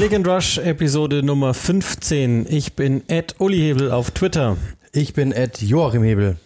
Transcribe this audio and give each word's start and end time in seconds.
Click 0.00 0.14
and 0.14 0.26
Rush 0.26 0.56
Episode 0.56 1.22
Nummer 1.22 1.52
15. 1.52 2.46
Ich 2.48 2.72
bin 2.72 3.02
Ed 3.08 3.34
Uli 3.38 3.58
Hebel 3.58 3.92
auf 3.92 4.10
Twitter. 4.12 4.56
Ich 4.94 5.12
bin 5.12 5.30
Ed 5.30 5.60
Joachim 5.60 6.02
Hebel. 6.02 6.38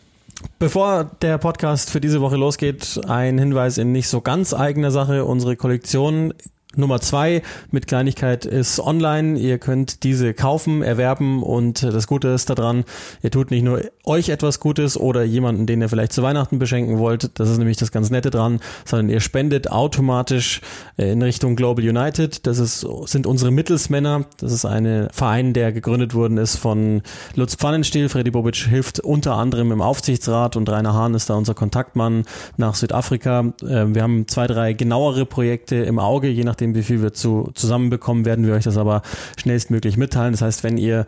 Bevor 0.58 1.04
der 1.22 1.38
Podcast 1.38 1.88
für 1.88 2.00
diese 2.00 2.20
Woche 2.20 2.34
losgeht, 2.34 3.00
ein 3.06 3.38
Hinweis 3.38 3.78
in 3.78 3.92
nicht 3.92 4.08
so 4.08 4.20
ganz 4.22 4.54
eigener 4.54 4.90
Sache. 4.90 5.24
Unsere 5.24 5.54
Kollektion 5.54 6.34
Nummer 6.76 7.00
zwei 7.00 7.42
mit 7.70 7.86
Kleinigkeit 7.86 8.44
ist 8.44 8.80
online. 8.80 9.38
Ihr 9.38 9.58
könnt 9.58 10.02
diese 10.02 10.34
kaufen, 10.34 10.82
erwerben 10.82 11.42
und 11.42 11.82
das 11.82 12.06
Gute 12.06 12.28
ist 12.28 12.50
daran, 12.50 12.84
ihr 13.22 13.30
tut 13.30 13.50
nicht 13.50 13.62
nur 13.62 13.82
euch 14.04 14.28
etwas 14.28 14.60
Gutes 14.60 14.98
oder 14.98 15.22
jemanden, 15.22 15.66
den 15.66 15.80
ihr 15.80 15.88
vielleicht 15.88 16.12
zu 16.12 16.22
Weihnachten 16.22 16.58
beschenken 16.58 16.98
wollt. 16.98 17.30
Das 17.38 17.50
ist 17.50 17.58
nämlich 17.58 17.76
das 17.76 17.92
ganz 17.92 18.10
Nette 18.10 18.30
dran, 18.30 18.60
sondern 18.84 19.08
ihr 19.08 19.20
spendet 19.20 19.70
automatisch 19.70 20.60
äh, 20.96 21.12
in 21.12 21.22
Richtung 21.22 21.56
Global 21.56 21.84
United. 21.84 22.46
Das 22.46 22.58
ist, 22.58 22.86
sind 23.06 23.26
unsere 23.26 23.50
Mittelsmänner. 23.50 24.24
Das 24.38 24.52
ist 24.52 24.64
ein 24.64 25.08
Verein, 25.12 25.52
der 25.52 25.72
gegründet 25.72 26.14
worden 26.14 26.38
ist 26.38 26.56
von 26.56 27.02
Lutz 27.34 27.56
Pfannenstiel. 27.56 28.08
Freddy 28.08 28.30
Bobic 28.30 28.56
hilft 28.56 29.00
unter 29.00 29.34
anderem 29.34 29.72
im 29.72 29.80
Aufsichtsrat 29.80 30.56
und 30.56 30.68
Rainer 30.68 30.94
Hahn 30.94 31.14
ist 31.14 31.30
da 31.30 31.34
unser 31.34 31.54
Kontaktmann 31.54 32.24
nach 32.56 32.74
Südafrika. 32.74 33.52
Ähm, 33.68 33.94
wir 33.94 34.02
haben 34.02 34.26
zwei, 34.28 34.46
drei 34.46 34.72
genauere 34.72 35.26
Projekte 35.26 35.76
im 35.76 35.98
Auge, 35.98 36.28
je 36.28 36.44
nachdem 36.44 36.63
nachdem, 36.64 36.74
wie 36.74 36.82
viel 36.82 37.02
wir 37.02 37.12
zu, 37.12 37.50
zusammenbekommen, 37.54 38.24
werden 38.24 38.46
wir 38.46 38.54
euch 38.54 38.64
das 38.64 38.76
aber 38.76 39.02
schnellstmöglich 39.36 39.96
mitteilen. 39.96 40.32
Das 40.32 40.42
heißt, 40.42 40.64
wenn 40.64 40.78
ihr 40.78 41.04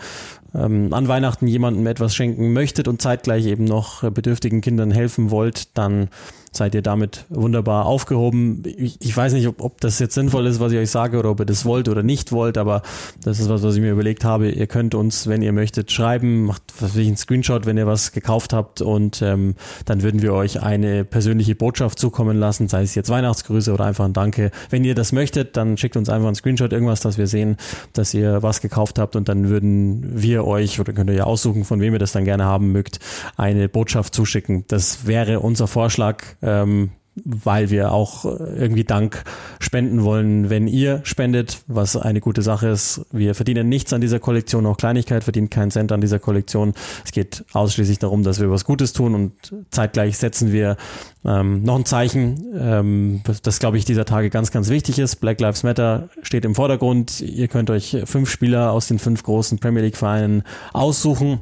ähm, 0.57 0.93
an 0.93 1.09
Weihnachten 1.09 1.47
jemandem 1.47 1.87
etwas 1.87 2.15
schenken 2.15 2.53
möchtet 2.53 2.89
und 2.89 3.03
zeitgleich 3.03 3.47
eben 3.47 3.65
noch 3.65 4.09
bedürftigen 4.11 4.61
Kindern 4.61 4.91
helfen 4.91 5.31
wollt, 5.31 5.77
dann 5.77 6.09
seid 6.57 6.75
ihr 6.75 6.83
damit 6.83 7.27
wunderbar 7.29 7.87
aufgehoben. 7.87 8.63
Ich, 8.65 8.97
ich 9.01 9.17
weiß 9.17 9.35
nicht, 9.35 9.47
ob, 9.47 9.63
ob, 9.63 9.81
das 9.81 9.99
jetzt 9.99 10.15
sinnvoll 10.15 10.47
ist, 10.47 10.59
was 10.59 10.73
ich 10.73 10.79
euch 10.79 10.91
sage, 10.91 11.19
oder 11.19 11.31
ob 11.31 11.41
ihr 11.41 11.47
das 11.47 11.65
wollt 11.65 11.89
oder 11.89 12.03
nicht 12.03 12.33
wollt, 12.33 12.59
aber 12.59 12.83
das 13.23 13.39
ist 13.39 13.49
was, 13.49 13.63
was 13.63 13.77
ich 13.77 13.81
mir 13.81 13.93
überlegt 13.93 14.25
habe. 14.25 14.51
Ihr 14.51 14.67
könnt 14.67 14.95
uns, 14.95 15.27
wenn 15.27 15.43
ihr 15.43 15.53
möchtet, 15.53 15.93
schreiben, 15.93 16.47
macht 16.47 16.63
was 16.81 16.97
einen 16.97 17.17
Screenshot, 17.17 17.67
wenn 17.67 17.77
ihr 17.77 17.87
was 17.87 18.13
gekauft 18.13 18.53
habt 18.53 18.81
und 18.81 19.23
ähm, 19.23 19.55
dann 19.85 20.03
würden 20.03 20.23
wir 20.23 20.33
euch 20.33 20.63
eine 20.63 21.05
persönliche 21.05 21.55
Botschaft 21.55 21.99
zukommen 21.99 22.39
lassen, 22.39 22.69
sei 22.69 22.83
es 22.83 22.95
jetzt 22.95 23.11
Weihnachtsgrüße 23.11 23.73
oder 23.73 23.85
einfach 23.85 24.05
ein 24.05 24.13
Danke. 24.13 24.51
Wenn 24.71 24.85
ihr 24.85 24.95
das 24.95 25.13
möchtet, 25.13 25.57
dann 25.57 25.77
schickt 25.77 25.97
uns 25.97 26.09
einfach 26.09 26.27
einen 26.27 26.37
Screenshot, 26.37 26.73
irgendwas, 26.73 27.01
dass 27.01 27.19
wir 27.19 27.27
sehen, 27.27 27.57
dass 27.93 28.15
ihr 28.15 28.43
was 28.43 28.61
gekauft 28.61 28.99
habt 28.99 29.17
und 29.17 29.29
dann 29.29 29.49
würden 29.49 30.23
wir 30.23 30.46
euch, 30.47 30.81
oder 30.81 30.93
könnt 30.93 31.11
ihr 31.11 31.17
ja 31.17 31.25
aussuchen, 31.25 31.65
von 31.65 31.81
wem 31.81 31.93
ihr 31.93 31.99
das 31.99 32.13
dann 32.13 32.25
gerne 32.25 32.45
haben 32.45 32.73
mögt, 32.73 33.01
eine 33.37 33.69
Botschaft 33.69 34.15
zuschicken. 34.15 34.65
Das 34.69 35.07
wäre 35.07 35.41
unser 35.41 35.67
Vorschlag 35.67 36.25
ähm, 36.43 36.91
weil 37.25 37.71
wir 37.71 37.93
auch 37.93 38.25
irgendwie 38.25 38.85
Dank 38.85 39.25
spenden 39.59 40.05
wollen, 40.05 40.51
wenn 40.51 40.69
ihr 40.69 41.01
spendet, 41.05 41.63
was 41.67 41.97
eine 41.97 42.21
gute 42.21 42.43
Sache 42.43 42.69
ist. 42.69 43.07
Wir 43.11 43.35
verdienen 43.35 43.69
nichts 43.69 43.93
an 43.93 44.01
dieser 44.01 44.21
Kollektion, 44.21 44.67
auch 44.67 44.77
Kleinigkeit 44.77 45.25
verdient 45.25 45.51
keinen 45.51 45.71
Cent 45.71 45.93
an 45.93 46.01
dieser 46.01 46.19
Kollektion. 46.19 46.75
Es 47.05 47.13
geht 47.13 47.45
ausschließlich 47.53 47.99
darum, 47.99 48.23
dass 48.23 48.41
wir 48.41 48.51
was 48.51 48.65
Gutes 48.65 48.93
tun 48.93 49.15
und 49.15 49.33
zeitgleich 49.71 50.19
setzen 50.19 50.53
wir 50.53 50.77
ähm, 51.25 51.63
noch 51.63 51.77
ein 51.77 51.85
Zeichen, 51.85 52.55
ähm, 52.59 53.23
das 53.43 53.59
glaube 53.59 53.79
ich 53.79 53.85
dieser 53.85 54.05
Tage 54.05 54.31
ganz, 54.31 54.51
ganz 54.51 54.69
wichtig 54.69 54.99
ist. 54.99 55.17
Black 55.17 55.41
Lives 55.41 55.63
Matter 55.63 56.09
steht 56.23 56.45
im 56.45 56.55
Vordergrund. 56.55 57.21
Ihr 57.21 57.49
könnt 57.49 57.71
euch 57.71 57.97
fünf 58.05 58.31
Spieler 58.31 58.73
aus 58.73 58.89
den 58.89 58.99
fünf 58.99 59.23
großen 59.23 59.59
Premier 59.59 59.83
League 59.83 59.97
Vereinen 59.97 60.43
aussuchen 60.73 61.41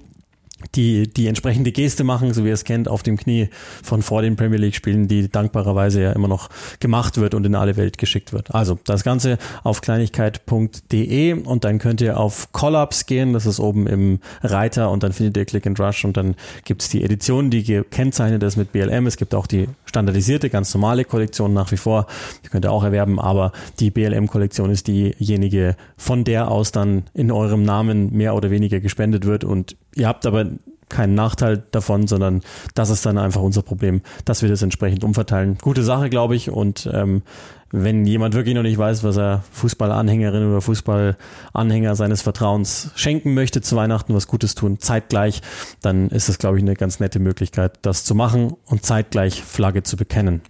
die 0.74 1.08
die 1.08 1.26
entsprechende 1.26 1.72
Geste 1.72 2.04
machen, 2.04 2.32
so 2.34 2.44
wie 2.44 2.48
ihr 2.48 2.54
es 2.54 2.64
kennt, 2.64 2.88
auf 2.88 3.02
dem 3.02 3.16
Knie 3.16 3.48
von 3.82 4.02
vor 4.02 4.22
den 4.22 4.36
Premier 4.36 4.58
League 4.58 4.74
Spielen, 4.74 5.08
die 5.08 5.28
dankbarerweise 5.28 6.02
ja 6.02 6.12
immer 6.12 6.28
noch 6.28 6.50
gemacht 6.80 7.18
wird 7.18 7.34
und 7.34 7.44
in 7.46 7.54
alle 7.54 7.76
Welt 7.76 7.98
geschickt 7.98 8.32
wird. 8.32 8.54
Also 8.54 8.78
das 8.84 9.04
Ganze 9.04 9.38
auf 9.62 9.80
kleinigkeit.de 9.80 11.32
und 11.32 11.64
dann 11.64 11.78
könnt 11.78 12.00
ihr 12.00 12.18
auf 12.18 12.52
Collabs 12.52 13.06
gehen, 13.06 13.32
das 13.32 13.46
ist 13.46 13.60
oben 13.60 13.86
im 13.86 14.20
Reiter 14.42 14.90
und 14.90 15.02
dann 15.02 15.12
findet 15.12 15.36
ihr 15.36 15.44
Click 15.44 15.66
and 15.66 15.78
Rush 15.80 16.04
und 16.04 16.16
dann 16.16 16.34
gibt's 16.64 16.88
die 16.88 17.02
Edition, 17.02 17.50
die 17.50 17.62
gekennzeichnet 17.62 18.42
ist 18.42 18.56
mit 18.56 18.72
BLM. 18.72 19.06
Es 19.06 19.16
gibt 19.16 19.34
auch 19.34 19.46
die 19.46 19.68
standardisierte, 19.84 20.50
ganz 20.50 20.74
normale 20.74 21.04
Kollektion 21.04 21.52
nach 21.54 21.70
wie 21.70 21.76
vor, 21.76 22.06
die 22.44 22.48
könnt 22.48 22.64
ihr 22.64 22.72
auch 22.72 22.84
erwerben, 22.84 23.20
aber 23.20 23.52
die 23.78 23.90
BLM-Kollektion 23.90 24.70
ist 24.70 24.88
diejenige, 24.88 25.76
von 25.96 26.24
der 26.24 26.50
aus 26.50 26.72
dann 26.72 27.04
in 27.14 27.30
eurem 27.30 27.62
Namen 27.62 28.12
mehr 28.12 28.34
oder 28.34 28.50
weniger 28.50 28.80
gespendet 28.80 29.24
wird 29.24 29.44
und 29.44 29.76
Ihr 29.96 30.08
habt 30.08 30.26
aber 30.26 30.46
keinen 30.88 31.14
Nachteil 31.14 31.64
davon, 31.70 32.06
sondern 32.06 32.42
das 32.74 32.90
ist 32.90 33.04
dann 33.06 33.18
einfach 33.18 33.40
unser 33.40 33.62
Problem, 33.62 34.02
dass 34.24 34.42
wir 34.42 34.48
das 34.48 34.62
entsprechend 34.62 35.04
umverteilen. 35.04 35.58
Gute 35.60 35.82
Sache, 35.82 36.10
glaube 36.10 36.36
ich. 36.36 36.50
Und 36.50 36.88
ähm, 36.92 37.22
wenn 37.70 38.06
jemand 38.06 38.34
wirklich 38.34 38.54
noch 38.54 38.62
nicht 38.62 38.78
weiß, 38.78 39.02
was 39.02 39.16
er 39.16 39.42
Fußballanhängerin 39.50 40.48
oder 40.48 40.60
Fußballanhänger 40.60 41.96
seines 41.96 42.22
Vertrauens 42.22 42.92
schenken 42.94 43.34
möchte 43.34 43.60
zu 43.60 43.74
Weihnachten, 43.76 44.14
was 44.14 44.28
Gutes 44.28 44.54
tun, 44.54 44.78
zeitgleich, 44.78 45.42
dann 45.82 46.08
ist 46.10 46.28
das, 46.28 46.38
glaube 46.38 46.58
ich, 46.58 46.62
eine 46.62 46.74
ganz 46.74 47.00
nette 47.00 47.18
Möglichkeit, 47.18 47.78
das 47.82 48.04
zu 48.04 48.14
machen 48.14 48.54
und 48.66 48.84
zeitgleich 48.84 49.42
Flagge 49.42 49.82
zu 49.82 49.96
bekennen. 49.96 50.42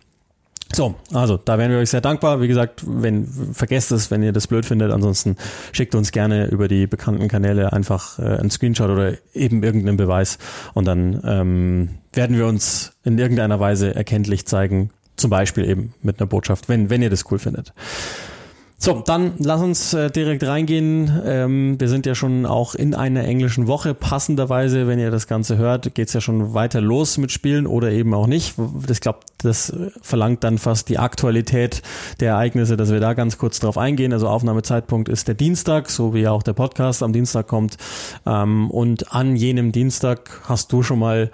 So, 0.75 0.95
also 1.13 1.37
da 1.37 1.59
wären 1.59 1.71
wir 1.71 1.79
euch 1.79 1.91
sehr 1.91 2.01
dankbar. 2.01 2.41
Wie 2.41 2.49
gesagt, 2.49 2.83
wenn 2.87 3.27
vergesst 3.27 3.93
es, 3.93 4.11
wenn 4.11 4.23
ihr 4.23 4.33
das 4.33 4.47
blöd 4.47 4.67
findet. 4.67 4.91
Ansonsten 4.91 5.37
schickt 5.73 5.95
uns 5.95 6.13
gerne 6.13 6.47
über 6.47 6.69
die 6.69 6.87
bekannten 6.87 7.29
Kanäle 7.29 7.73
einfach 7.73 8.19
äh, 8.19 8.23
einen 8.23 8.51
Screenshot 8.51 8.91
oder 8.91 9.15
eben 9.35 9.63
irgendeinen 9.63 9.97
Beweis 9.97 10.39
und 10.75 10.87
dann 10.87 11.21
ähm, 11.25 11.91
werden 12.13 12.37
wir 12.37 12.47
uns 12.47 12.93
in 13.05 13.19
irgendeiner 13.19 13.61
Weise 13.61 13.95
erkenntlich 13.95 14.47
zeigen. 14.47 14.91
Zum 15.17 15.31
Beispiel 15.31 15.65
eben 15.65 15.95
mit 16.03 16.21
einer 16.21 16.27
Botschaft, 16.27 16.69
wenn, 16.69 16.91
wenn 16.91 17.01
ihr 17.01 17.11
das 17.11 17.31
cool 17.31 17.39
findet. 17.39 17.73
So, 18.77 19.03
dann 19.07 19.33
lass 19.39 19.63
uns 19.63 19.95
äh, 19.95 20.11
direkt 20.11 20.45
reingehen. 20.45 21.11
Ähm, 21.25 21.81
wir 21.81 21.89
sind 21.89 22.07
ja 22.07 22.15
schon 22.15 22.45
auch 22.45 22.75
in 22.75 22.95
einer 22.95 23.25
englischen 23.25 23.67
Woche. 23.67 23.95
Passenderweise, 23.95 24.87
wenn 24.87 24.99
ihr 24.99 25.11
das 25.11 25.27
Ganze 25.27 25.57
hört, 25.57 25.95
geht's 25.95 26.13
ja 26.13 26.21
schon 26.21 26.55
weiter 26.55 26.81
los 26.81 27.17
mit 27.17 27.33
Spielen 27.33 27.67
oder 27.67 27.93
eben 27.93 28.13
auch 28.13 28.27
nicht. 28.27 28.57
Ich 28.91 29.01
glaube, 29.01 29.21
das 29.39 29.73
verlangt 30.03 30.45
dann 30.45 30.59
fast 30.59 30.89
die 30.89 30.99
Aktualität 30.99 31.83
der 32.21 32.33
Ereignisse, 32.33 32.77
dass 32.77 32.91
wir 32.91 33.01
da 33.01 33.15
ganz 33.15 33.39
kurz 33.39 33.61
drauf 33.61 33.79
eingehen. 33.79 34.13
Also 34.13 34.29
Aufnahmezeitpunkt 34.29 35.09
ist 35.09 35.29
der 35.29 35.35
Dienstag, 35.35 35.89
so 35.89 36.13
wie 36.13 36.21
ja 36.21 36.33
auch 36.33 36.43
der 36.43 36.53
Podcast 36.53 37.03
am 37.03 37.13
Dienstag 37.13 37.47
kommt. 37.47 37.79
Ähm, 38.27 38.71
und 38.71 39.15
an 39.15 39.37
jenem 39.37 39.73
Dienstag 39.73 40.43
hast 40.45 40.73
du 40.73 40.83
schon 40.83 40.99
mal 40.99 41.31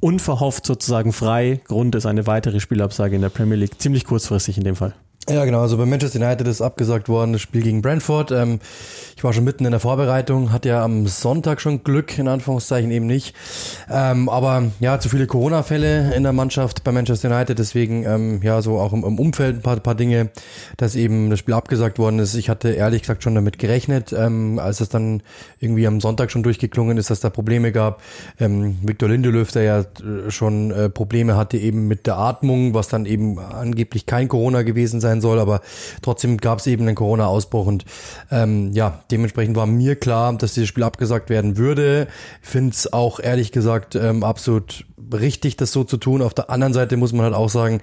unverhofft 0.00 0.64
sozusagen 0.64 1.12
frei. 1.12 1.60
Grund 1.66 1.94
ist 1.96 2.06
eine 2.06 2.26
weitere 2.26 2.60
Spielabsage 2.60 3.14
in 3.14 3.20
der 3.20 3.28
Premier 3.28 3.56
League. 3.56 3.78
Ziemlich 3.80 4.04
kurzfristig 4.04 4.56
in 4.56 4.64
dem 4.64 4.76
Fall. 4.76 4.94
Ja, 5.30 5.44
genau. 5.44 5.60
Also 5.60 5.76
bei 5.76 5.86
Manchester 5.86 6.18
United 6.18 6.48
ist 6.48 6.60
abgesagt 6.60 7.08
worden, 7.08 7.32
das 7.32 7.42
Spiel 7.42 7.62
gegen 7.62 7.80
Brentford. 7.80 8.32
Ähm, 8.32 8.58
ich 9.16 9.22
war 9.22 9.32
schon 9.32 9.44
mitten 9.44 9.64
in 9.64 9.70
der 9.70 9.78
Vorbereitung, 9.78 10.50
hatte 10.50 10.70
ja 10.70 10.82
am 10.82 11.06
Sonntag 11.06 11.60
schon 11.60 11.84
Glück, 11.84 12.18
in 12.18 12.26
Anführungszeichen 12.26 12.90
eben 12.90 13.06
nicht. 13.06 13.36
Ähm, 13.88 14.28
aber 14.28 14.64
ja, 14.80 14.98
zu 14.98 15.08
viele 15.08 15.28
Corona-Fälle 15.28 16.12
in 16.12 16.24
der 16.24 16.32
Mannschaft 16.32 16.82
bei 16.82 16.90
Manchester 16.90 17.30
United, 17.30 17.56
deswegen 17.56 18.04
ähm, 18.04 18.40
ja 18.42 18.62
so 18.62 18.80
auch 18.80 18.92
im, 18.92 19.04
im, 19.04 19.20
Umfeld 19.20 19.58
ein 19.58 19.62
paar, 19.62 19.76
paar 19.78 19.94
Dinge, 19.94 20.30
dass 20.76 20.96
eben 20.96 21.30
das 21.30 21.38
Spiel 21.38 21.54
abgesagt 21.54 22.00
worden 22.00 22.18
ist. 22.18 22.34
Ich 22.34 22.48
hatte 22.48 22.70
ehrlich 22.70 23.02
gesagt 23.02 23.22
schon 23.22 23.36
damit 23.36 23.60
gerechnet, 23.60 24.12
ähm, 24.12 24.58
als 24.58 24.80
es 24.80 24.88
dann 24.88 25.22
irgendwie 25.60 25.86
am 25.86 26.00
Sonntag 26.00 26.32
schon 26.32 26.42
durchgeklungen 26.42 26.98
ist, 26.98 27.10
dass 27.10 27.20
da 27.20 27.30
Probleme 27.30 27.70
gab. 27.70 28.02
Ähm, 28.40 28.78
Victor 28.82 29.08
Lindelöf, 29.08 29.52
der 29.52 29.62
ja 29.62 29.78
äh, 29.80 30.32
schon 30.32 30.72
äh, 30.72 30.88
Probleme 30.88 31.36
hatte 31.36 31.58
eben 31.58 31.86
mit 31.86 32.08
der 32.08 32.18
Atmung, 32.18 32.74
was 32.74 32.88
dann 32.88 33.06
eben 33.06 33.38
angeblich 33.38 34.04
kein 34.06 34.26
Corona 34.26 34.62
gewesen 34.62 35.00
sein 35.00 35.11
soll, 35.20 35.38
aber 35.38 35.60
trotzdem 36.00 36.38
gab 36.38 36.58
es 36.58 36.66
eben 36.66 36.86
einen 36.86 36.96
Corona-Ausbruch 36.96 37.66
und 37.66 37.84
ähm, 38.30 38.72
ja, 38.72 39.02
dementsprechend 39.10 39.56
war 39.56 39.66
mir 39.66 39.96
klar, 39.96 40.32
dass 40.34 40.54
dieses 40.54 40.68
Spiel 40.68 40.84
abgesagt 40.84 41.30
werden 41.30 41.56
würde. 41.56 42.08
Ich 42.42 42.48
finde 42.48 42.70
es 42.72 42.92
auch 42.92 43.20
ehrlich 43.20 43.52
gesagt 43.52 43.94
ähm, 43.94 44.24
absolut 44.24 44.86
richtig, 45.12 45.56
das 45.56 45.72
so 45.72 45.84
zu 45.84 45.96
tun. 45.96 46.22
Auf 46.22 46.34
der 46.34 46.50
anderen 46.50 46.72
Seite 46.72 46.96
muss 46.96 47.12
man 47.12 47.24
halt 47.24 47.34
auch 47.34 47.48
sagen, 47.48 47.80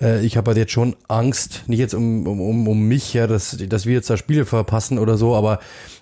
äh, 0.00 0.24
ich 0.24 0.36
habe 0.36 0.48
halt 0.50 0.58
jetzt 0.58 0.72
schon 0.72 0.96
Angst, 1.08 1.64
nicht 1.66 1.78
jetzt 1.78 1.94
um, 1.94 2.26
um, 2.26 2.68
um 2.68 2.88
mich, 2.88 3.14
ja, 3.14 3.26
dass, 3.26 3.56
dass 3.56 3.86
wir 3.86 3.94
jetzt 3.94 4.10
da 4.10 4.16
Spiele 4.16 4.44
verpassen 4.44 4.98
oder 4.98 5.16
so, 5.16 5.34
aber 5.34 5.60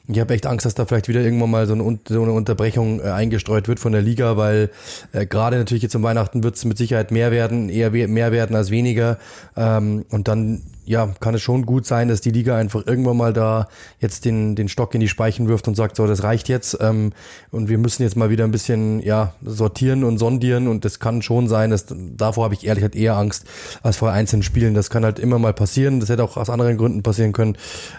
ich 0.09 0.19
habe 0.19 0.35
echt 0.35 0.47
Angst, 0.47 0.67
dass 0.67 0.75
da 0.75 0.87
vielleicht 0.87 1.09
wieder 1.09 1.21
irgendwann 1.21 1.51
mal 1.51 1.67
so 1.67 1.75
eine, 1.75 1.99
so 2.09 2.23
eine 2.23 2.33
Unterbrechung 2.33 3.01
äh, 3.01 3.11
eingestreut 3.11 3.69
wird 3.69 3.81
von 3.81 3.93
der 3.93 4.03
Liga, 4.03 4.37
weil 4.37 4.71
äh, 5.13 5.27
gerade 5.27 5.59
natürlich 5.59 5.83
jetzt 5.83 5.95
um 5.95 6.03
Weihnachten 6.03 6.43
wird 6.43 6.57
es 6.57 6.65
mit 6.65 6.79
Sicherheit 6.79 7.11
mehr 7.11 7.31
werden, 7.31 7.69
eher 7.69 7.91
mehr 7.91 8.33
werden 8.33 8.57
als 8.57 8.71
weniger. 8.71 9.19
Ähm, 9.57 10.05
und 10.11 10.29
dann 10.29 10.63
ja, 10.91 11.09
kann 11.21 11.37
es 11.37 11.41
schon 11.41 11.67
gut 11.67 11.87
sein, 11.87 12.09
dass 12.09 12.21
die 12.21 12.33
Liga 12.33 12.57
einfach 12.57 12.85
irgendwann 12.85 13.17
mal 13.17 13.33
da 13.33 13.69
jetzt 14.01 14.25
den, 14.25 14.57
den 14.57 14.69
Stock 14.69 14.93
in 14.93 15.01
die 15.01 15.07
Speichen 15.07 15.47
wirft 15.47 15.69
und 15.69 15.77
sagt, 15.77 15.95
so, 15.95 16.05
das 16.05 16.25
reicht 16.25 16.49
jetzt 16.49 16.77
ähm, 16.81 17.13
und 17.53 17.69
wir 17.69 17.79
müssen 17.79 18.03
jetzt 18.03 18.17
mal 18.17 18.29
wieder 18.29 18.43
ein 18.43 18.51
bisschen 18.51 18.99
ja 19.01 19.33
sortieren 19.41 20.03
und 20.03 20.19
sondieren 20.19 20.67
und 20.67 20.85
das 20.85 20.99
kann 20.99 21.23
schon 21.23 21.47
sein, 21.47 21.71
dass 21.71 21.87
davor 21.89 22.43
habe 22.43 22.55
ich 22.55 22.67
ehrlich 22.67 22.83
gesagt 22.83 22.97
eher 22.97 23.17
Angst 23.17 23.45
als 23.85 23.99
vor 23.99 24.11
einzelnen 24.11 24.43
Spielen. 24.43 24.75
Das 24.75 24.91
kann 24.91 25.05
halt 25.05 25.21
immer 25.21 25.39
mal 25.39 25.53
passieren, 25.53 26.01
das 26.01 26.09
hätte 26.09 26.25
auch 26.25 26.37
aus 26.37 26.51
anderen 26.51 26.77
Gründen 26.77 27.05
passieren 27.05 27.31
können, 27.31 27.57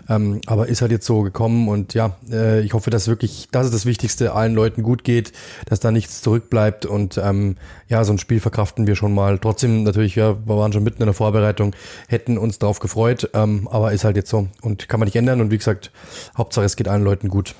ähm, 0.10 0.42
aber 0.46 0.68
ist 0.68 0.82
halt 0.82 0.92
jetzt 0.92 1.06
so 1.06 1.22
gekommen 1.22 1.70
und 1.70 1.94
ja, 1.94 2.18
äh, 2.30 2.60
ich 2.60 2.74
hoffe, 2.74 2.90
dass 2.90 3.08
wirklich, 3.08 3.48
das 3.54 3.68
ist 3.68 3.74
das 3.74 3.86
Wichtigste, 3.86 4.34
allen 4.34 4.54
Leuten 4.54 4.84
gut 4.84 5.06
geht, 5.06 5.32
dass 5.66 5.80
da 5.80 5.92
nichts 5.92 6.22
zurückbleibt 6.22 6.86
und 6.86 7.18
ähm, 7.18 7.56
ja, 7.92 8.06
so 8.06 8.14
ein 8.14 8.18
Spiel 8.18 8.40
verkraften 8.40 8.88
wir 8.88 8.96
schon 8.96 9.14
mal. 9.14 9.38
Trotzdem 9.38 9.84
natürlich, 9.84 10.16
ja, 10.16 10.38
wir 10.46 10.58
waren 10.58 10.72
schon 10.72 10.84
mitten 10.84 11.02
in 11.02 11.08
der 11.08 11.14
Vorbereitung, 11.14 11.76
hätten 12.08 12.38
uns 12.38 12.58
darauf 12.58 12.80
gefreut, 12.80 13.30
ähm, 13.34 13.68
aber 13.70 13.92
ist 13.92 14.06
halt 14.06 14.16
jetzt 14.16 14.30
so 14.30 14.48
und 14.62 14.88
kann 14.88 15.00
man 15.00 15.08
nicht 15.08 15.18
ändern. 15.18 15.42
Und 15.42 15.52
wie 15.52 15.58
gesagt, 15.58 15.92
Hauptsache 16.38 16.66
es 16.66 16.78
geht 16.78 16.88
allen 16.88 17.04
Leuten 17.04 17.28
gut. 17.28 17.54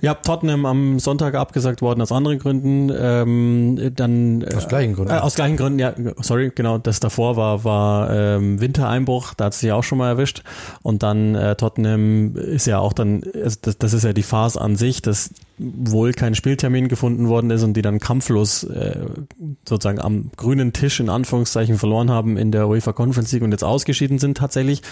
Ja, 0.00 0.14
Tottenham 0.14 0.64
am 0.64 0.98
Sonntag 0.98 1.34
abgesagt 1.34 1.82
worden 1.82 2.00
aus 2.00 2.10
anderen 2.10 2.38
Gründen. 2.38 2.90
Ähm, 2.98 3.92
dann 3.94 4.46
aus 4.56 4.66
gleichen 4.66 4.94
Gründen. 4.94 5.12
Äh, 5.12 5.18
aus 5.18 5.34
gleichen 5.34 5.58
Gründen, 5.58 5.78
ja, 5.78 5.92
sorry, 6.22 6.50
genau. 6.54 6.78
Das 6.78 7.00
davor 7.00 7.36
war 7.36 7.64
war 7.64 8.10
ähm, 8.10 8.62
Wintereinbruch, 8.62 9.34
da 9.34 9.46
hat 9.46 9.52
es 9.52 9.60
sich 9.60 9.72
auch 9.72 9.84
schon 9.84 9.98
mal 9.98 10.08
erwischt. 10.08 10.42
Und 10.82 11.02
dann 11.02 11.34
äh, 11.34 11.54
Tottenham 11.54 12.34
ist 12.34 12.66
ja 12.66 12.78
auch 12.78 12.94
dann, 12.94 13.22
das, 13.34 13.60
das 13.60 13.92
ist 13.92 14.04
ja 14.04 14.14
die 14.14 14.22
Phase 14.22 14.58
an 14.58 14.76
sich, 14.76 15.02
dass 15.02 15.34
wohl 15.60 16.12
kein 16.12 16.34
Spieltermin 16.34 16.88
gefunden 16.88 17.28
worden 17.28 17.50
ist 17.50 17.62
und 17.62 17.74
die 17.74 17.82
dann 17.82 18.00
kampflos 18.00 18.64
äh, 18.64 18.96
sozusagen 19.68 20.00
am 20.00 20.30
grünen 20.36 20.72
Tisch 20.72 21.00
in 21.00 21.10
Anführungszeichen 21.10 21.76
verloren 21.76 22.10
haben 22.10 22.38
in 22.38 22.50
der 22.50 22.66
UEFA 22.66 22.92
Conference 22.92 23.30
League 23.32 23.42
und 23.42 23.52
jetzt 23.52 23.64
ausgeschieden 23.64 24.18
sind 24.18 24.38
tatsächlich. 24.38 24.82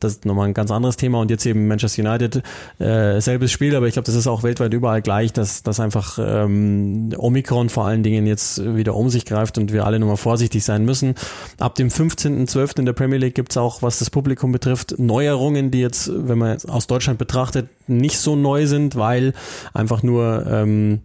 Das 0.00 0.12
ist 0.12 0.24
nochmal 0.24 0.48
ein 0.48 0.54
ganz 0.54 0.70
anderes 0.70 0.96
Thema 0.96 1.20
und 1.20 1.30
jetzt 1.30 1.44
eben 1.44 1.68
Manchester 1.68 2.02
United 2.02 2.42
äh, 2.78 3.20
selbes 3.20 3.52
Spiel, 3.52 3.76
aber 3.76 3.86
ich 3.86 3.92
glaube, 3.94 4.06
das 4.06 4.14
ist 4.14 4.26
auch 4.26 4.42
weltweit 4.42 4.72
überall 4.72 5.02
gleich, 5.02 5.32
dass, 5.32 5.62
dass 5.62 5.78
einfach 5.78 6.18
ähm, 6.18 7.10
Omikron 7.16 7.68
vor 7.68 7.84
allen 7.84 8.02
Dingen 8.02 8.26
jetzt 8.26 8.64
wieder 8.76 8.94
um 8.94 9.10
sich 9.10 9.26
greift 9.26 9.58
und 9.58 9.72
wir 9.72 9.84
alle 9.84 9.98
nochmal 9.98 10.16
vorsichtig 10.16 10.64
sein 10.64 10.86
müssen. 10.86 11.16
Ab 11.58 11.74
dem 11.74 11.88
15.12. 11.88 12.78
in 12.78 12.86
der 12.86 12.94
Premier 12.94 13.18
League 13.18 13.34
gibt's 13.34 13.58
auch, 13.58 13.82
was 13.82 13.98
das 13.98 14.08
Publikum 14.08 14.52
betrifft, 14.52 14.98
Neuerungen, 14.98 15.70
die 15.70 15.80
jetzt, 15.80 16.10
wenn 16.14 16.38
man 16.38 16.56
aus 16.66 16.86
Deutschland 16.86 17.18
betrachtet, 17.18 17.68
nicht 17.86 18.18
so 18.18 18.36
neu 18.36 18.66
sind, 18.66 18.96
weil 18.96 19.34
einfach 19.74 20.02
nur 20.02 20.13
nur 20.14 20.46
ähm, 20.46 21.00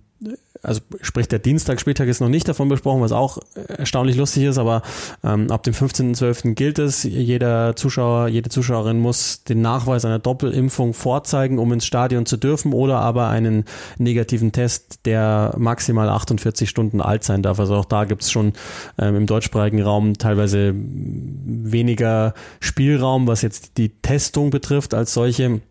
also 0.62 0.82
sprich 1.02 1.30
der 1.30 1.40
Dienstag, 1.40 1.80
Spieltag 1.80 2.10
ist 2.10 2.20
noch 2.20 2.28
nicht 2.28 2.48
davon 2.48 2.68
besprochen, 2.68 3.02
was 3.02 3.14
auch 3.14 3.38
erstaunlich 3.56 4.18
lustig 4.18 4.44
ist, 4.44 4.58
aber 4.58 4.82
ähm, 5.24 5.50
ab 5.52 5.64
dem 5.64 5.74
15.12. 5.74 6.54
gilt 6.54 6.80
es, 6.80 7.04
jeder 7.04 7.78
Zuschauer, 7.78 8.28
jede 8.28 8.50
Zuschauerin 8.50 9.00
muss 9.00 9.46
den 9.46 9.62
Nachweis 9.62 10.04
einer 10.04 10.20
Doppelimpfung 10.20 10.94
vorzeigen, 10.94 11.60
um 11.60 11.72
ins 11.72 11.86
Stadion 11.86 12.26
zu 12.26 12.36
dürfen 12.36 12.74
oder 12.74 13.00
aber 13.00 13.30
einen 13.30 13.64
negativen 13.98 14.52
Test, 14.52 15.06
der 15.06 15.54
maximal 15.58 16.10
48 16.10 16.70
Stunden 16.70 17.00
alt 17.00 17.24
sein 17.24 17.42
darf. 17.42 17.60
Also 17.60 17.76
auch 17.76 17.86
da 17.86 18.04
gibt 18.04 18.24
es 18.24 18.32
schon 18.32 18.52
ähm, 18.98 19.16
im 19.16 19.26
deutschsprachigen 19.28 19.82
Raum 19.82 20.18
teilweise 20.18 20.74
weniger 20.76 22.34
Spielraum, 22.60 23.28
was 23.28 23.44
jetzt 23.44 23.78
die 23.78 23.90
Testung 24.02 24.50
betrifft 24.50 24.94
als 24.94 25.14
solche. 25.14 25.62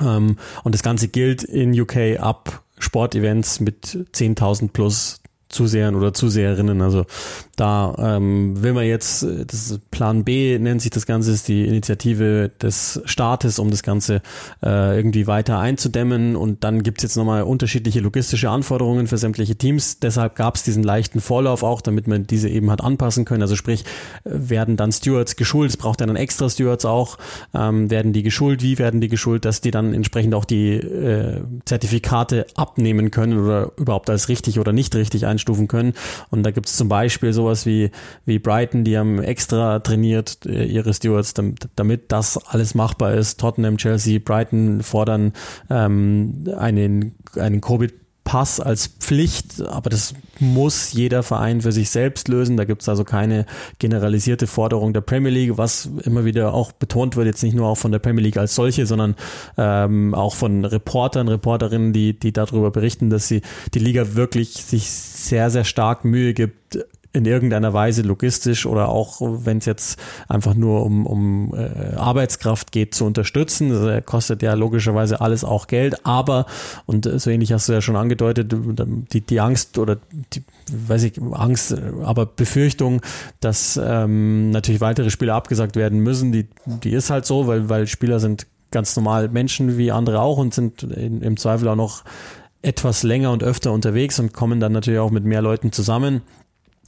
Ähm, 0.00 0.36
und 0.64 0.74
das 0.74 0.82
Ganze 0.82 1.08
gilt 1.08 1.42
in 1.42 1.78
UK 1.78 2.20
ab 2.20 2.62
Sportevents 2.78 3.60
mit 3.60 3.86
10.000 3.86 4.70
plus 4.72 5.20
Zusehern 5.48 5.96
oder 5.96 6.14
Zuseherinnen. 6.14 6.80
Also 6.80 7.04
da 7.60 7.94
ähm, 7.98 8.62
will 8.62 8.72
man 8.72 8.86
jetzt, 8.86 9.22
das 9.22 9.70
ist 9.70 9.90
Plan 9.90 10.24
B 10.24 10.58
nennt 10.58 10.80
sich 10.80 10.90
das 10.90 11.04
Ganze, 11.04 11.30
ist 11.30 11.46
die 11.46 11.66
Initiative 11.66 12.50
des 12.62 13.02
Staates, 13.04 13.58
um 13.58 13.70
das 13.70 13.82
Ganze 13.82 14.22
äh, 14.62 14.96
irgendwie 14.96 15.26
weiter 15.26 15.58
einzudämmen. 15.58 16.36
Und 16.36 16.64
dann 16.64 16.82
gibt's 16.82 17.02
jetzt 17.02 17.16
nochmal 17.16 17.42
unterschiedliche 17.42 18.00
logistische 18.00 18.48
Anforderungen 18.48 19.08
für 19.08 19.18
sämtliche 19.18 19.56
Teams. 19.56 19.98
Deshalb 19.98 20.36
gab's 20.36 20.62
diesen 20.62 20.82
leichten 20.82 21.20
Vorlauf 21.20 21.62
auch, 21.62 21.82
damit 21.82 22.08
man 22.08 22.26
diese 22.26 22.48
eben 22.48 22.70
hat 22.70 22.82
anpassen 22.82 23.26
können. 23.26 23.42
Also 23.42 23.56
sprich, 23.56 23.84
werden 24.24 24.78
dann 24.78 24.90
Stewards 24.90 25.36
geschult, 25.36 25.68
es 25.68 25.76
braucht 25.76 26.00
dann 26.00 26.16
extra 26.16 26.48
Stewards 26.48 26.86
auch, 26.86 27.18
ähm, 27.52 27.90
werden 27.90 28.14
die 28.14 28.22
geschult, 28.22 28.62
wie 28.62 28.78
werden 28.78 29.02
die 29.02 29.08
geschult, 29.08 29.44
dass 29.44 29.60
die 29.60 29.70
dann 29.70 29.92
entsprechend 29.92 30.32
auch 30.32 30.46
die 30.46 30.76
äh, 30.76 31.42
Zertifikate 31.66 32.46
abnehmen 32.54 33.10
können 33.10 33.38
oder 33.38 33.72
überhaupt 33.76 34.08
als 34.08 34.30
richtig 34.30 34.58
oder 34.58 34.72
nicht 34.72 34.94
richtig 34.94 35.26
einstufen 35.26 35.68
können. 35.68 35.92
Und 36.30 36.42
da 36.42 36.52
gibt 36.52 36.66
es 36.66 36.76
zum 36.76 36.88
Beispiel 36.88 37.34
sowas 37.34 37.49
wie, 37.66 37.90
wie 38.24 38.38
Brighton, 38.38 38.84
die 38.84 38.96
haben 38.98 39.22
extra 39.22 39.78
trainiert, 39.80 40.46
äh, 40.46 40.64
ihre 40.64 40.94
Stewards, 40.94 41.34
damit, 41.34 41.68
damit 41.76 42.12
das 42.12 42.38
alles 42.46 42.74
machbar 42.74 43.14
ist. 43.14 43.40
Tottenham, 43.40 43.76
Chelsea, 43.76 44.18
Brighton 44.18 44.82
fordern 44.82 45.32
ähm, 45.70 46.44
einen, 46.56 47.14
einen 47.36 47.60
Covid 47.60 47.92
Pass 48.30 48.60
als 48.60 48.86
Pflicht, 48.86 49.60
aber 49.60 49.90
das 49.90 50.14
muss 50.38 50.92
jeder 50.92 51.24
Verein 51.24 51.62
für 51.62 51.72
sich 51.72 51.90
selbst 51.90 52.28
lösen. 52.28 52.56
Da 52.56 52.64
gibt 52.64 52.82
es 52.82 52.88
also 52.88 53.02
keine 53.02 53.44
generalisierte 53.80 54.46
Forderung 54.46 54.92
der 54.92 55.00
Premier 55.00 55.32
League, 55.32 55.58
was 55.58 55.90
immer 56.04 56.24
wieder 56.24 56.54
auch 56.54 56.70
betont 56.70 57.16
wird, 57.16 57.26
jetzt 57.26 57.42
nicht 57.42 57.56
nur 57.56 57.66
auch 57.66 57.74
von 57.74 57.90
der 57.90 57.98
Premier 57.98 58.22
League 58.22 58.36
als 58.36 58.54
solche, 58.54 58.86
sondern 58.86 59.16
ähm, 59.56 60.14
auch 60.14 60.36
von 60.36 60.64
Reportern, 60.64 61.26
Reporterinnen, 61.26 61.92
die, 61.92 62.16
die 62.16 62.32
darüber 62.32 62.70
berichten, 62.70 63.10
dass 63.10 63.26
sie 63.26 63.42
die 63.74 63.80
Liga 63.80 64.14
wirklich 64.14 64.52
sich 64.52 64.88
sehr, 64.88 65.50
sehr 65.50 65.64
stark 65.64 66.04
Mühe 66.04 66.32
gibt, 66.32 66.78
in 67.12 67.24
irgendeiner 67.24 67.72
Weise 67.72 68.02
logistisch 68.02 68.66
oder 68.66 68.88
auch 68.88 69.20
wenn 69.20 69.58
es 69.58 69.66
jetzt 69.66 69.98
einfach 70.28 70.54
nur 70.54 70.84
um, 70.84 71.06
um 71.06 71.52
äh, 71.54 71.96
Arbeitskraft 71.96 72.70
geht, 72.70 72.94
zu 72.94 73.04
unterstützen. 73.04 73.70
Das 73.70 73.82
äh, 73.82 74.02
kostet 74.02 74.42
ja 74.42 74.54
logischerweise 74.54 75.20
alles 75.20 75.42
auch 75.42 75.66
Geld, 75.66 76.06
aber, 76.06 76.46
und 76.86 77.10
so 77.20 77.30
ähnlich 77.30 77.52
hast 77.52 77.68
du 77.68 77.72
ja 77.72 77.80
schon 77.80 77.96
angedeutet, 77.96 78.54
die, 79.12 79.20
die 79.22 79.40
Angst 79.40 79.78
oder 79.78 79.98
die, 80.34 80.44
weiß 80.70 81.02
ich, 81.02 81.20
Angst, 81.32 81.76
aber 82.04 82.26
Befürchtung, 82.26 83.00
dass 83.40 83.80
ähm, 83.82 84.50
natürlich 84.50 84.80
weitere 84.80 85.10
Spiele 85.10 85.34
abgesagt 85.34 85.74
werden 85.74 85.98
müssen, 86.00 86.30
die, 86.30 86.46
die 86.66 86.90
ist 86.90 87.10
halt 87.10 87.26
so, 87.26 87.48
weil, 87.48 87.68
weil 87.68 87.88
Spieler 87.88 88.20
sind 88.20 88.46
ganz 88.70 88.94
normal 88.94 89.28
Menschen 89.28 89.76
wie 89.78 89.90
andere 89.90 90.20
auch 90.20 90.38
und 90.38 90.54
sind 90.54 90.84
in, 90.84 91.22
im 91.22 91.36
Zweifel 91.36 91.66
auch 91.68 91.76
noch 91.76 92.04
etwas 92.62 93.02
länger 93.02 93.32
und 93.32 93.42
öfter 93.42 93.72
unterwegs 93.72 94.20
und 94.20 94.32
kommen 94.32 94.60
dann 94.60 94.72
natürlich 94.72 95.00
auch 95.00 95.10
mit 95.10 95.24
mehr 95.24 95.42
Leuten 95.42 95.72
zusammen 95.72 96.22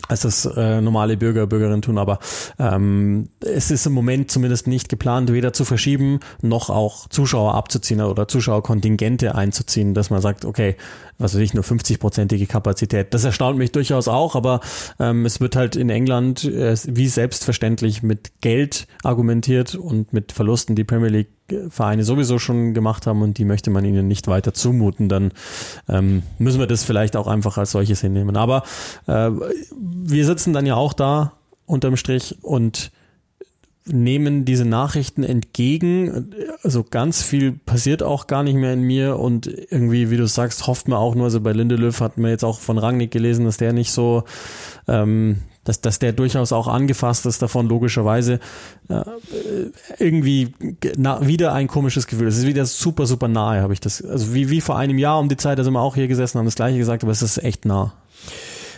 als 0.08 0.22
das 0.22 0.46
äh, 0.46 0.80
normale 0.80 1.16
Bürger, 1.16 1.46
Bürgerinnen 1.46 1.82
tun. 1.82 1.98
Aber 1.98 2.18
ähm, 2.58 3.28
es 3.40 3.70
ist 3.70 3.86
im 3.86 3.92
Moment 3.92 4.30
zumindest 4.30 4.66
nicht 4.66 4.88
geplant, 4.88 5.32
weder 5.32 5.52
zu 5.52 5.64
verschieben, 5.64 6.20
noch 6.40 6.70
auch 6.70 7.08
Zuschauer 7.08 7.54
abzuziehen 7.54 8.00
oder 8.00 8.28
Zuschauerkontingente 8.28 9.34
einzuziehen, 9.34 9.94
dass 9.94 10.10
man 10.10 10.20
sagt, 10.20 10.44
okay, 10.44 10.76
was 11.18 11.34
weiß 11.34 11.40
ich, 11.40 11.54
nur 11.54 11.64
50-prozentige 11.64 12.46
Kapazität. 12.46 13.14
Das 13.14 13.24
erstaunt 13.24 13.58
mich 13.58 13.72
durchaus 13.72 14.08
auch, 14.08 14.34
aber 14.34 14.60
ähm, 14.98 15.24
es 15.26 15.40
wird 15.40 15.56
halt 15.56 15.76
in 15.76 15.90
England 15.90 16.44
äh, 16.44 16.76
wie 16.86 17.08
selbstverständlich 17.08 18.02
mit 18.02 18.40
Geld 18.40 18.86
argumentiert 19.02 19.74
und 19.74 20.12
mit 20.12 20.32
Verlusten 20.32 20.74
die 20.74 20.84
Premier 20.84 21.10
League 21.10 21.28
Vereine 21.68 22.04
sowieso 22.04 22.38
schon 22.38 22.72
gemacht 22.72 23.06
haben 23.06 23.22
und 23.22 23.36
die 23.36 23.44
möchte 23.44 23.70
man 23.70 23.84
ihnen 23.84 24.08
nicht 24.08 24.26
weiter 24.26 24.54
zumuten, 24.54 25.08
dann 25.08 25.32
ähm, 25.88 26.22
müssen 26.38 26.60
wir 26.60 26.66
das 26.66 26.84
vielleicht 26.84 27.16
auch 27.16 27.26
einfach 27.26 27.58
als 27.58 27.72
solches 27.72 28.00
hinnehmen. 28.00 28.36
Aber 28.36 28.62
äh, 29.06 29.30
wir 29.76 30.24
sitzen 30.24 30.52
dann 30.52 30.66
ja 30.66 30.76
auch 30.76 30.94
da 30.94 31.32
unterm 31.66 31.96
Strich 31.96 32.38
und 32.42 32.90
nehmen 33.84 34.44
diese 34.44 34.64
Nachrichten 34.64 35.24
entgegen. 35.24 36.32
Also 36.62 36.84
ganz 36.84 37.22
viel 37.22 37.52
passiert 37.52 38.02
auch 38.02 38.26
gar 38.26 38.42
nicht 38.42 38.54
mehr 38.54 38.72
in 38.72 38.82
mir 38.82 39.18
und 39.18 39.46
irgendwie, 39.46 40.10
wie 40.10 40.16
du 40.16 40.26
sagst, 40.26 40.66
hofft 40.66 40.88
man 40.88 40.98
auch 40.98 41.14
nur, 41.14 41.24
also 41.24 41.40
bei 41.40 41.52
Lindelöw 41.52 41.92
hat 42.00 42.16
man 42.18 42.30
jetzt 42.30 42.44
auch 42.44 42.60
von 42.60 42.78
Rangnick 42.78 43.10
gelesen, 43.10 43.44
dass 43.44 43.56
der 43.56 43.72
nicht 43.72 43.90
so, 43.90 44.24
ähm, 44.86 45.38
dass, 45.64 45.80
dass 45.80 45.98
der 45.98 46.12
durchaus 46.12 46.52
auch 46.52 46.68
angefasst 46.68 47.26
ist 47.26 47.42
davon, 47.42 47.68
logischerweise. 47.68 48.38
Äh, 48.88 49.02
irgendwie 49.98 50.54
na, 50.96 51.26
wieder 51.26 51.52
ein 51.52 51.66
komisches 51.66 52.06
Gefühl. 52.06 52.28
Es 52.28 52.38
ist 52.38 52.46
wieder 52.46 52.66
super, 52.66 53.06
super 53.06 53.28
nahe, 53.28 53.62
habe 53.62 53.72
ich 53.72 53.80
das. 53.80 54.02
Also 54.04 54.32
wie, 54.32 54.48
wie 54.48 54.60
vor 54.60 54.78
einem 54.78 54.98
Jahr 54.98 55.18
um 55.18 55.28
die 55.28 55.36
Zeit, 55.36 55.58
da 55.58 55.64
sind 55.64 55.72
wir 55.72 55.80
auch 55.80 55.96
hier 55.96 56.08
gesessen, 56.08 56.38
haben 56.38 56.46
das 56.46 56.54
gleiche 56.54 56.78
gesagt, 56.78 57.02
aber 57.02 57.12
es 57.12 57.22
ist 57.22 57.38
echt 57.38 57.64
nah. 57.64 57.94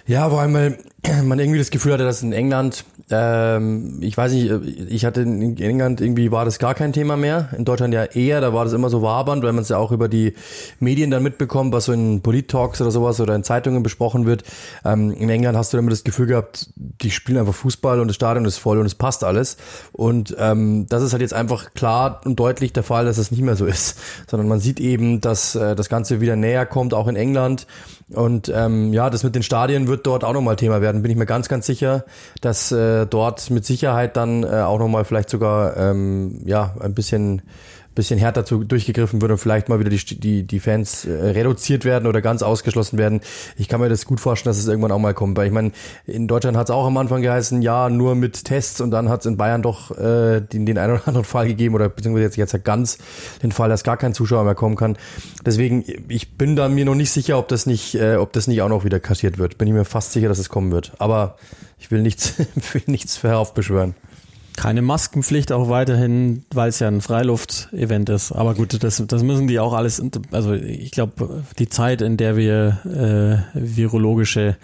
Ja, 0.06 0.28
vor 0.28 0.40
allem, 0.40 0.54
weil 0.54 0.78
man 1.24 1.38
irgendwie 1.38 1.58
das 1.58 1.70
Gefühl 1.70 1.92
hatte, 1.92 2.04
dass 2.04 2.22
in 2.22 2.32
England, 2.32 2.84
ähm, 3.10 3.98
ich 4.00 4.16
weiß 4.16 4.32
nicht, 4.32 4.50
ich 4.88 5.04
hatte 5.04 5.20
in 5.20 5.58
England 5.58 6.00
irgendwie 6.00 6.32
war 6.32 6.44
das 6.44 6.58
gar 6.58 6.74
kein 6.74 6.92
Thema 6.92 7.16
mehr. 7.16 7.50
In 7.56 7.64
Deutschland 7.64 7.92
ja 7.92 8.04
eher, 8.04 8.40
da 8.40 8.54
war 8.54 8.64
das 8.64 8.72
immer 8.72 8.88
so 8.88 9.02
wabernd, 9.02 9.42
weil 9.42 9.52
man 9.52 9.62
es 9.62 9.68
ja 9.68 9.76
auch 9.76 9.92
über 9.92 10.08
die 10.08 10.34
Medien 10.80 11.10
dann 11.10 11.22
mitbekommt, 11.22 11.72
was 11.72 11.86
so 11.86 11.92
in 11.92 12.22
Polit-Talks 12.22 12.80
oder 12.80 12.90
sowas 12.90 13.20
oder 13.20 13.34
in 13.34 13.44
Zeitungen 13.44 13.82
besprochen 13.82 14.24
wird. 14.24 14.44
Ähm, 14.84 15.12
in 15.12 15.28
England 15.28 15.56
hast 15.58 15.72
du 15.72 15.78
immer 15.78 15.90
das 15.90 16.04
Gefühl 16.04 16.26
gehabt, 16.26 16.70
die 16.76 17.10
spielen 17.10 17.38
einfach 17.38 17.54
Fußball 17.54 18.00
und 18.00 18.08
das 18.08 18.16
Stadion 18.16 18.46
ist 18.46 18.56
voll 18.56 18.78
und 18.78 18.86
es 18.86 18.94
passt 18.94 19.22
alles. 19.22 19.58
Und 19.92 20.34
ähm, 20.38 20.86
das 20.88 21.02
ist 21.02 21.12
halt 21.12 21.20
jetzt 21.20 21.34
einfach 21.34 21.74
klar 21.74 22.22
und 22.24 22.40
deutlich 22.40 22.72
der 22.72 22.82
Fall, 22.82 23.04
dass 23.04 23.18
es 23.18 23.28
das 23.28 23.30
nicht 23.32 23.42
mehr 23.42 23.56
so 23.56 23.66
ist, 23.66 23.98
sondern 24.28 24.48
man 24.48 24.60
sieht 24.60 24.80
eben, 24.80 25.20
dass 25.20 25.54
äh, 25.54 25.74
das 25.74 25.88
Ganze 25.90 26.20
wieder 26.22 26.36
näher 26.36 26.64
kommt, 26.64 26.94
auch 26.94 27.08
in 27.08 27.16
England 27.16 27.66
und 28.10 28.52
ähm, 28.54 28.92
ja, 28.92 29.08
das 29.08 29.24
mit 29.24 29.34
den 29.34 29.42
Stadien 29.42 29.88
wird 29.88 30.06
dort 30.06 30.24
auch 30.24 30.34
nochmal 30.34 30.56
Thema 30.56 30.80
werden, 30.82 31.02
bin 31.02 31.10
ich 31.10 31.16
mir 31.16 31.26
ganz, 31.26 31.48
ganz 31.48 31.66
sicher, 31.66 32.04
dass 32.40 32.70
äh, 32.70 32.76
dort 33.02 33.50
mit 33.50 33.64
Sicherheit 33.64 34.16
dann 34.16 34.44
äh, 34.44 34.62
auch 34.62 34.78
nochmal 34.78 35.04
vielleicht 35.04 35.30
sogar 35.30 35.76
ähm, 35.76 36.40
ja 36.44 36.74
ein 36.80 36.94
bisschen 36.94 37.42
bisschen 37.94 38.18
härter 38.18 38.44
zu, 38.44 38.64
durchgegriffen 38.64 39.20
wird 39.22 39.32
und 39.32 39.38
vielleicht 39.38 39.68
mal 39.68 39.78
wieder 39.78 39.90
die, 39.90 40.20
die, 40.20 40.42
die 40.42 40.60
Fans 40.60 41.04
äh, 41.04 41.12
reduziert 41.12 41.84
werden 41.84 42.06
oder 42.06 42.20
ganz 42.20 42.42
ausgeschlossen 42.42 42.98
werden. 42.98 43.20
Ich 43.56 43.68
kann 43.68 43.80
mir 43.80 43.88
das 43.88 44.04
gut 44.04 44.20
vorstellen, 44.20 44.50
dass 44.50 44.58
es 44.58 44.66
irgendwann 44.66 44.92
auch 44.92 44.98
mal 44.98 45.14
kommt. 45.14 45.36
Weil 45.36 45.46
ich 45.46 45.52
meine, 45.52 45.72
in 46.06 46.28
Deutschland 46.28 46.56
hat 46.56 46.68
es 46.68 46.70
auch 46.70 46.86
am 46.86 46.96
Anfang 46.96 47.22
geheißen, 47.22 47.62
ja, 47.62 47.88
nur 47.88 48.14
mit 48.14 48.44
Tests 48.44 48.80
und 48.80 48.90
dann 48.90 49.08
hat 49.08 49.20
es 49.20 49.26
in 49.26 49.36
Bayern 49.36 49.62
doch 49.62 49.96
äh, 49.96 50.40
den, 50.40 50.66
den 50.66 50.78
einen 50.78 50.94
oder 50.94 51.08
anderen 51.08 51.24
Fall 51.24 51.46
gegeben 51.46 51.74
oder 51.74 51.88
beziehungsweise 51.88 52.24
jetzt, 52.24 52.36
jetzt 52.36 52.64
ganz 52.64 52.98
den 53.42 53.52
Fall, 53.52 53.68
dass 53.68 53.84
gar 53.84 53.96
kein 53.96 54.14
Zuschauer 54.14 54.44
mehr 54.44 54.54
kommen 54.54 54.76
kann. 54.76 54.96
Deswegen, 55.44 55.84
ich 56.08 56.36
bin 56.36 56.56
da 56.56 56.68
mir 56.68 56.84
noch 56.84 56.94
nicht 56.94 57.10
sicher, 57.10 57.38
ob 57.38 57.48
das 57.48 57.66
nicht, 57.66 57.94
äh, 57.94 58.16
ob 58.16 58.32
das 58.32 58.46
nicht 58.46 58.62
auch 58.62 58.68
noch 58.68 58.84
wieder 58.84 59.00
kassiert 59.00 59.38
wird. 59.38 59.58
Bin 59.58 59.68
ich 59.68 59.74
mir 59.74 59.84
fast 59.84 60.12
sicher, 60.12 60.28
dass 60.28 60.38
es 60.38 60.48
kommen 60.48 60.72
wird. 60.72 60.92
Aber 60.98 61.36
ich 61.78 61.90
will 61.90 62.02
nichts, 62.02 62.34
will 62.72 62.82
nichts 62.86 63.22
heraufbeschwören. 63.22 63.94
Keine 64.56 64.82
Maskenpflicht 64.82 65.50
auch 65.52 65.68
weiterhin, 65.68 66.44
weil 66.52 66.68
es 66.68 66.78
ja 66.78 66.88
ein 66.88 67.00
Freiluft-Event 67.00 68.08
ist. 68.08 68.32
Aber 68.32 68.54
gut, 68.54 68.82
das, 68.82 69.02
das 69.06 69.22
müssen 69.22 69.48
die 69.48 69.58
auch 69.58 69.72
alles, 69.72 70.02
also 70.30 70.52
ich 70.52 70.92
glaube, 70.92 71.42
die 71.58 71.68
Zeit, 71.68 72.02
in 72.02 72.16
der 72.16 72.36
wir 72.36 73.44
äh, 73.54 73.58
virologische 73.58 74.56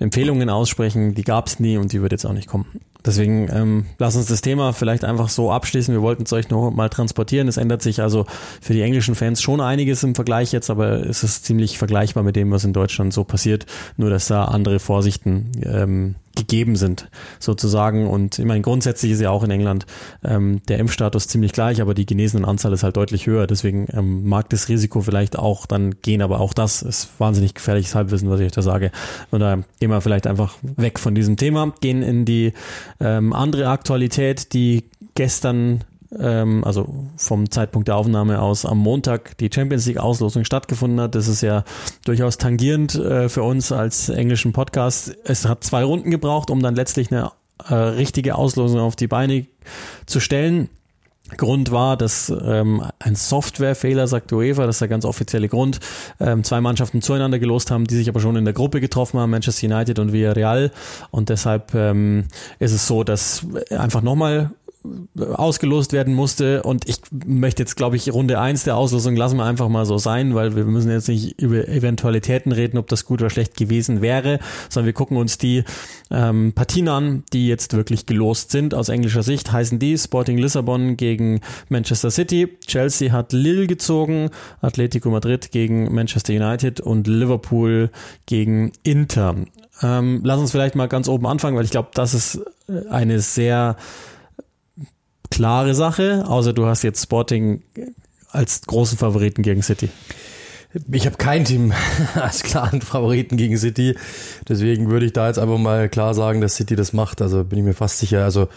Empfehlungen 0.00 0.50
aussprechen, 0.50 1.14
die 1.14 1.22
gab 1.22 1.46
es 1.46 1.60
nie 1.60 1.76
und 1.76 1.92
die 1.92 2.02
wird 2.02 2.12
jetzt 2.12 2.24
auch 2.24 2.32
nicht 2.32 2.48
kommen. 2.48 2.66
Deswegen 3.04 3.48
ähm, 3.52 3.86
lass 3.98 4.16
uns 4.16 4.26
das 4.26 4.40
Thema 4.40 4.72
vielleicht 4.72 5.04
einfach 5.04 5.28
so 5.28 5.52
abschließen. 5.52 5.92
Wir 5.92 6.00
wollten 6.00 6.22
es 6.22 6.32
euch 6.32 6.48
noch 6.48 6.70
mal 6.70 6.88
transportieren. 6.88 7.48
Es 7.48 7.58
ändert 7.58 7.82
sich 7.82 8.00
also 8.00 8.24
für 8.62 8.72
die 8.72 8.80
englischen 8.80 9.14
Fans 9.14 9.42
schon 9.42 9.60
einiges 9.60 10.02
im 10.02 10.14
Vergleich 10.14 10.52
jetzt, 10.52 10.70
aber 10.70 11.06
es 11.06 11.22
ist 11.22 11.44
ziemlich 11.44 11.76
vergleichbar 11.76 12.22
mit 12.22 12.34
dem, 12.34 12.50
was 12.50 12.64
in 12.64 12.72
Deutschland 12.72 13.12
so 13.12 13.24
passiert. 13.24 13.66
Nur 13.98 14.08
dass 14.08 14.26
da 14.26 14.46
andere 14.46 14.78
Vorsichten 14.78 15.52
ähm, 15.62 16.14
gegeben 16.34 16.76
sind, 16.76 17.08
sozusagen. 17.38 18.06
Und 18.06 18.38
ich 18.38 18.44
meine, 18.44 18.60
grundsätzlich 18.60 19.12
ist 19.12 19.20
ja 19.20 19.30
auch 19.30 19.42
in 19.42 19.50
England 19.50 19.86
ähm, 20.24 20.60
der 20.68 20.78
Impfstatus 20.78 21.28
ziemlich 21.28 21.52
gleich, 21.52 21.80
aber 21.80 21.94
die 21.94 22.06
genesenen 22.06 22.44
Anzahl 22.44 22.72
ist 22.72 22.82
halt 22.82 22.96
deutlich 22.96 23.26
höher. 23.26 23.46
Deswegen 23.46 23.86
ähm, 23.92 24.28
mag 24.28 24.48
das 24.50 24.68
Risiko 24.68 25.00
vielleicht 25.00 25.38
auch 25.38 25.66
dann 25.66 26.00
gehen, 26.02 26.22
aber 26.22 26.40
auch 26.40 26.54
das 26.54 26.82
ist 26.82 27.08
wahnsinnig 27.18 27.54
gefährliches 27.54 27.94
Halbwissen, 27.94 28.30
was 28.30 28.40
ich 28.40 28.46
euch 28.46 28.52
da 28.52 28.62
sage. 28.62 28.90
Und 29.30 29.40
da 29.40 29.58
gehen 29.80 29.90
wir 29.90 30.00
vielleicht 30.00 30.26
einfach 30.26 30.56
weg 30.62 30.98
von 30.98 31.14
diesem 31.14 31.36
Thema, 31.36 31.72
gehen 31.80 32.02
in 32.02 32.24
die 32.24 32.52
ähm, 33.00 33.32
andere 33.32 33.68
Aktualität, 33.68 34.52
die 34.52 34.84
gestern 35.14 35.84
ähm, 36.18 36.64
also 36.64 36.88
vom 37.16 37.50
Zeitpunkt 37.50 37.88
der 37.88 37.96
Aufnahme 37.96 38.40
aus 38.40 38.64
am 38.64 38.78
Montag 38.78 39.36
die 39.38 39.50
Champions 39.52 39.86
League 39.86 39.98
Auslosung 39.98 40.44
stattgefunden 40.44 41.00
hat. 41.00 41.14
Das 41.14 41.28
ist 41.28 41.40
ja 41.40 41.64
durchaus 42.04 42.38
tangierend 42.38 42.94
äh, 42.94 43.28
für 43.28 43.42
uns 43.42 43.72
als 43.72 44.08
englischen 44.08 44.52
Podcast. 44.52 45.16
Es 45.24 45.46
hat 45.46 45.64
zwei 45.64 45.84
Runden 45.84 46.10
gebraucht, 46.10 46.50
um 46.50 46.62
dann 46.62 46.74
letztlich 46.74 47.10
eine 47.10 47.30
äh, 47.68 47.74
richtige 47.74 48.34
Auslosung 48.34 48.80
auf 48.80 48.96
die 48.96 49.06
Beine 49.06 49.46
zu 50.06 50.20
stellen. 50.20 50.68
Grund 51.36 51.70
war, 51.70 51.96
dass 51.96 52.30
ähm, 52.44 52.82
ein 52.98 53.14
Softwarefehler, 53.16 54.06
sagt 54.06 54.32
UEFA, 54.32 54.66
das 54.66 54.76
ist 54.76 54.80
der 54.80 54.88
ganz 54.88 55.06
offizielle 55.06 55.48
Grund, 55.48 55.80
ähm, 56.20 56.44
zwei 56.44 56.60
Mannschaften 56.60 57.00
zueinander 57.00 57.38
gelost 57.38 57.70
haben, 57.70 57.86
die 57.86 57.94
sich 57.96 58.10
aber 58.10 58.20
schon 58.20 58.36
in 58.36 58.44
der 58.44 58.52
Gruppe 58.52 58.80
getroffen 58.80 59.18
haben, 59.18 59.30
Manchester 59.30 59.66
United 59.66 59.98
und 59.98 60.12
Villarreal. 60.12 60.70
Und 61.10 61.30
deshalb 61.30 61.74
ähm, 61.74 62.26
ist 62.58 62.72
es 62.72 62.86
so, 62.86 63.04
dass 63.04 63.46
einfach 63.70 64.02
nochmal 64.02 64.50
ausgelost 65.18 65.92
werden 65.92 66.14
musste. 66.14 66.62
Und 66.62 66.88
ich 66.88 66.96
möchte 67.26 67.62
jetzt, 67.62 67.76
glaube 67.76 67.96
ich, 67.96 68.12
Runde 68.12 68.38
eins 68.38 68.64
der 68.64 68.76
Auslosung 68.76 69.16
lassen 69.16 69.36
wir 69.36 69.44
einfach 69.44 69.68
mal 69.68 69.86
so 69.86 69.98
sein, 69.98 70.34
weil 70.34 70.56
wir 70.56 70.64
müssen 70.64 70.90
jetzt 70.90 71.08
nicht 71.08 71.40
über 71.40 71.66
Eventualitäten 71.68 72.52
reden, 72.52 72.78
ob 72.78 72.88
das 72.88 73.04
gut 73.04 73.20
oder 73.20 73.30
schlecht 73.30 73.56
gewesen 73.56 74.02
wäre, 74.02 74.40
sondern 74.68 74.86
wir 74.86 74.92
gucken 74.92 75.16
uns 75.16 75.38
die 75.38 75.64
ähm, 76.10 76.52
Partien 76.54 76.88
an, 76.88 77.24
die 77.32 77.48
jetzt 77.48 77.74
wirklich 77.74 78.06
gelost 78.06 78.50
sind. 78.50 78.74
Aus 78.74 78.88
englischer 78.88 79.22
Sicht 79.22 79.52
heißen 79.52 79.78
die 79.78 79.96
Sporting 79.96 80.38
Lissabon 80.38 80.96
gegen 80.96 81.40
Manchester 81.68 82.10
City, 82.10 82.56
Chelsea 82.66 83.12
hat 83.12 83.32
Lille 83.32 83.66
gezogen, 83.66 84.30
Atletico 84.60 85.10
Madrid 85.10 85.50
gegen 85.50 85.94
Manchester 85.94 86.34
United 86.34 86.80
und 86.80 87.06
Liverpool 87.06 87.90
gegen 88.26 88.72
Inter. 88.82 89.36
Ähm, 89.82 90.20
lass 90.24 90.38
uns 90.38 90.50
vielleicht 90.52 90.76
mal 90.76 90.88
ganz 90.88 91.08
oben 91.08 91.26
anfangen, 91.26 91.56
weil 91.56 91.64
ich 91.64 91.70
glaube, 91.70 91.88
das 91.94 92.14
ist 92.14 92.40
eine 92.90 93.20
sehr 93.20 93.76
klare 95.30 95.74
Sache, 95.74 96.24
außer 96.26 96.52
du 96.52 96.66
hast 96.66 96.82
jetzt 96.82 97.02
Sporting 97.02 97.62
als 98.30 98.62
großen 98.62 98.98
Favoriten 98.98 99.42
gegen 99.42 99.62
City. 99.62 99.88
Ich 100.90 101.06
habe 101.06 101.16
kein 101.16 101.44
Team 101.44 101.72
als 102.14 102.42
klaren 102.42 102.80
Favoriten 102.80 103.36
gegen 103.36 103.56
City. 103.56 103.96
Deswegen 104.48 104.90
würde 104.90 105.06
ich 105.06 105.12
da 105.12 105.28
jetzt 105.28 105.38
einfach 105.38 105.58
mal 105.58 105.88
klar 105.88 106.14
sagen, 106.14 106.40
dass 106.40 106.56
City 106.56 106.74
das 106.74 106.92
macht. 106.92 107.22
Also 107.22 107.44
bin 107.44 107.60
ich 107.60 107.64
mir 107.64 107.74
fast 107.74 107.98
sicher. 107.98 108.24
Also 108.24 108.48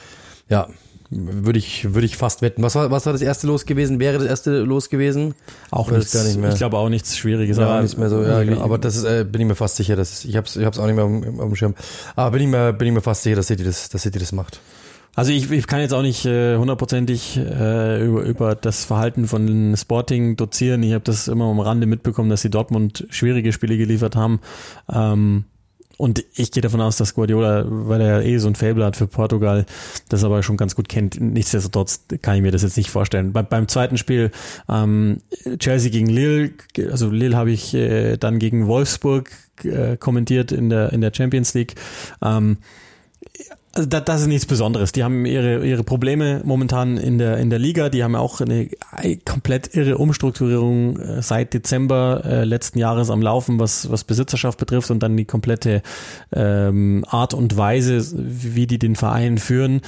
ja, 0.50 0.68
würde 1.10 1.60
ich, 1.60 1.94
würde 1.94 2.06
ich 2.06 2.18
fast 2.18 2.42
wetten. 2.42 2.64
Was 2.64 2.76
war, 2.76 2.92
was 2.92 3.06
war 3.06 3.14
das 3.14 3.22
erste 3.22 3.48
Los 3.48 3.66
gewesen? 3.66 4.00
Wäre 4.00 4.18
das 4.18 4.28
erste 4.28 4.60
Los 4.60 4.90
gewesen? 4.90 5.36
Auch 5.72 5.92
nichts, 5.92 6.12
gar 6.12 6.24
nicht 6.24 6.40
mehr. 6.40 6.52
Ich 6.52 6.58
glaube 6.58 6.78
auch 6.78 6.90
nichts 6.90 7.16
Schwieriges. 7.18 7.58
Ja, 7.58 7.68
aber 7.68 7.82
nichts 7.82 7.98
mehr 7.98 8.10
so. 8.10 8.22
Ja, 8.24 8.44
genau. 8.44 8.62
Aber 8.62 8.78
das 8.78 8.96
ist, 8.98 9.04
äh, 9.04 9.24
bin 9.24 9.42
ich 9.42 9.48
mir 9.48 9.56
fast 9.56 9.78
sicher. 9.78 9.96
Dass, 9.96 10.26
ich 10.26 10.36
habe 10.36 10.48
es 10.48 10.56
ich 10.56 10.66
hab's 10.66 10.80
auch 10.80 10.86
nicht 10.86 10.96
mehr 10.96 11.06
auf, 11.06 11.12
auf 11.12 11.48
dem 11.48 11.56
Schirm. 11.56 11.76
Aber 12.16 12.32
bin 12.32 12.42
ich 12.42 12.48
mir, 12.48 12.74
bin 12.74 12.88
ich 12.88 12.94
mir 12.94 13.02
fast 13.02 13.24
sicher, 13.24 13.36
dass 13.36 13.48
City 13.48 13.64
das, 13.64 13.90
dass 13.90 14.02
City 14.02 14.20
das 14.20 14.32
macht. 14.32 14.60
Also 15.18 15.32
ich, 15.32 15.50
ich 15.50 15.66
kann 15.66 15.80
jetzt 15.80 15.96
auch 15.96 16.04
nicht 16.04 16.28
äh, 16.28 16.58
hundertprozentig 16.58 17.38
äh, 17.38 18.06
über, 18.06 18.22
über 18.22 18.54
das 18.54 18.86
Verhalten 18.86 19.28
von 19.28 19.76
Sporting 19.76 20.36
dozieren. 20.36 20.84
Ich 20.84 20.94
habe 20.94 21.04
das 21.04 21.28
immer 21.28 21.46
am 21.46 21.60
Rande 21.60 21.88
mitbekommen, 21.88 22.30
dass 22.30 22.44
sie 22.44 22.52
Dortmund 22.52 23.08
schwierige 23.10 23.52
Spiele 23.52 23.80
geliefert 23.80 24.16
haben. 24.16 24.42
Ähm, 24.94 25.46
und 25.98 26.24
ich 26.36 26.52
gehe 26.52 26.62
davon 26.62 26.82
aus, 26.82 26.98
dass 26.98 27.16
Guardiola, 27.16 27.66
weil 27.68 28.00
er 28.00 28.22
ja 28.22 28.28
eh 28.28 28.38
so 28.38 28.48
ein 28.48 28.54
Fable 28.54 28.86
hat 28.86 28.96
für 28.96 29.08
Portugal, 29.08 29.66
das 30.08 30.24
aber 30.24 30.44
schon 30.44 30.56
ganz 30.56 30.76
gut 30.76 30.88
kennt. 30.88 31.20
Nichtsdestotrotz 31.20 32.06
kann 32.22 32.36
ich 32.36 32.44
mir 32.44 32.52
das 32.52 32.62
jetzt 32.62 32.78
nicht 32.78 32.92
vorstellen. 32.92 33.34
Bei, 33.34 33.42
beim 33.42 33.68
zweiten 33.68 33.98
Spiel 33.98 34.30
ähm, 34.70 35.22
Chelsea 35.58 35.90
gegen 35.90 36.10
Lille, 36.10 36.52
also 36.92 37.10
Lille 37.10 37.36
habe 37.36 37.50
ich 37.50 37.74
äh, 37.74 38.18
dann 38.18 38.38
gegen 38.38 38.68
Wolfsburg 38.68 39.32
äh, 39.64 39.98
kommentiert 39.98 40.52
in 40.52 40.70
der 40.70 40.94
in 40.94 41.02
der 41.02 41.12
Champions 41.12 41.56
League. 41.56 41.74
Ähm, 42.22 42.58
also 43.78 43.88
das, 43.88 44.06
das 44.06 44.22
ist 44.22 44.28
nichts 44.28 44.46
Besonderes. 44.48 44.92
Die 44.92 45.04
haben 45.04 45.26
ihre, 45.26 45.66
ihre 45.66 45.84
Probleme 45.84 46.42
momentan 46.44 46.98
in 46.98 47.20
der, 47.20 47.38
in 47.38 47.52
der 47.52 47.60
Liga. 47.60 47.90
Die 47.90 48.04
haben 48.04 48.16
auch 48.16 48.42
eine 48.42 48.70
komplett 49.24 49.76
irre 49.76 50.00
Umstrukturierung 50.00 50.98
äh, 50.98 51.22
seit 51.22 51.54
Dezember 51.54 52.24
äh, 52.26 52.44
letzten 52.44 52.80
Jahres 52.80 53.12
am 53.12 53.22
Laufen, 53.22 53.60
was, 53.60 53.92
was 53.92 54.04
Besitzerschaft 54.04 54.58
betrifft 54.58 54.90
und 54.90 55.04
dann 55.04 55.16
die 55.16 55.26
komplette 55.26 55.84
ähm, 56.34 57.06
Art 57.08 57.36
und 57.36 57.56
Weise, 57.56 58.04
wie 58.16 58.66
die 58.66 58.80
den 58.80 58.96
Verein 58.96 59.38
führen. 59.38 59.82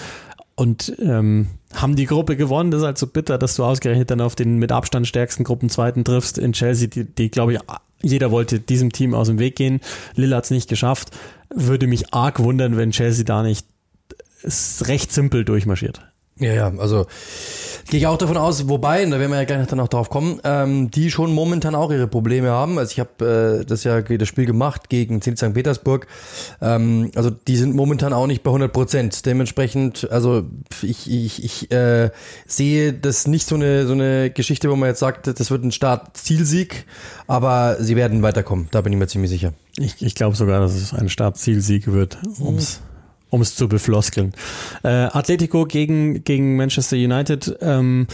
Und 0.55 0.93
ähm, 0.99 1.47
haben 1.73 1.95
die 1.95 2.05
Gruppe 2.05 2.35
gewonnen. 2.35 2.69
Das 2.69 2.81
ist 2.81 2.85
halt 2.85 2.97
so 2.97 3.07
bitter, 3.07 3.37
dass 3.37 3.55
du 3.55 3.63
ausgerechnet 3.63 4.11
dann 4.11 4.21
auf 4.21 4.35
den 4.35 4.57
mit 4.57 4.71
Abstand 4.71 5.07
stärksten 5.07 5.43
Gruppenzweiten 5.43 6.03
triffst 6.03 6.37
in 6.37 6.53
Chelsea, 6.53 6.87
die, 6.87 7.05
die 7.05 7.31
glaube 7.31 7.53
ich, 7.53 7.59
jeder 8.01 8.31
wollte 8.31 8.59
diesem 8.59 8.91
Team 8.91 9.13
aus 9.13 9.27
dem 9.27 9.39
Weg 9.39 9.55
gehen. 9.55 9.79
Lille 10.15 10.35
hat 10.35 10.45
es 10.45 10.51
nicht 10.51 10.69
geschafft. 10.69 11.09
Würde 11.49 11.87
mich 11.87 12.13
arg 12.13 12.39
wundern, 12.39 12.77
wenn 12.77 12.91
Chelsea 12.91 13.25
da 13.25 13.43
nicht 13.43 13.65
ist 14.43 14.87
recht 14.87 15.11
simpel 15.11 15.45
durchmarschiert. 15.45 16.01
Ja, 16.39 16.53
ja, 16.53 16.71
also 16.77 17.05
gehe 17.89 17.99
ich 17.99 18.07
auch 18.07 18.17
davon 18.17 18.37
aus, 18.37 18.69
wobei, 18.69 19.03
da 19.03 19.19
werden 19.19 19.31
wir 19.31 19.39
ja 19.39 19.43
gleich 19.43 19.67
dann 19.67 19.77
noch 19.77 19.89
drauf 19.89 20.09
kommen, 20.09 20.39
ähm, 20.45 20.89
die 20.89 21.11
schon 21.11 21.33
momentan 21.33 21.75
auch 21.75 21.91
ihre 21.91 22.07
Probleme 22.07 22.49
haben. 22.49 22.77
Also 22.77 22.93
ich 22.93 22.99
habe 23.01 23.59
äh, 23.61 23.65
das 23.65 23.83
ja 23.83 23.99
das 24.01 24.27
Spiel 24.27 24.45
gemacht 24.45 24.87
gegen 24.87 25.21
Zenit 25.21 25.39
St. 25.39 25.53
Petersburg. 25.53 26.07
Ähm, 26.61 27.11
also 27.15 27.29
die 27.29 27.57
sind 27.57 27.75
momentan 27.75 28.13
auch 28.13 28.25
nicht 28.25 28.41
bei 28.41 28.51
100 28.51 28.71
Prozent. 28.71 29.25
Dementsprechend, 29.25 30.09
also 30.11 30.43
ich, 30.81 31.11
ich, 31.11 31.43
ich 31.43 31.71
äh, 31.73 32.09
sehe 32.47 32.93
das 32.93 33.27
nicht 33.27 33.45
so 33.45 33.55
eine 33.55 33.85
so 33.85 33.93
eine 33.93 34.29
Geschichte, 34.29 34.69
wo 34.69 34.77
man 34.77 34.87
jetzt 34.87 34.99
sagt, 34.99 35.27
das 35.27 35.51
wird 35.51 35.65
ein 35.65 35.73
Start-Zielsieg, 35.73 36.85
aber 37.27 37.77
sie 37.81 37.97
werden 37.97 38.21
weiterkommen. 38.21 38.69
Da 38.71 38.79
bin 38.79 38.93
ich 38.93 38.99
mir 38.99 39.07
ziemlich 39.07 39.29
sicher. 39.29 39.51
Ich, 39.77 40.01
ich 40.01 40.15
glaube 40.15 40.37
sogar, 40.37 40.61
dass 40.61 40.73
es 40.73 40.93
ein 40.93 41.09
Start-Zielsieg 41.09 41.91
wird, 41.91 42.17
ums 42.39 42.79
um 43.29 43.41
es 43.41 43.55
zu 43.55 43.67
befloskeln. 43.67 44.33
Äh, 44.83 44.87
Atletico 44.87 45.65
gegen, 45.65 46.23
gegen 46.23 46.55
Manchester 46.55 46.95
United. 46.97 47.57
Ähm, 47.61 48.07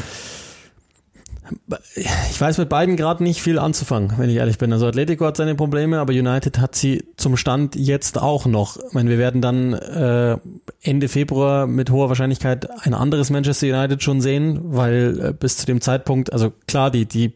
ich 1.95 2.41
weiß 2.41 2.57
mit 2.57 2.69
beiden 2.69 2.95
gerade 2.95 3.23
nicht 3.23 3.41
viel 3.41 3.59
anzufangen, 3.59 4.13
wenn 4.17 4.29
ich 4.29 4.37
ehrlich 4.37 4.57
bin. 4.57 4.73
Also 4.73 4.87
Atletico 4.87 5.25
hat 5.25 5.37
seine 5.37 5.55
Probleme, 5.55 5.99
aber 5.99 6.11
United 6.11 6.59
hat 6.59 6.75
sie 6.75 7.03
zum 7.17 7.37
Stand 7.37 7.75
jetzt 7.75 8.19
auch 8.19 8.45
noch. 8.45 8.77
Ich 8.77 8.93
meine, 8.93 9.09
wir 9.09 9.17
werden 9.17 9.41
dann 9.41 9.73
äh, 9.73 10.37
Ende 10.81 11.07
Februar 11.07 11.67
mit 11.67 11.91
hoher 11.91 12.09
Wahrscheinlichkeit 12.09 12.67
ein 12.85 12.93
anderes 12.93 13.29
Manchester 13.29 13.67
United 13.67 14.01
schon 14.01 14.21
sehen, 14.21 14.59
weil 14.63 15.19
äh, 15.19 15.33
bis 15.33 15.57
zu 15.57 15.65
dem 15.65 15.81
Zeitpunkt, 15.81 16.33
also 16.33 16.51
klar, 16.67 16.89
die, 16.89 17.05
die 17.05 17.33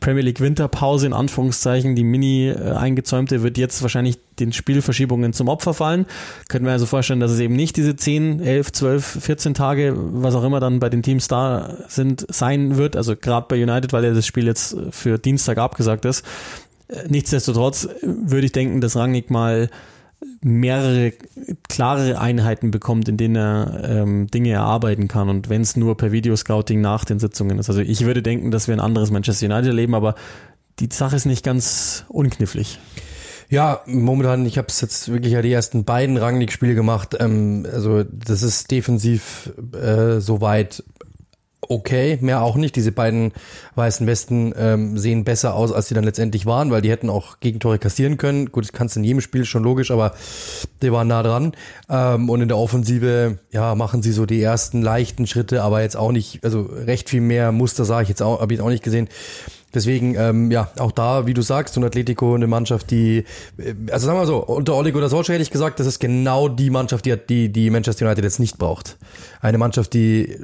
Premier 0.00 0.22
League 0.22 0.40
Winterpause 0.40 1.06
in 1.06 1.12
Anführungszeichen, 1.12 1.94
die 1.94 2.02
mini 2.02 2.48
äh, 2.48 2.72
eingezäumte, 2.72 3.42
wird 3.42 3.56
jetzt 3.56 3.82
wahrscheinlich 3.82 4.18
den 4.38 4.52
Spielverschiebungen 4.52 5.32
zum 5.32 5.48
Opfer 5.48 5.74
fallen. 5.74 6.06
Können 6.48 6.64
wir 6.64 6.72
also 6.72 6.86
vorstellen, 6.86 7.20
dass 7.20 7.30
es 7.30 7.38
eben 7.38 7.54
nicht 7.54 7.76
diese 7.76 7.94
10, 7.94 8.40
11, 8.40 8.72
12, 8.72 9.18
14 9.22 9.54
Tage, 9.54 9.94
was 9.96 10.34
auch 10.34 10.42
immer 10.42 10.58
dann 10.58 10.80
bei 10.80 10.88
den 10.88 11.02
Teams 11.02 11.28
da 11.28 11.76
sind, 11.88 12.26
sein 12.28 12.76
wird. 12.76 12.96
Also 12.96 13.14
gerade 13.14 13.46
bei 13.48 13.62
United, 13.62 13.92
weil 13.92 14.04
ja 14.04 14.12
das 14.12 14.26
Spiel 14.26 14.46
jetzt 14.46 14.76
für 14.90 15.18
Dienstag 15.18 15.58
abgesagt 15.58 16.04
ist. 16.04 16.24
Äh, 16.88 17.06
nichtsdestotrotz 17.08 17.88
würde 18.02 18.46
ich 18.46 18.52
denken, 18.52 18.80
dass 18.80 18.96
Rangnick 18.96 19.30
mal 19.30 19.70
mehrere 20.42 21.12
klare 21.68 22.18
Einheiten 22.18 22.70
bekommt, 22.70 23.08
in 23.08 23.16
denen 23.16 23.36
er 23.36 23.80
ähm, 23.84 24.26
Dinge 24.28 24.50
erarbeiten 24.50 25.08
kann 25.08 25.28
und 25.28 25.48
wenn 25.48 25.62
es 25.62 25.76
nur 25.76 25.96
per 25.96 26.12
Videoscouting 26.12 26.80
nach 26.80 27.04
den 27.04 27.18
Sitzungen 27.18 27.58
ist. 27.58 27.68
Also 27.68 27.80
ich 27.80 28.04
würde 28.04 28.22
denken, 28.22 28.50
dass 28.50 28.68
wir 28.68 28.74
ein 28.74 28.80
anderes 28.80 29.10
Manchester 29.10 29.46
United 29.46 29.68
erleben, 29.68 29.94
aber 29.94 30.14
die 30.78 30.88
Sache 30.90 31.16
ist 31.16 31.26
nicht 31.26 31.44
ganz 31.44 32.04
unknifflig. 32.08 32.78
Ja, 33.50 33.82
momentan, 33.86 34.46
ich 34.46 34.58
habe 34.58 34.68
es 34.68 34.80
jetzt 34.80 35.10
wirklich 35.10 35.32
ja 35.32 35.42
die 35.42 35.52
ersten 35.52 35.84
beiden 35.84 36.16
Rangnick-Spiele 36.16 36.76
gemacht. 36.76 37.16
Ähm, 37.18 37.66
also 37.70 38.04
das 38.04 38.42
ist 38.42 38.70
defensiv 38.70 39.52
äh, 39.74 40.20
soweit 40.20 40.84
okay, 41.70 42.18
mehr 42.20 42.42
auch 42.42 42.56
nicht. 42.56 42.74
Diese 42.76 42.92
beiden 42.92 43.32
weißen 43.76 44.06
Westen 44.06 44.52
ähm, 44.58 44.98
sehen 44.98 45.24
besser 45.24 45.54
aus, 45.54 45.72
als 45.72 45.88
sie 45.88 45.94
dann 45.94 46.04
letztendlich 46.04 46.44
waren, 46.44 46.70
weil 46.70 46.82
die 46.82 46.90
hätten 46.90 47.08
auch 47.08 47.38
Gegentore 47.38 47.78
kassieren 47.78 48.16
können. 48.16 48.50
Gut, 48.50 48.64
das 48.64 48.72
kannst 48.72 48.96
du 48.96 49.00
in 49.00 49.04
jedem 49.04 49.20
Spiel 49.20 49.44
schon 49.44 49.62
logisch, 49.62 49.90
aber 49.90 50.14
die 50.82 50.90
waren 50.90 51.08
nah 51.08 51.22
dran. 51.22 51.52
Ähm, 51.88 52.28
und 52.28 52.42
in 52.42 52.48
der 52.48 52.58
Offensive, 52.58 53.38
ja, 53.52 53.74
machen 53.76 54.02
sie 54.02 54.12
so 54.12 54.26
die 54.26 54.42
ersten 54.42 54.82
leichten 54.82 55.28
Schritte, 55.28 55.62
aber 55.62 55.82
jetzt 55.82 55.96
auch 55.96 56.10
nicht, 56.12 56.44
also 56.44 56.62
recht 56.62 57.08
viel 57.08 57.20
mehr 57.20 57.52
Muster 57.52 57.84
sah 57.84 58.02
ich 58.02 58.08
jetzt 58.08 58.22
auch, 58.22 58.40
habe 58.40 58.52
ich 58.52 58.60
auch 58.60 58.68
nicht 58.68 58.82
gesehen. 58.82 59.08
Deswegen, 59.72 60.16
ähm, 60.16 60.50
ja, 60.50 60.68
auch 60.78 60.90
da, 60.90 61.26
wie 61.26 61.34
du 61.34 61.42
sagst, 61.42 61.76
und 61.76 61.84
Atletico 61.84 62.34
eine 62.34 62.48
Mannschaft, 62.48 62.90
die, 62.90 63.24
äh, 63.56 63.74
also 63.92 64.06
sagen 64.06 64.18
wir 64.18 64.22
mal 64.22 64.26
so, 64.26 64.44
unter 64.44 64.74
Oleg 64.74 64.96
oder 64.96 65.08
Solskjaer 65.08 65.34
hätte 65.34 65.42
ich 65.44 65.50
gesagt, 65.50 65.78
das 65.78 65.86
ist 65.86 66.00
genau 66.00 66.48
die 66.48 66.70
Mannschaft, 66.70 67.06
die, 67.06 67.16
die, 67.16 67.50
die 67.50 67.70
Manchester 67.70 68.06
United 68.06 68.24
jetzt 68.24 68.40
nicht 68.40 68.58
braucht. 68.58 68.96
Eine 69.40 69.58
Mannschaft, 69.58 69.94
die 69.94 70.36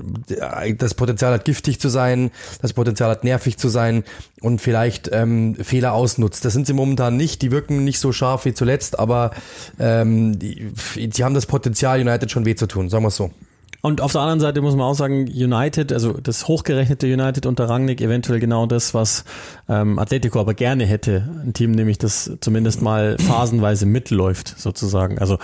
das 0.79 0.95
Potenzial 0.95 1.33
hat, 1.33 1.45
giftig 1.45 1.81
zu 1.81 1.89
sein, 1.89 2.31
das 2.63 2.73
Potenzial 2.73 3.11
hat, 3.11 3.25
nervig 3.25 3.59
zu 3.59 3.69
sein 3.69 4.05
und 4.41 4.61
vielleicht 4.61 5.11
ähm, 5.13 5.57
Fehler 5.57 5.93
ausnutzt. 5.93 6.45
Das 6.45 6.53
sind 6.53 6.67
sie 6.67 6.73
momentan 6.73 7.17
nicht, 7.17 7.43
die 7.43 7.51
wirken 7.51 7.85
nicht 7.85 7.99
so 7.99 8.13
scharf 8.13 8.45
wie 8.45 8.55
zuletzt, 8.55 8.99
aber 8.99 9.33
ähm, 9.79 10.39
die, 10.39 10.73
die 10.97 11.25
haben 11.25 11.35
das 11.35 11.47
Potenzial, 11.47 12.01
United 12.01 12.31
schon 12.31 12.45
weh 12.45 12.55
zu 12.55 12.67
tun, 12.67 12.89
sagen 12.89 13.05
wir 13.05 13.09
es 13.09 13.17
so. 13.17 13.31
Und 13.87 14.01
auf 14.01 14.11
der 14.11 14.23
anderen 14.23 14.41
Seite 14.41 14.63
muss 14.63 14.75
man 14.75 14.85
auch 14.85 14.97
sagen, 14.97 15.29
United, 15.29 15.93
also 15.93 16.15
das 16.15 16.49
hochgerechnete 16.49 17.07
United 17.07 17.47
unter 17.47 17.69
Rangnick, 17.69 18.01
eventuell 18.01 18.41
genau 18.41 18.67
das, 18.67 18.95
was 18.95 19.25
ähm, 19.69 20.01
Atletico 20.01 20.41
aber 20.41 20.55
gerne 20.55 20.85
hätte. 20.85 21.29
Ein 21.45 21.53
Team 21.53 21.71
nämlich, 21.71 21.97
das 21.97 22.33
zumindest 22.41 22.83
mal 22.83 23.17
phasenweise 23.17 23.87
mitläuft, 23.87 24.59
sozusagen. 24.59 25.21
Also 25.21 25.39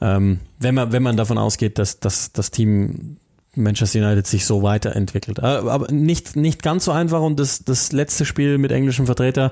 ähm, 0.00 0.40
wenn 0.58 0.74
man, 0.74 0.92
wenn 0.92 1.02
man 1.02 1.18
davon 1.18 1.36
ausgeht, 1.36 1.78
dass, 1.78 2.00
dass 2.00 2.32
das 2.32 2.50
Team 2.50 3.18
Manchester 3.54 3.98
United 3.98 4.26
sich 4.26 4.46
so 4.46 4.62
weiterentwickelt. 4.62 5.40
Äh, 5.40 5.42
aber 5.42 5.92
nicht, 5.92 6.34
nicht 6.34 6.62
ganz 6.62 6.86
so 6.86 6.92
einfach 6.92 7.20
und 7.20 7.38
das, 7.38 7.62
das 7.62 7.92
letzte 7.92 8.24
Spiel 8.24 8.56
mit 8.56 8.72
englischem 8.72 9.04
Vertreter 9.04 9.50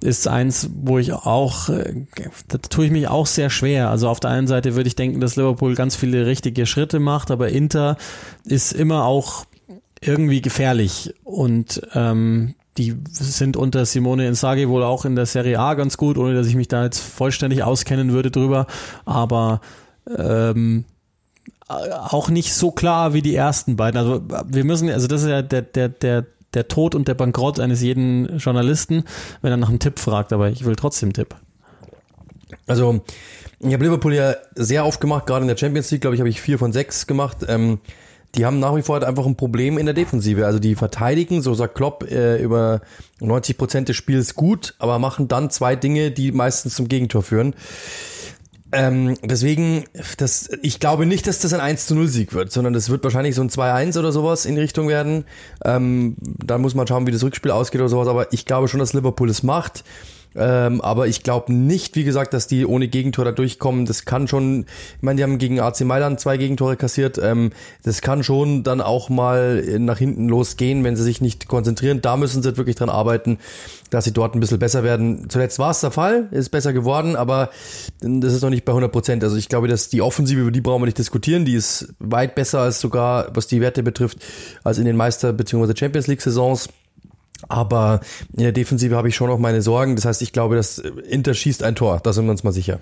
ist 0.00 0.28
eins, 0.28 0.68
wo 0.74 0.98
ich 0.98 1.12
auch, 1.12 1.68
äh, 1.68 2.06
da 2.48 2.58
tue 2.58 2.86
ich 2.86 2.92
mich 2.92 3.08
auch 3.08 3.26
sehr 3.26 3.50
schwer. 3.50 3.90
Also 3.90 4.08
auf 4.08 4.20
der 4.20 4.30
einen 4.30 4.46
Seite 4.46 4.74
würde 4.74 4.88
ich 4.88 4.96
denken, 4.96 5.20
dass 5.20 5.36
Liverpool 5.36 5.74
ganz 5.74 5.96
viele 5.96 6.26
richtige 6.26 6.66
Schritte 6.66 7.00
macht, 7.00 7.30
aber 7.30 7.48
Inter 7.48 7.96
ist 8.44 8.72
immer 8.72 9.04
auch 9.04 9.46
irgendwie 10.00 10.42
gefährlich 10.42 11.14
und 11.24 11.80
ähm, 11.94 12.54
die 12.76 12.94
sind 13.10 13.56
unter 13.56 13.86
Simone 13.86 14.28
Inzaghi 14.28 14.68
wohl 14.68 14.82
auch 14.82 15.06
in 15.06 15.16
der 15.16 15.24
Serie 15.24 15.58
A 15.58 15.74
ganz 15.74 15.96
gut, 15.96 16.18
ohne 16.18 16.34
dass 16.34 16.46
ich 16.46 16.56
mich 16.56 16.68
da 16.68 16.84
jetzt 16.84 17.00
vollständig 17.00 17.62
auskennen 17.62 18.12
würde 18.12 18.30
drüber, 18.30 18.66
aber 19.06 19.62
ähm, 20.14 20.84
auch 21.68 22.28
nicht 22.28 22.54
so 22.54 22.70
klar 22.70 23.12
wie 23.14 23.22
die 23.22 23.34
ersten 23.34 23.76
beiden. 23.76 23.98
Also 23.98 24.22
wir 24.46 24.64
müssen, 24.64 24.90
also 24.90 25.08
das 25.08 25.22
ist 25.22 25.28
ja 25.28 25.42
der, 25.42 25.62
der, 25.62 25.88
der 25.88 26.26
der 26.56 26.68
Tod 26.68 26.94
und 26.94 27.06
der 27.08 27.14
Bankrott 27.14 27.60
eines 27.60 27.82
jeden 27.82 28.38
Journalisten, 28.38 29.04
wenn 29.42 29.52
er 29.52 29.56
nach 29.56 29.68
einem 29.68 29.78
Tipp 29.78 29.98
fragt, 29.98 30.32
aber 30.32 30.48
ich 30.48 30.64
will 30.64 30.76
trotzdem 30.76 31.12
Tipp. 31.12 31.36
Also, 32.66 33.02
ich 33.60 33.72
habe 33.72 33.84
Liverpool 33.84 34.14
ja 34.14 34.34
sehr 34.54 34.84
oft 34.84 35.00
gemacht, 35.00 35.26
gerade 35.26 35.42
in 35.42 35.48
der 35.48 35.56
Champions 35.56 35.90
League, 35.90 36.00
glaube 36.00 36.14
ich, 36.14 36.20
habe 36.20 36.28
ich 36.28 36.40
vier 36.40 36.58
von 36.58 36.72
sechs 36.72 37.06
gemacht. 37.06 37.38
Ähm, 37.48 37.78
die 38.34 38.44
haben 38.44 38.58
nach 38.58 38.76
wie 38.76 38.82
vor 38.82 38.96
halt 38.96 39.04
einfach 39.04 39.24
ein 39.24 39.36
Problem 39.36 39.78
in 39.78 39.86
der 39.86 39.94
Defensive. 39.94 40.44
Also 40.44 40.58
die 40.58 40.74
verteidigen, 40.74 41.40
so 41.40 41.54
sagt 41.54 41.74
Klopp, 41.74 42.10
äh, 42.10 42.36
über 42.36 42.82
90 43.20 43.56
Prozent 43.56 43.88
des 43.88 43.96
Spiels 43.96 44.34
gut, 44.34 44.74
aber 44.78 44.98
machen 44.98 45.28
dann 45.28 45.48
zwei 45.48 45.74
Dinge, 45.74 46.10
die 46.10 46.32
meistens 46.32 46.74
zum 46.74 46.88
Gegentor 46.88 47.22
führen. 47.22 47.54
Ähm, 48.72 49.16
deswegen, 49.22 49.84
das, 50.18 50.50
ich 50.62 50.80
glaube 50.80 51.06
nicht, 51.06 51.26
dass 51.26 51.38
das 51.38 51.52
ein 51.52 51.60
1 51.60 51.86
zu 51.86 51.94
0 51.94 52.08
Sieg 52.08 52.34
wird, 52.34 52.50
sondern 52.50 52.72
das 52.72 52.90
wird 52.90 53.04
wahrscheinlich 53.04 53.34
so 53.34 53.42
ein 53.42 53.50
2-1 53.50 53.98
oder 53.98 54.10
sowas 54.10 54.44
in 54.44 54.56
die 54.56 54.60
Richtung 54.60 54.88
werden. 54.88 55.24
Ähm, 55.64 56.16
da 56.20 56.58
muss 56.58 56.74
man 56.74 56.86
schauen, 56.86 57.06
wie 57.06 57.12
das 57.12 57.22
Rückspiel 57.22 57.52
ausgeht 57.52 57.80
oder 57.80 57.88
sowas, 57.88 58.08
aber 58.08 58.32
ich 58.32 58.44
glaube 58.44 58.68
schon, 58.68 58.80
dass 58.80 58.92
Liverpool 58.92 59.30
es 59.30 59.42
macht. 59.42 59.84
Ähm, 60.36 60.80
aber 60.80 61.06
ich 61.06 61.22
glaube 61.22 61.52
nicht, 61.52 61.96
wie 61.96 62.04
gesagt, 62.04 62.34
dass 62.34 62.46
die 62.46 62.66
ohne 62.66 62.88
Gegentor 62.88 63.24
da 63.24 63.32
durchkommen. 63.32 63.86
Das 63.86 64.04
kann 64.04 64.28
schon, 64.28 64.66
ich 64.96 65.02
meine, 65.02 65.16
die 65.16 65.22
haben 65.22 65.38
gegen 65.38 65.60
AC 65.60 65.80
Mailand 65.82 66.20
zwei 66.20 66.36
Gegentore 66.36 66.76
kassiert. 66.76 67.18
Ähm, 67.18 67.50
das 67.82 68.02
kann 68.02 68.22
schon 68.22 68.62
dann 68.62 68.80
auch 68.80 69.08
mal 69.08 69.62
nach 69.78 69.98
hinten 69.98 70.28
losgehen, 70.28 70.84
wenn 70.84 70.96
sie 70.96 71.02
sich 71.02 71.20
nicht 71.20 71.48
konzentrieren. 71.48 72.02
Da 72.02 72.16
müssen 72.16 72.42
sie 72.42 72.56
wirklich 72.56 72.76
dran 72.76 72.90
arbeiten, 72.90 73.38
dass 73.90 74.04
sie 74.04 74.12
dort 74.12 74.34
ein 74.34 74.40
bisschen 74.40 74.58
besser 74.58 74.82
werden. 74.84 75.28
Zuletzt 75.28 75.58
war 75.58 75.70
es 75.70 75.80
der 75.80 75.90
Fall, 75.90 76.28
ist 76.30 76.50
besser 76.50 76.72
geworden, 76.72 77.16
aber 77.16 77.50
das 78.00 78.32
ist 78.34 78.42
noch 78.42 78.50
nicht 78.50 78.64
bei 78.64 78.72
100 78.72 78.92
Prozent. 78.92 79.24
Also 79.24 79.36
ich 79.36 79.48
glaube, 79.48 79.68
dass 79.68 79.88
die 79.88 80.02
Offensive, 80.02 80.40
über 80.40 80.50
die 80.50 80.60
brauchen 80.60 80.82
wir 80.82 80.86
nicht 80.86 80.98
diskutieren. 80.98 81.44
Die 81.44 81.54
ist 81.54 81.94
weit 81.98 82.34
besser 82.34 82.60
als 82.60 82.80
sogar, 82.80 83.28
was 83.34 83.46
die 83.46 83.60
Werte 83.60 83.82
betrifft, 83.82 84.18
als 84.64 84.78
in 84.78 84.84
den 84.84 84.96
Meister- 84.96 85.32
bzw. 85.32 85.74
Champions 85.76 86.06
League 86.06 86.20
Saisons. 86.20 86.68
Aber 87.48 88.00
in 88.32 88.42
der 88.42 88.52
Defensive 88.52 88.96
habe 88.96 89.08
ich 89.08 89.16
schon 89.16 89.28
noch 89.28 89.38
meine 89.38 89.62
Sorgen. 89.62 89.96
Das 89.96 90.04
heißt, 90.04 90.22
ich 90.22 90.32
glaube, 90.32 90.56
dass 90.56 90.78
Inter 90.78 91.34
schießt 91.34 91.62
ein 91.62 91.74
Tor. 91.74 92.00
Da 92.02 92.12
sind 92.12 92.24
wir 92.24 92.30
uns 92.30 92.44
mal 92.44 92.52
sicher. 92.52 92.80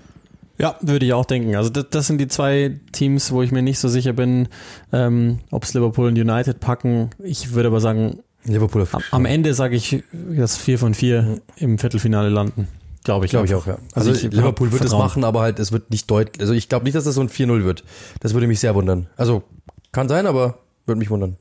Ja, 0.57 0.77
würde 0.81 1.05
ich 1.05 1.13
auch 1.13 1.25
denken. 1.25 1.55
Also 1.55 1.69
das, 1.69 1.85
das 1.89 2.07
sind 2.07 2.19
die 2.19 2.27
zwei 2.27 2.79
Teams, 2.93 3.31
wo 3.31 3.41
ich 3.41 3.51
mir 3.51 3.61
nicht 3.61 3.79
so 3.79 3.89
sicher 3.89 4.13
bin, 4.13 4.47
ähm, 4.93 5.39
ob 5.51 5.63
es 5.63 5.73
Liverpool 5.73 6.07
und 6.07 6.17
United 6.17 6.61
packen. 6.61 7.09
Ich 7.21 7.51
würde 7.53 7.67
aber 7.67 7.81
sagen, 7.81 8.19
Liverpool 8.45 8.87
am, 8.91 9.01
am 9.11 9.25
Ende 9.25 9.53
sage 9.53 9.75
ich, 9.75 10.03
dass 10.13 10.55
vier 10.57 10.79
von 10.79 10.93
vier 10.93 11.21
mhm. 11.21 11.41
im 11.57 11.77
Viertelfinale 11.77 12.29
landen. 12.29 12.67
Glaube 13.03 13.25
ich. 13.25 13.31
Glaube 13.31 13.45
ich 13.45 13.53
auch, 13.53 13.67
ja. 13.67 13.77
Also, 13.93 14.11
also 14.11 14.27
Liverpool 14.29 14.71
wird 14.71 14.83
es 14.83 14.91
machen, 14.91 15.23
aber 15.23 15.41
halt, 15.41 15.59
es 15.59 15.71
wird 15.71 15.91
nicht 15.91 16.09
deutlich. 16.09 16.41
Also 16.41 16.53
ich 16.53 16.69
glaube 16.69 16.85
nicht, 16.85 16.95
dass 16.95 17.03
das 17.03 17.15
so 17.15 17.21
ein 17.21 17.29
4-0 17.29 17.63
wird. 17.63 17.83
Das 18.21 18.33
würde 18.33 18.47
mich 18.47 18.59
sehr 18.59 18.73
wundern. 18.73 19.07
Also 19.17 19.43
kann 19.91 20.09
sein, 20.09 20.25
aber 20.25 20.59
würde 20.85 20.99
mich 20.99 21.09
wundern. 21.09 21.35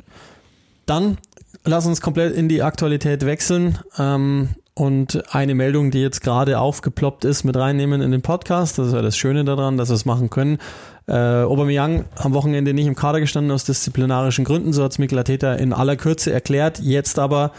Dann 0.86 1.18
lass 1.64 1.86
uns 1.86 2.00
komplett 2.00 2.34
in 2.34 2.48
die 2.48 2.62
Aktualität 2.62 3.24
wechseln 3.26 3.78
ähm, 3.98 4.50
und 4.74 5.22
eine 5.34 5.54
Meldung, 5.54 5.90
die 5.90 6.00
jetzt 6.00 6.20
gerade 6.20 6.58
aufgeploppt 6.58 7.24
ist, 7.24 7.44
mit 7.44 7.56
reinnehmen 7.56 8.02
in 8.02 8.10
den 8.10 8.22
Podcast. 8.22 8.78
Das 8.78 8.88
ist 8.88 8.92
ja 8.92 9.02
das 9.02 9.16
Schöne 9.16 9.44
daran, 9.44 9.76
dass 9.76 9.88
wir 9.88 9.94
es 9.94 10.04
machen 10.04 10.30
können. 10.30 10.58
Äh, 11.06 11.12
Aubameyang 11.12 12.04
am 12.16 12.34
Wochenende 12.34 12.74
nicht 12.74 12.86
im 12.86 12.94
Kader 12.94 13.20
gestanden 13.20 13.52
aus 13.52 13.64
disziplinarischen 13.64 14.44
Gründen, 14.44 14.72
so 14.72 14.82
hat 14.82 14.92
es 14.92 14.98
Mikel 14.98 15.18
Arteta 15.18 15.54
in 15.54 15.72
aller 15.72 15.96
Kürze 15.96 16.32
erklärt. 16.32 16.80
Jetzt 16.80 17.18
aber 17.18 17.52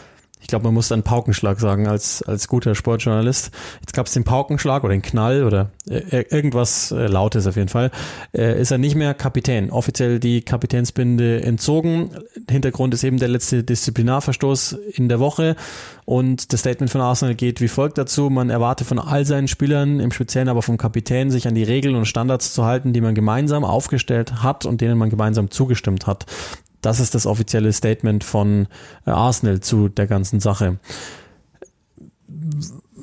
ich 0.45 0.47
glaube, 0.47 0.65
man 0.65 0.75
muss 0.75 0.89
dann 0.89 1.01
Paukenschlag 1.01 1.60
sagen 1.60 1.88
als, 1.88 2.21
als 2.21 2.47
guter 2.47 2.75
Sportjournalist. 2.75 3.49
Jetzt 3.79 3.93
gab 3.93 4.05
es 4.05 4.13
den 4.13 4.25
Paukenschlag 4.25 4.84
oder 4.84 4.93
den 4.93 5.01
Knall 5.01 5.43
oder 5.43 5.71
äh, 5.89 6.23
irgendwas 6.29 6.91
äh, 6.91 7.08
Lautes 7.08 7.47
auf 7.47 7.55
jeden 7.55 7.67
Fall. 7.67 7.89
Äh, 8.31 8.62
ist 8.62 8.69
er 8.69 8.77
nicht 8.77 8.93
mehr 8.93 9.15
Kapitän. 9.15 9.71
Offiziell 9.71 10.19
die 10.19 10.43
Kapitänsbinde 10.43 11.41
entzogen. 11.41 12.12
Hintergrund 12.47 12.93
ist 12.93 13.03
eben 13.03 13.17
der 13.17 13.29
letzte 13.29 13.63
Disziplinarverstoß 13.63 14.73
in 14.93 15.10
der 15.10 15.19
Woche. 15.19 15.55
Und 16.05 16.53
das 16.53 16.60
Statement 16.60 16.91
von 16.91 17.01
Arsenal 17.01 17.34
geht 17.34 17.60
wie 17.60 17.67
folgt 17.67 17.97
dazu. 17.97 18.29
Man 18.29 18.51
erwarte 18.51 18.86
von 18.86 18.99
all 18.99 19.25
seinen 19.25 19.47
Spielern, 19.47 19.99
im 19.99 20.12
Speziellen 20.12 20.47
aber 20.47 20.62
vom 20.62 20.77
Kapitän, 20.77 21.31
sich 21.31 21.47
an 21.47 21.55
die 21.55 21.63
Regeln 21.63 21.95
und 21.95 22.05
Standards 22.05 22.53
zu 22.53 22.65
halten, 22.65 22.93
die 22.93 23.01
man 23.01 23.15
gemeinsam 23.15 23.63
aufgestellt 23.63 24.43
hat 24.43 24.67
und 24.67 24.79
denen 24.79 24.99
man 24.99 25.10
gemeinsam 25.10 25.49
zugestimmt 25.49 26.05
hat. 26.05 26.27
Das 26.85 26.99
ist 26.99 27.15
das 27.15 27.25
offizielle 27.25 27.73
Statement 27.73 28.23
von 28.23 28.67
äh, 29.07 29.09
Arsenal 29.09 29.59
zu 29.59 29.89
der 29.89 30.05
ganzen 30.05 30.39
Sache. 30.39 30.77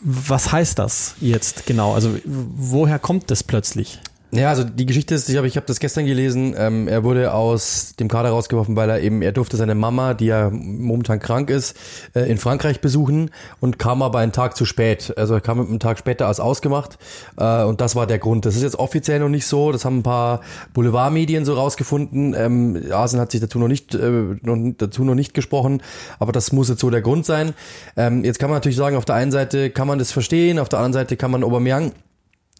Was 0.04 0.52
heißt 0.52 0.78
das 0.78 1.16
jetzt 1.20 1.66
genau? 1.66 1.92
Also 1.92 2.16
woher 2.24 3.00
kommt 3.00 3.30
das 3.32 3.42
plötzlich? 3.42 3.98
Ja, 4.34 4.48
also 4.48 4.64
die 4.64 4.86
Geschichte 4.86 5.14
ist, 5.14 5.28
ich 5.28 5.36
habe 5.36 5.46
ich 5.46 5.58
hab 5.58 5.66
das 5.66 5.78
gestern 5.78 6.06
gelesen, 6.06 6.54
ähm, 6.56 6.88
er 6.88 7.04
wurde 7.04 7.34
aus 7.34 7.96
dem 8.00 8.08
Kader 8.08 8.30
rausgeworfen, 8.30 8.76
weil 8.76 8.88
er 8.88 9.00
eben, 9.00 9.20
er 9.20 9.32
durfte 9.32 9.58
seine 9.58 9.74
Mama, 9.74 10.14
die 10.14 10.24
ja 10.24 10.48
momentan 10.50 11.20
krank 11.20 11.50
ist, 11.50 11.76
äh, 12.14 12.30
in 12.30 12.38
Frankreich 12.38 12.80
besuchen 12.80 13.30
und 13.60 13.78
kam 13.78 14.00
aber 14.00 14.20
einen 14.20 14.32
Tag 14.32 14.56
zu 14.56 14.64
spät. 14.64 15.12
Also 15.18 15.34
er 15.34 15.42
kam 15.42 15.60
einen 15.60 15.80
Tag 15.80 15.98
später 15.98 16.28
als 16.28 16.40
ausgemacht 16.40 16.96
äh, 17.36 17.62
und 17.64 17.82
das 17.82 17.94
war 17.94 18.06
der 18.06 18.18
Grund. 18.18 18.46
Das 18.46 18.56
ist 18.56 18.62
jetzt 18.62 18.78
offiziell 18.78 19.20
noch 19.20 19.28
nicht 19.28 19.46
so, 19.46 19.70
das 19.70 19.84
haben 19.84 19.98
ein 19.98 20.02
paar 20.02 20.40
Boulevardmedien 20.72 21.44
so 21.44 21.52
rausgefunden. 21.52 22.34
Ähm, 22.34 22.84
Arsen 22.90 23.20
hat 23.20 23.32
sich 23.32 23.42
dazu 23.42 23.58
noch 23.58 23.68
nicht, 23.68 23.94
äh, 23.94 24.36
noch, 24.40 24.56
dazu 24.78 25.04
noch 25.04 25.14
nicht 25.14 25.34
gesprochen, 25.34 25.82
aber 26.18 26.32
das 26.32 26.52
muss 26.52 26.70
jetzt 26.70 26.80
so 26.80 26.88
der 26.88 27.02
Grund 27.02 27.26
sein. 27.26 27.52
Ähm, 27.98 28.24
jetzt 28.24 28.38
kann 28.38 28.48
man 28.48 28.56
natürlich 28.56 28.78
sagen, 28.78 28.96
auf 28.96 29.04
der 29.04 29.14
einen 29.14 29.30
Seite 29.30 29.68
kann 29.68 29.86
man 29.86 29.98
das 29.98 30.10
verstehen, 30.10 30.58
auf 30.58 30.70
der 30.70 30.78
anderen 30.78 30.94
Seite 30.94 31.18
kann 31.18 31.30
man 31.30 31.44
Aubameyang 31.44 31.92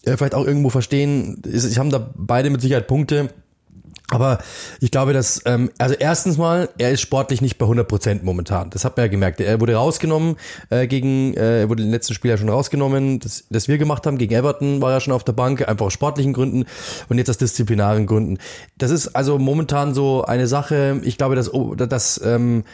äh, 0.05 0.17
vielleicht 0.17 0.35
auch 0.35 0.47
irgendwo 0.47 0.71
verstehen. 0.71 1.43
Ich 1.45 1.79
haben 1.79 1.91
da 1.91 2.11
beide 2.15 2.51
mit 2.51 2.61
Sicherheit 2.61 2.87
Punkte. 2.87 3.31
Aber 4.13 4.39
ich 4.81 4.91
glaube, 4.91 5.15
dass, 5.15 5.41
ähm, 5.47 5.71
also 5.79 5.95
erstens 5.99 6.37
mal, 6.37 6.69
er 6.77 6.91
ist 6.91 7.01
sportlich 7.01 7.41
nicht 7.41 7.57
bei 7.57 7.65
100 7.65 7.89
Prozent 7.89 8.25
momentan. 8.25 8.69
Das 8.69 8.85
hat 8.85 8.97
man 8.97 9.07
ja 9.07 9.11
gemerkt. 9.11 9.41
Er 9.41 9.59
wurde 9.59 9.75
rausgenommen 9.75 10.37
äh, 10.69 10.87
gegen, 10.87 11.33
äh, 11.33 11.63
er 11.63 11.71
wurde 11.71 11.83
im 11.83 11.91
letzten 11.91 12.13
Spiel 12.13 12.31
ja 12.31 12.37
schon 12.37 12.51
rausgenommen, 12.51 13.21
das, 13.21 13.45
das 13.49 13.69
wir 13.69 13.79
gemacht 13.79 14.07
haben. 14.07 14.19
Gegen 14.19 14.35
Everton 14.35 14.83
war 14.83 14.93
er 14.93 15.01
schon 15.01 15.15
auf 15.15 15.25
der 15.25 15.33
Bank, 15.33 15.67
einfach 15.67 15.87
aus 15.87 15.95
sportlichen 15.95 16.35
Gründen 16.35 16.67
und 17.09 17.17
jetzt 17.17 17.31
aus 17.31 17.39
disziplinaren 17.39 18.07
Gründen. 18.07 18.37
Das 18.77 18.91
ist 18.91 19.17
also 19.17 19.39
momentan 19.39 19.95
so 19.95 20.23
eine 20.25 20.47
Sache, 20.47 21.01
ich 21.05 21.17
glaube, 21.17 21.35
dass, 21.35 21.51
dass 21.89 22.21
ähm, 22.23 22.65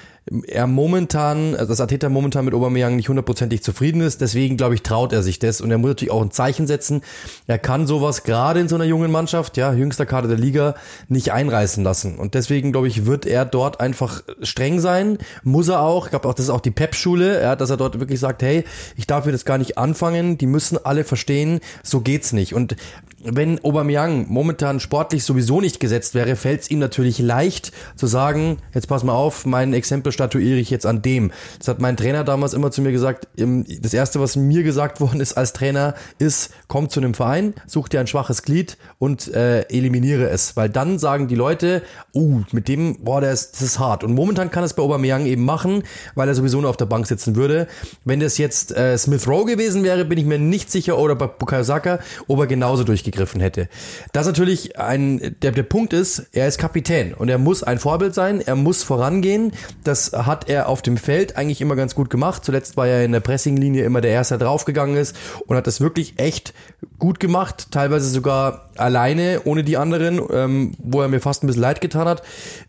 er 0.46 0.66
momentan, 0.66 1.54
also 1.54 1.66
dass 1.66 1.80
Ateta 1.80 2.08
momentan 2.08 2.44
mit 2.44 2.54
Aubameyang 2.54 2.96
nicht 2.96 3.08
hundertprozentig 3.08 3.62
zufrieden 3.62 4.00
ist. 4.00 4.20
Deswegen, 4.20 4.56
glaube 4.56 4.74
ich, 4.74 4.82
traut 4.82 5.12
er 5.12 5.22
sich 5.22 5.38
das 5.38 5.60
und 5.60 5.70
er 5.70 5.78
muss 5.78 5.90
natürlich 5.90 6.12
auch 6.12 6.22
ein 6.22 6.30
Zeichen 6.30 6.66
setzen. 6.66 7.02
Er 7.46 7.58
kann 7.58 7.86
sowas 7.86 8.24
gerade 8.24 8.60
in 8.60 8.68
so 8.68 8.74
einer 8.74 8.84
jungen 8.84 9.10
Mannschaft, 9.10 9.56
ja, 9.56 9.72
jüngster 9.72 10.06
Kader 10.06 10.28
der 10.28 10.38
Liga, 10.38 10.74
nicht 11.08 11.32
einreißen 11.32 11.82
lassen. 11.82 12.16
Und 12.16 12.34
deswegen, 12.34 12.72
glaube 12.72 12.88
ich, 12.88 13.06
wird 13.06 13.26
er 13.26 13.44
dort 13.44 13.80
einfach 13.80 14.22
streng 14.42 14.80
sein. 14.80 15.18
Muss 15.42 15.68
er 15.68 15.80
auch. 15.80 16.06
Ich 16.06 16.10
glaube 16.10 16.28
auch, 16.28 16.34
das 16.34 16.46
ist 16.46 16.50
auch 16.50 16.60
die 16.60 16.70
Pep-Schule, 16.70 17.42
ja, 17.42 17.56
dass 17.56 17.70
er 17.70 17.76
dort 17.76 17.98
wirklich 18.00 18.20
sagt, 18.20 18.42
hey, 18.42 18.64
ich 18.96 19.06
darf 19.06 19.26
mir 19.26 19.32
das 19.32 19.44
gar 19.44 19.58
nicht 19.58 19.78
anfangen. 19.78 20.38
Die 20.38 20.46
müssen 20.46 20.78
alle 20.84 21.04
verstehen, 21.04 21.60
so 21.82 22.00
geht's 22.00 22.32
nicht. 22.32 22.54
Und 22.54 22.76
wenn 23.24 23.62
Aubameyang 23.64 24.26
momentan 24.28 24.78
sportlich 24.78 25.24
sowieso 25.24 25.60
nicht 25.60 25.80
gesetzt 25.80 26.14
wäre, 26.14 26.36
fällt 26.36 26.62
es 26.62 26.70
ihm 26.70 26.78
natürlich 26.78 27.18
leicht 27.18 27.72
zu 27.96 28.06
sagen, 28.06 28.58
jetzt 28.74 28.86
pass 28.86 29.02
mal 29.02 29.14
auf, 29.14 29.44
mein 29.44 29.72
Exempel 29.72 30.12
statuiere 30.12 30.58
ich 30.58 30.70
jetzt 30.70 30.86
an 30.86 31.02
dem. 31.02 31.32
Das 31.58 31.68
hat 31.68 31.80
mein 31.80 31.96
Trainer 31.96 32.22
damals 32.22 32.54
immer 32.54 32.70
zu 32.70 32.80
mir 32.80 32.92
gesagt, 32.92 33.26
das 33.36 33.92
erste, 33.92 34.20
was 34.20 34.36
mir 34.36 34.62
gesagt 34.62 35.00
worden 35.00 35.20
ist 35.20 35.32
als 35.32 35.52
Trainer, 35.52 35.94
ist, 36.18 36.52
komm 36.68 36.88
zu 36.88 37.00
einem 37.00 37.14
Verein, 37.14 37.54
such 37.66 37.88
dir 37.88 37.98
ein 37.98 38.06
schwaches 38.06 38.42
Glied 38.42 38.78
und 38.98 39.32
äh, 39.34 39.62
eliminiere 39.62 40.30
es, 40.30 40.56
weil 40.56 40.68
dann 40.68 41.00
sagen 41.00 41.26
die 41.26 41.34
Leute, 41.34 41.82
uh, 42.14 42.42
mit 42.52 42.68
dem, 42.68 43.02
boah, 43.02 43.20
der 43.20 43.32
ist, 43.32 43.54
das 43.54 43.62
ist 43.62 43.78
hart. 43.80 44.04
Und 44.04 44.14
momentan 44.14 44.50
kann 44.50 44.62
es 44.62 44.74
bei 44.74 44.82
Aubameyang 44.82 45.26
eben 45.26 45.44
machen, 45.44 45.82
weil 46.14 46.28
er 46.28 46.34
sowieso 46.34 46.60
nur 46.60 46.70
auf 46.70 46.76
der 46.76 46.86
Bank 46.86 47.06
sitzen 47.06 47.34
würde. 47.34 47.66
Wenn 48.04 48.20
das 48.20 48.38
jetzt 48.38 48.76
äh, 48.76 48.96
Smith 48.96 49.26
Rowe 49.26 49.46
gewesen 49.46 49.82
wäre, 49.82 50.04
bin 50.04 50.18
ich 50.18 50.24
mir 50.24 50.38
nicht 50.38 50.70
sicher, 50.70 50.98
oder 50.98 51.16
bei 51.16 51.26
Bukayo 51.26 51.64
Saka, 51.64 51.98
ob 52.28 52.38
er 52.38 52.46
genauso 52.46 52.84
durchgegriffen 53.08 53.40
hätte. 53.40 53.68
Das 54.12 54.26
natürlich 54.26 54.78
ein, 54.78 55.36
der, 55.42 55.52
der 55.52 55.62
Punkt 55.62 55.92
ist, 55.92 56.28
er 56.32 56.46
ist 56.48 56.58
Kapitän 56.58 57.14
und 57.14 57.28
er 57.28 57.38
muss 57.38 57.62
ein 57.62 57.78
Vorbild 57.78 58.14
sein, 58.14 58.40
er 58.40 58.56
muss 58.56 58.82
vorangehen. 58.82 59.52
Das 59.84 60.12
hat 60.12 60.48
er 60.48 60.68
auf 60.68 60.82
dem 60.82 60.96
Feld 60.96 61.36
eigentlich 61.36 61.60
immer 61.60 61.76
ganz 61.76 61.94
gut 61.94 62.10
gemacht. 62.10 62.44
Zuletzt 62.44 62.76
war 62.76 62.86
er 62.86 63.04
in 63.04 63.12
der 63.12 63.20
Pressinglinie 63.20 63.84
immer 63.84 64.00
der 64.00 64.12
Erste, 64.12 64.38
der 64.38 64.46
draufgegangen 64.46 64.96
ist 64.96 65.16
und 65.46 65.56
hat 65.56 65.66
das 65.66 65.80
wirklich 65.80 66.18
echt 66.18 66.54
gut 66.98 67.20
gemacht, 67.20 67.68
teilweise 67.70 68.08
sogar 68.08 68.68
alleine, 68.76 69.42
ohne 69.44 69.64
die 69.64 69.76
anderen, 69.76 70.20
ähm, 70.32 70.72
wo 70.78 71.02
er 71.02 71.08
mir 71.08 71.20
fast 71.20 71.42
ein 71.42 71.46
bisschen 71.46 71.62
leid 71.62 71.80
getan 71.80 72.06
hat. 72.06 72.22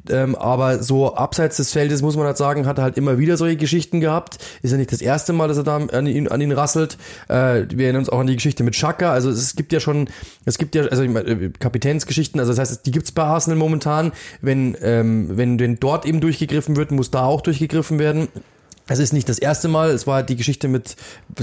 Ähm, 0.10 0.36
aber 0.36 0.82
so 0.82 1.16
abseits 1.16 1.58
des 1.58 1.72
Feldes, 1.72 2.02
muss 2.02 2.16
man 2.16 2.26
halt 2.26 2.38
sagen, 2.38 2.66
hat 2.66 2.78
er 2.78 2.84
halt 2.84 2.98
immer 2.98 3.18
wieder 3.18 3.38
solche 3.38 3.58
Geschichten 3.58 4.00
gehabt. 4.00 4.38
Ist 4.62 4.72
ja 4.72 4.78
nicht 4.78 4.92
das 4.92 5.02
erste 5.02 5.34
Mal, 5.34 5.48
dass 5.48 5.58
er 5.58 5.64
da 5.64 5.78
an 5.78 6.08
ihn, 6.08 6.28
an 6.28 6.42
ihn 6.42 6.52
rasselt. 6.52 6.98
Äh, 7.28 7.66
wir 7.70 7.86
erinnern 7.86 8.02
uns 8.02 8.10
auch 8.10 8.20
an 8.20 8.28
die 8.28 8.36
Geschichte 8.36 8.64
mit 8.64 8.74
Chaka. 8.74 9.12
Also 9.12 9.30
es 9.30 9.56
gibt 9.56 9.72
ja 9.72 9.80
schon, 9.80 10.10
es 10.46 10.58
gibt 10.58 10.76
ja, 10.76 10.84
also 10.84 11.04
äh, 11.04 11.52
Kapitänsgeschichten, 11.60 12.40
also 12.40 12.52
das 12.52 12.60
heißt, 12.60 12.86
die 12.86 12.92
gibt's 12.92 13.12
bei 13.12 13.24
Arsenal 13.24 13.58
momentan. 13.58 14.12
Wenn, 14.42 14.76
ähm, 14.82 15.38
wenn, 15.38 15.60
wenn 15.60 15.80
dort 15.80 16.06
eben 16.06 16.22
durchgegriffen 16.22 16.76
wird, 16.76 16.92
muss 16.92 17.12
da 17.12 17.24
auch 17.24 17.42
durchgegriffen 17.42 18.00
werden. 18.00 18.30
Es 18.90 19.00
ist 19.00 19.14
nicht 19.14 19.30
das 19.30 19.40
erste 19.40 19.68
Mal, 19.68 19.92
es 19.92 20.08
war 20.08 20.24
die 20.24 20.36
Geschichte 20.36 20.68
mit, 20.68 20.96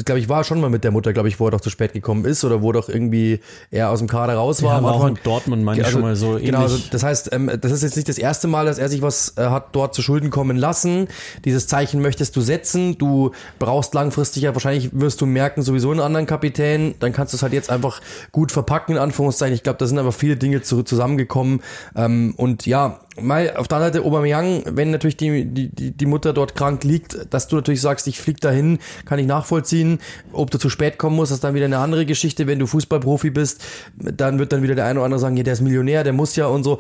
glaube 0.05 0.19
ich, 0.19 0.29
war 0.29 0.45
schon 0.45 0.61
mal 0.61 0.71
mit 0.71 0.85
der 0.85 0.91
Mutter, 0.91 1.13
glaube 1.13 1.29
ich, 1.29 1.39
wo 1.41 1.47
er 1.47 1.53
doch 1.53 1.61
zu 1.61 1.71
spät 1.71 1.93
gekommen 1.93 2.25
ist 2.25 2.45
oder 2.45 2.63
wo 2.63 2.73
doch 2.73 2.89
irgendwie 2.89 3.41
er 3.71 3.91
aus 3.91 4.01
dem 4.01 4.09
Kader 4.09 4.35
raus 4.35 4.63
war. 4.63 4.77
Ja, 4.77 4.83
war 4.83 4.95
auch 4.95 5.07
in 5.07 5.19
Dortmund 5.23 5.63
meine 5.63 5.85
also, 5.85 5.89
ich 5.89 5.93
schon 5.93 6.03
mal 6.03 6.17
so 6.17 6.39
Genau, 6.41 6.63
also 6.63 6.79
das 6.91 7.03
heißt, 7.03 7.33
ähm, 7.33 7.51
das 7.61 7.73
ist 7.73 7.83
jetzt 7.83 7.97
nicht 7.97 8.09
das 8.09 8.19
erste 8.19 8.49
Mal, 8.49 8.67
dass 8.67 8.79
er 8.79 8.89
sich 8.89 9.03
was 9.03 9.35
äh, 9.37 9.45
hat 9.47 9.69
dort 9.73 9.95
zu 9.95 10.03
Schulden 10.03 10.31
kommen 10.31 10.57
lassen. 10.57 11.09
Dieses 11.45 11.67
Zeichen 11.67 12.03
möchtest 12.03 12.37
du 12.37 12.41
setzen, 12.41 12.99
du 12.99 13.31
brauchst 13.59 13.95
langfristig 13.95 14.43
ja, 14.43 14.55
wahrscheinlich 14.55 14.91
wirst 14.93 15.21
du 15.21 15.27
merken, 15.27 15.63
sowieso 15.63 15.91
einen 15.91 16.01
anderen 16.01 16.27
Kapitän, 16.27 16.95
dann 17.01 17.13
kannst 17.13 17.33
du 17.33 17.37
es 17.37 17.43
halt 17.43 17.53
jetzt 17.53 17.71
einfach 17.71 18.01
gut 18.33 18.53
verpacken, 18.53 18.97
in 18.97 18.99
Anführungszeichen. 18.99 19.55
Ich 19.55 19.63
glaube, 19.63 19.79
da 19.79 19.87
sind 19.87 19.99
aber 19.99 20.13
viele 20.13 20.37
Dinge 20.37 20.63
zu, 20.63 20.83
zusammengekommen 20.83 21.63
ähm, 21.95 22.35
und 22.37 22.67
ja, 22.67 23.01
mal 23.21 23.57
auf 23.57 23.69
der 23.69 23.79
anderen 23.79 23.95
Seite 23.95 24.07
Aubameyang, 24.07 24.63
wenn 24.67 24.91
natürlich 24.91 25.17
die, 25.17 25.45
die, 25.47 25.91
die 25.91 26.07
Mutter 26.07 26.33
dort 26.33 26.55
krank 26.55 26.85
liegt, 26.85 27.33
dass 27.33 27.49
du 27.49 27.57
natürlich 27.57 27.81
sagst, 27.81 28.07
ich 28.07 28.21
flieg 28.21 28.41
dahin, 28.41 28.79
kann 29.05 29.19
ich 29.19 29.27
nachvollziehen. 29.27 29.99
Ob 30.33 30.51
du 30.51 30.59
zu 30.59 30.69
spät 30.69 30.99
kommen 30.99 31.17
musst, 31.17 31.33
ist 31.33 31.45
dann 31.45 31.55
wieder 31.55 31.65
eine 31.67 31.79
andere 31.79 32.07
Geschichte. 32.07 32.47
Wenn 32.47 32.59
du 32.59 32.67
Fußballprofi 32.67 33.31
bist, 33.31 33.63
dann 33.97 34.39
wird 34.39 34.53
dann 34.53 34.63
wieder 34.63 34.75
der 34.75 34.87
eine 34.87 34.99
oder 34.99 35.07
andere 35.07 35.21
sagen, 35.21 35.37
ja, 35.37 35.43
der 35.43 35.55
ist 35.55 35.61
Millionär, 35.61 36.05
der 36.05 36.13
muss 36.13 36.37
ja 36.37 36.47
und 36.47 36.65
so. 36.65 36.79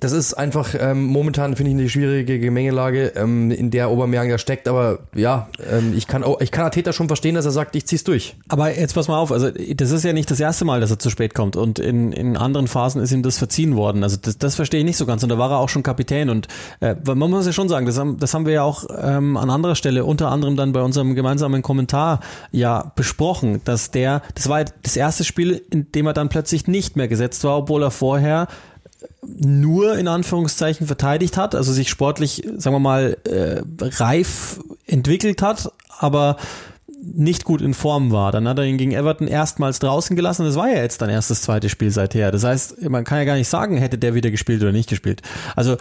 Das 0.00 0.12
ist 0.12 0.34
einfach 0.34 0.74
ähm, 0.78 1.04
momentan, 1.04 1.56
finde 1.56 1.72
ich, 1.72 1.78
eine 1.78 1.88
schwierige 1.88 2.38
Gemengelage, 2.38 3.12
ähm, 3.16 3.50
in 3.50 3.70
der 3.70 3.88
Aubameyang 3.88 4.28
da 4.28 4.38
steckt. 4.38 4.68
Aber 4.68 5.00
ja, 5.14 5.48
ähm, 5.70 5.94
ich 5.96 6.06
kann 6.06 6.24
ich 6.40 6.50
kann 6.50 6.66
Ateta 6.66 6.92
schon 6.92 7.08
verstehen, 7.08 7.34
dass 7.34 7.44
er 7.44 7.50
sagt, 7.50 7.74
ich 7.74 7.86
zieh's 7.86 8.04
durch. 8.04 8.36
Aber 8.48 8.76
jetzt 8.76 8.94
pass 8.94 9.08
mal 9.08 9.18
auf, 9.18 9.32
also 9.32 9.50
das 9.50 9.90
ist 9.90 10.04
ja 10.04 10.12
nicht 10.12 10.30
das 10.30 10.40
erste 10.40 10.64
Mal, 10.64 10.80
dass 10.80 10.90
er 10.90 10.98
zu 10.98 11.10
spät 11.10 11.34
kommt. 11.34 11.56
Und 11.56 11.78
in, 11.78 12.12
in 12.12 12.36
anderen 12.36 12.68
Phasen 12.68 13.02
ist 13.02 13.12
ihm 13.12 13.22
das 13.22 13.38
verziehen 13.38 13.76
worden. 13.76 14.02
Also 14.02 14.16
das, 14.20 14.38
das 14.38 14.54
verstehe 14.54 14.80
ich 14.80 14.86
nicht 14.86 14.96
so 14.96 15.06
ganz. 15.06 15.22
Und 15.22 15.30
da 15.30 15.38
war 15.38 15.47
war 15.48 15.58
er 15.58 15.60
auch 15.60 15.68
schon 15.68 15.82
Kapitän 15.82 16.30
und 16.30 16.48
äh, 16.80 16.94
man 17.04 17.30
muss 17.30 17.46
ja 17.46 17.52
schon 17.52 17.68
sagen, 17.68 17.86
das 17.86 17.98
haben, 17.98 18.18
das 18.18 18.34
haben 18.34 18.46
wir 18.46 18.52
ja 18.52 18.62
auch 18.62 18.84
ähm, 19.00 19.36
an 19.36 19.50
anderer 19.50 19.74
Stelle, 19.74 20.04
unter 20.04 20.30
anderem 20.30 20.56
dann 20.56 20.72
bei 20.72 20.82
unserem 20.82 21.14
gemeinsamen 21.14 21.62
Kommentar 21.62 22.20
ja 22.52 22.92
besprochen, 22.94 23.60
dass 23.64 23.90
der, 23.90 24.22
das 24.34 24.48
war 24.48 24.64
das 24.82 24.96
erste 24.96 25.24
Spiel, 25.24 25.62
in 25.70 25.90
dem 25.92 26.06
er 26.06 26.12
dann 26.12 26.28
plötzlich 26.28 26.66
nicht 26.66 26.96
mehr 26.96 27.08
gesetzt 27.08 27.44
war, 27.44 27.58
obwohl 27.58 27.82
er 27.82 27.90
vorher 27.90 28.48
nur 29.22 29.96
in 29.96 30.08
Anführungszeichen 30.08 30.86
verteidigt 30.86 31.36
hat, 31.36 31.54
also 31.54 31.72
sich 31.72 31.88
sportlich, 31.88 32.46
sagen 32.56 32.74
wir 32.74 32.80
mal, 32.80 33.16
äh, 33.24 33.62
reif 33.80 34.60
entwickelt 34.86 35.42
hat, 35.42 35.72
aber 35.98 36.36
nicht 37.14 37.44
gut 37.44 37.62
in 37.62 37.74
Form 37.74 38.12
war. 38.12 38.32
Dann 38.32 38.48
hat 38.48 38.58
er 38.58 38.64
ihn 38.64 38.78
gegen 38.78 38.92
Everton 38.92 39.28
erstmals 39.28 39.78
draußen 39.78 40.16
gelassen. 40.16 40.44
Das 40.44 40.56
war 40.56 40.68
ja 40.68 40.82
jetzt 40.82 41.00
dann 41.02 41.10
erst 41.10 41.30
das 41.30 41.42
zweite 41.42 41.68
Spiel 41.68 41.90
seither. 41.90 42.30
Das 42.30 42.44
heißt, 42.44 42.88
man 42.88 43.04
kann 43.04 43.18
ja 43.18 43.24
gar 43.24 43.36
nicht 43.36 43.48
sagen, 43.48 43.76
hätte 43.76 43.98
der 43.98 44.14
wieder 44.14 44.30
gespielt 44.30 44.62
oder 44.62 44.72
nicht 44.72 44.88
gespielt. 44.88 45.22
Also 45.56 45.76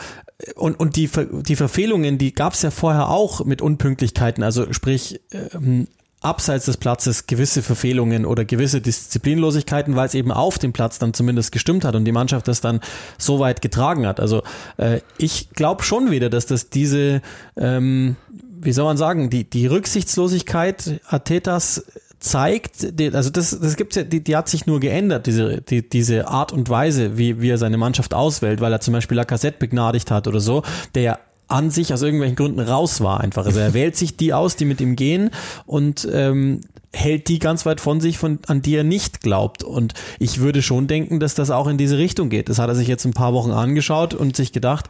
und, 0.56 0.80
und 0.80 0.96
die, 0.96 1.10
die 1.44 1.56
Verfehlungen, 1.56 2.18
die 2.18 2.34
gab 2.34 2.54
es 2.54 2.62
ja 2.62 2.72
vorher 2.72 3.10
auch 3.10 3.44
mit 3.46 3.62
Unpünktlichkeiten. 3.62 4.44
Also 4.44 4.72
sprich, 4.72 5.20
ähm, 5.32 5.88
abseits 6.22 6.66
des 6.66 6.78
Platzes 6.78 7.28
gewisse 7.28 7.62
Verfehlungen 7.62 8.26
oder 8.26 8.44
gewisse 8.44 8.82
Disziplinlosigkeiten, 8.82 9.96
weil 9.96 10.08
es 10.08 10.16
eben 10.16 10.32
auf 10.32 10.58
dem 10.58 10.74
Platz 10.74 10.98
dann 11.00 11.14
zumindest 11.14 11.52
gestimmt 11.52 11.86
hat 11.86 11.96
und 11.96 12.06
die 12.06 12.12
Mannschaft 12.12 12.48
das 12.48 12.60
dann 12.60 12.82
so 13.18 13.40
weit 13.40 13.62
getragen 13.62 14.08
hat. 14.08 14.20
Also 14.20 14.42
äh, 14.78 15.02
ich 15.18 15.52
glaube 15.52 15.84
schon 15.84 16.10
wieder, 16.10 16.30
dass 16.30 16.48
das 16.48 16.70
diese 16.70 17.22
ähm, 17.56 18.16
wie 18.62 18.72
soll 18.72 18.86
man 18.86 18.98
sagen, 18.98 19.30
die, 19.30 19.50
die 19.50 19.68
Rücksichtslosigkeit 19.68 21.02
Atetas 21.08 21.86
zeigt, 22.20 23.00
die, 23.00 23.14
also 23.14 23.30
das, 23.30 23.58
das 23.60 23.76
gibt's 23.76 23.96
ja, 23.96 24.04
die, 24.04 24.24
die 24.24 24.36
hat 24.36 24.50
sich 24.50 24.66
nur 24.66 24.80
geändert, 24.80 25.28
diese, 25.28 25.62
die, 25.62 25.88
diese 25.88 26.28
Art 26.28 26.52
und 26.52 26.70
Weise, 26.70 27.18
wie, 27.18 27.42
wie 27.42 27.50
er 27.50 27.58
seine 27.58 27.78
Mannschaft 27.78 28.14
auswählt, 28.14 28.60
weil 28.60 28.74
er 28.74 28.82
zum 28.82 28.94
Beispiel 28.94 29.18
Lacazette 29.18 29.60
begnadigt 29.60 30.10
hat 30.12 30.28
oder 30.28 30.40
so, 30.40 30.64
der 30.96 31.04
ja 31.04 31.20
an 31.48 31.70
sich 31.70 31.94
aus 31.94 32.02
irgendwelchen 32.02 32.36
Gründen 32.36 32.60
raus 32.60 33.02
war 33.02 33.22
einfach. 33.22 33.46
Also 33.46 33.60
er 33.60 33.74
wählt 33.76 33.96
sich 33.96 34.18
die 34.18 34.34
aus, 34.34 34.56
die 34.56 34.66
mit 34.66 34.82
ihm 34.82 34.96
gehen 34.96 35.30
und 35.66 36.08
ähm, 36.12 36.62
hält 36.94 37.28
die 37.28 37.40
ganz 37.40 37.66
weit 37.66 37.80
von 37.80 38.02
sich, 38.02 38.18
von, 38.18 38.40
an 38.48 38.62
die 38.62 38.76
er 38.76 38.84
nicht 38.84 39.22
glaubt. 39.22 39.64
Und 39.64 39.94
ich 40.20 40.40
würde 40.40 40.62
schon 40.62 40.88
denken, 40.88 41.20
dass 41.20 41.36
das 41.36 41.52
auch 41.52 41.68
in 41.68 41.78
diese 41.78 41.98
Richtung 41.98 42.30
geht. 42.30 42.50
Das 42.50 42.60
hat 42.60 42.70
er 42.70 42.76
sich 42.76 42.88
jetzt 42.88 43.06
ein 43.06 43.14
paar 43.14 43.34
Wochen 43.34 43.52
angeschaut 43.52 44.14
und 44.14 44.36
sich 44.36 44.52
gedacht, 44.52 44.88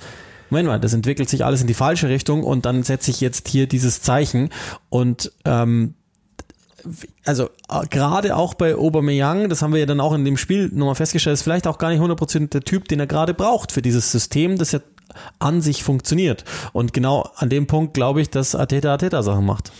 Moment 0.50 0.68
mal, 0.68 0.80
das 0.80 0.94
entwickelt 0.94 1.30
sich 1.30 1.46
alles 1.46 1.62
in 1.62 1.68
die 1.68 1.74
falsche 1.74 2.10
Richtung 2.10 2.44
und 2.44 2.66
dann 2.66 2.84
setze 2.84 3.12
ich 3.12 3.22
jetzt 3.22 3.48
hier 3.48 3.68
dieses 3.68 4.02
Zeichen 4.02 4.50
und 4.90 5.32
ähm, 5.46 5.96
also 7.26 7.50
äh, 7.70 7.86
gerade 7.90 8.36
auch 8.36 8.54
bei 8.54 8.76
Aubameyang, 8.76 9.50
das 9.50 9.62
haben 9.62 9.74
wir 9.74 9.80
ja 9.80 9.86
dann 9.86 10.00
auch 10.00 10.14
in 10.14 10.26
dem 10.26 10.38
Spiel 10.38 10.70
nochmal 10.74 10.96
festgestellt, 10.96 11.34
ist 11.34 11.44
vielleicht 11.44 11.68
auch 11.68 11.78
gar 11.78 11.90
nicht 11.90 12.02
100% 12.02 12.50
der 12.50 12.62
Typ, 12.62 12.88
den 12.88 13.00
er 13.00 13.08
gerade 13.08 13.34
braucht 13.34 13.72
für 13.72 13.82
dieses 13.82 14.12
System, 14.12 14.58
das 14.58 14.72
ja 14.72 14.80
an 15.40 15.62
sich 15.62 15.84
funktioniert. 15.84 16.44
Und 16.74 16.94
genau 16.94 17.30
an 17.36 17.50
dem 17.50 17.68
Punkt 17.68 17.94
glaube 17.94 18.22
ich, 18.22 18.30
dass 18.30 18.56
Ateta 18.56 18.94
Ateta 18.94 19.24
Sachen 19.24 19.46
macht. 19.46 19.72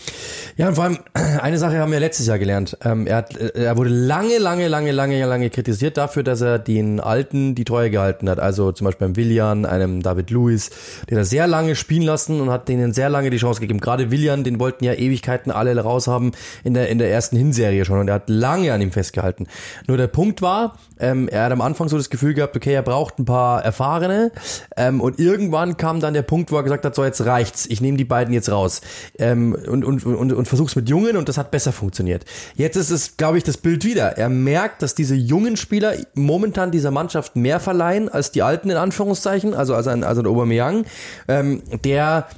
Ja, 0.56 0.68
und 0.68 0.74
vor 0.74 0.84
allem 0.84 0.98
eine 1.14 1.58
Sache 1.58 1.78
haben 1.78 1.92
wir 1.92 2.00
letztes 2.00 2.26
Jahr 2.26 2.38
gelernt. 2.38 2.76
Ähm, 2.84 3.06
er, 3.06 3.16
hat, 3.16 3.36
äh, 3.36 3.64
er 3.64 3.76
wurde 3.76 3.90
lange, 3.90 4.38
lange, 4.38 4.68
lange, 4.68 4.92
lange, 4.92 5.24
lange 5.24 5.50
kritisiert 5.50 5.96
dafür, 5.96 6.22
dass 6.22 6.40
er 6.40 6.58
den 6.58 7.00
Alten 7.00 7.54
die 7.54 7.64
Treue 7.64 7.90
gehalten 7.90 8.28
hat. 8.28 8.40
Also 8.40 8.72
zum 8.72 8.84
Beispiel 8.86 9.08
beim 9.08 9.16
Willian, 9.16 9.66
einem 9.66 10.02
David 10.02 10.30
Lewis, 10.30 10.70
den 11.10 11.18
er 11.18 11.24
sehr 11.24 11.46
lange 11.46 11.76
spielen 11.76 12.02
lassen 12.02 12.40
und 12.40 12.50
hat 12.50 12.68
denen 12.68 12.92
sehr 12.92 13.08
lange 13.08 13.30
die 13.30 13.38
Chance 13.38 13.60
gegeben. 13.60 13.80
Gerade 13.80 14.10
Willian, 14.10 14.44
den 14.44 14.58
wollten 14.60 14.84
ja 14.84 14.94
Ewigkeiten 14.94 15.50
alle 15.50 15.78
raushaben 15.78 16.32
in 16.64 16.74
der, 16.74 16.88
in 16.88 16.98
der 16.98 17.10
ersten 17.10 17.36
Hinserie 17.36 17.84
schon 17.84 17.98
und 18.00 18.08
er 18.08 18.14
hat 18.14 18.28
lange 18.28 18.72
an 18.72 18.80
ihm 18.80 18.92
festgehalten. 18.92 19.46
Nur 19.86 19.96
der 19.96 20.08
Punkt 20.08 20.42
war, 20.42 20.76
ähm, 21.00 21.28
er 21.28 21.44
hat 21.44 21.52
am 21.52 21.60
Anfang 21.60 21.88
so 21.88 21.96
das 21.96 22.10
Gefühl 22.10 22.34
gehabt, 22.34 22.56
okay, 22.56 22.72
er 22.72 22.82
braucht 22.82 23.18
ein 23.18 23.24
paar 23.24 23.64
Erfahrene 23.64 24.32
ähm, 24.76 25.00
und 25.00 25.17
irgendwann 25.18 25.76
kam 25.76 26.00
dann 26.00 26.14
der 26.14 26.22
Punkt, 26.22 26.52
wo 26.52 26.56
er 26.56 26.62
gesagt 26.62 26.84
hat, 26.84 26.94
so 26.94 27.04
jetzt 27.04 27.24
reicht's, 27.24 27.66
ich 27.66 27.80
nehme 27.80 27.96
die 27.96 28.04
beiden 28.04 28.32
jetzt 28.32 28.50
raus 28.50 28.80
ähm, 29.18 29.54
und, 29.54 29.84
und, 29.84 30.04
und, 30.04 30.32
und 30.32 30.48
versuch's 30.48 30.76
mit 30.76 30.88
Jungen 30.88 31.16
und 31.16 31.28
das 31.28 31.38
hat 31.38 31.50
besser 31.50 31.72
funktioniert. 31.72 32.24
Jetzt 32.54 32.76
ist 32.76 32.90
es, 32.90 33.16
glaube 33.16 33.38
ich, 33.38 33.44
das 33.44 33.56
Bild 33.56 33.84
wieder. 33.84 34.16
Er 34.16 34.28
merkt, 34.28 34.82
dass 34.82 34.94
diese 34.94 35.14
jungen 35.14 35.56
Spieler 35.56 35.94
momentan 36.14 36.70
dieser 36.70 36.90
Mannschaft 36.90 37.36
mehr 37.36 37.60
verleihen 37.60 38.08
als 38.08 38.32
die 38.32 38.42
alten 38.42 38.70
in 38.70 38.76
Anführungszeichen, 38.76 39.54
also 39.54 39.74
als 39.74 39.86
ein, 39.86 40.04
also 40.04 40.22
ein 40.22 40.26
Aubameyang, 40.26 40.84
ähm, 41.28 41.62
der 41.84 42.28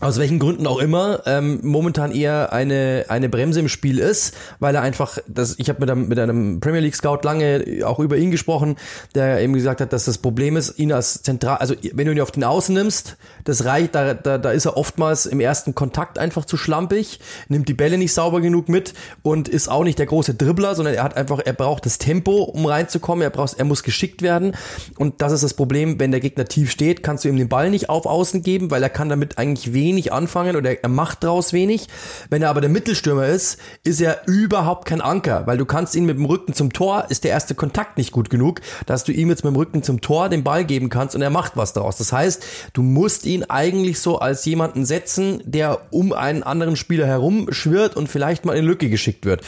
aus 0.00 0.18
welchen 0.18 0.40
Gründen 0.40 0.66
auch 0.66 0.80
immer, 0.80 1.22
ähm, 1.24 1.60
momentan 1.62 2.10
eher 2.10 2.52
eine, 2.52 3.04
eine 3.08 3.28
Bremse 3.28 3.60
im 3.60 3.68
Spiel 3.68 4.00
ist, 4.00 4.34
weil 4.58 4.74
er 4.74 4.82
einfach, 4.82 5.18
das, 5.28 5.54
ich 5.58 5.68
habe 5.68 5.80
mit 5.80 5.90
einem, 5.90 6.08
mit 6.08 6.18
einem 6.18 6.58
Premier 6.58 6.80
League 6.80 6.96
Scout 6.96 7.20
lange 7.22 7.64
auch 7.84 8.00
über 8.00 8.16
ihn 8.16 8.32
gesprochen, 8.32 8.76
der 9.14 9.40
eben 9.40 9.52
gesagt 9.52 9.80
hat, 9.80 9.92
dass 9.92 10.04
das 10.04 10.18
Problem 10.18 10.56
ist, 10.56 10.78
ihn 10.80 10.92
als 10.92 11.22
zentral, 11.22 11.58
also 11.58 11.76
wenn 11.92 12.06
du 12.06 12.12
ihn 12.12 12.20
auf 12.20 12.32
den 12.32 12.42
Außen 12.42 12.74
nimmst, 12.74 13.16
das 13.44 13.66
reicht, 13.66 13.94
da, 13.94 14.14
da, 14.14 14.36
da 14.36 14.50
ist 14.50 14.64
er 14.64 14.76
oftmals 14.76 15.26
im 15.26 15.38
ersten 15.38 15.76
Kontakt 15.76 16.18
einfach 16.18 16.44
zu 16.44 16.56
schlampig, 16.56 17.20
nimmt 17.48 17.68
die 17.68 17.74
Bälle 17.74 17.96
nicht 17.96 18.12
sauber 18.12 18.40
genug 18.40 18.68
mit 18.68 18.94
und 19.22 19.48
ist 19.48 19.68
auch 19.68 19.84
nicht 19.84 20.00
der 20.00 20.06
große 20.06 20.34
Dribbler, 20.34 20.74
sondern 20.74 20.94
er 20.94 21.04
hat 21.04 21.16
einfach, 21.16 21.40
er 21.44 21.52
braucht 21.52 21.86
das 21.86 21.98
Tempo, 21.98 22.42
um 22.42 22.66
reinzukommen, 22.66 23.22
er 23.22 23.30
braucht, 23.30 23.60
er 23.60 23.64
muss 23.64 23.84
geschickt 23.84 24.22
werden 24.22 24.56
und 24.98 25.22
das 25.22 25.30
ist 25.30 25.44
das 25.44 25.54
Problem, 25.54 26.00
wenn 26.00 26.10
der 26.10 26.20
Gegner 26.20 26.46
tief 26.46 26.72
steht, 26.72 27.04
kannst 27.04 27.24
du 27.24 27.28
ihm 27.28 27.36
den 27.36 27.48
Ball 27.48 27.70
nicht 27.70 27.90
auf 27.90 28.06
Außen 28.06 28.42
geben, 28.42 28.72
weil 28.72 28.82
er 28.82 28.90
kann 28.90 29.08
damit 29.08 29.38
eigentlich 29.38 29.72
wenig 29.72 29.83
wenig 29.84 30.12
anfangen 30.12 30.56
oder 30.56 30.82
er 30.82 30.88
macht 30.88 31.22
draus 31.22 31.52
wenig. 31.52 31.88
Wenn 32.30 32.42
er 32.42 32.48
aber 32.48 32.62
der 32.62 32.70
Mittelstürmer 32.70 33.26
ist, 33.26 33.58
ist 33.84 34.00
er 34.00 34.26
überhaupt 34.26 34.86
kein 34.86 35.02
Anker, 35.02 35.46
weil 35.46 35.58
du 35.58 35.66
kannst 35.66 35.94
ihn 35.94 36.06
mit 36.06 36.16
dem 36.16 36.24
Rücken 36.24 36.54
zum 36.54 36.72
Tor, 36.72 37.06
ist 37.10 37.24
der 37.24 37.32
erste 37.32 37.54
Kontakt 37.54 37.98
nicht 37.98 38.10
gut 38.12 38.30
genug, 38.30 38.60
dass 38.86 39.04
du 39.04 39.12
ihm 39.12 39.28
jetzt 39.28 39.44
mit 39.44 39.52
dem 39.52 39.56
Rücken 39.56 39.82
zum 39.82 40.00
Tor 40.00 40.30
den 40.30 40.42
Ball 40.42 40.64
geben 40.64 40.88
kannst 40.88 41.14
und 41.14 41.22
er 41.22 41.30
macht 41.30 41.56
was 41.56 41.74
daraus. 41.74 41.98
Das 41.98 42.12
heißt, 42.12 42.42
du 42.72 42.82
musst 42.82 43.26
ihn 43.26 43.44
eigentlich 43.44 44.00
so 44.00 44.18
als 44.18 44.44
jemanden 44.46 44.86
setzen, 44.86 45.42
der 45.44 45.80
um 45.90 46.12
einen 46.12 46.42
anderen 46.42 46.76
Spieler 46.76 47.06
herum 47.06 47.48
schwirrt 47.50 47.96
und 47.96 48.08
vielleicht 48.08 48.44
mal 48.46 48.56
in 48.56 48.64
Lücke 48.64 48.88
geschickt 48.88 49.26
wird. 49.26 49.42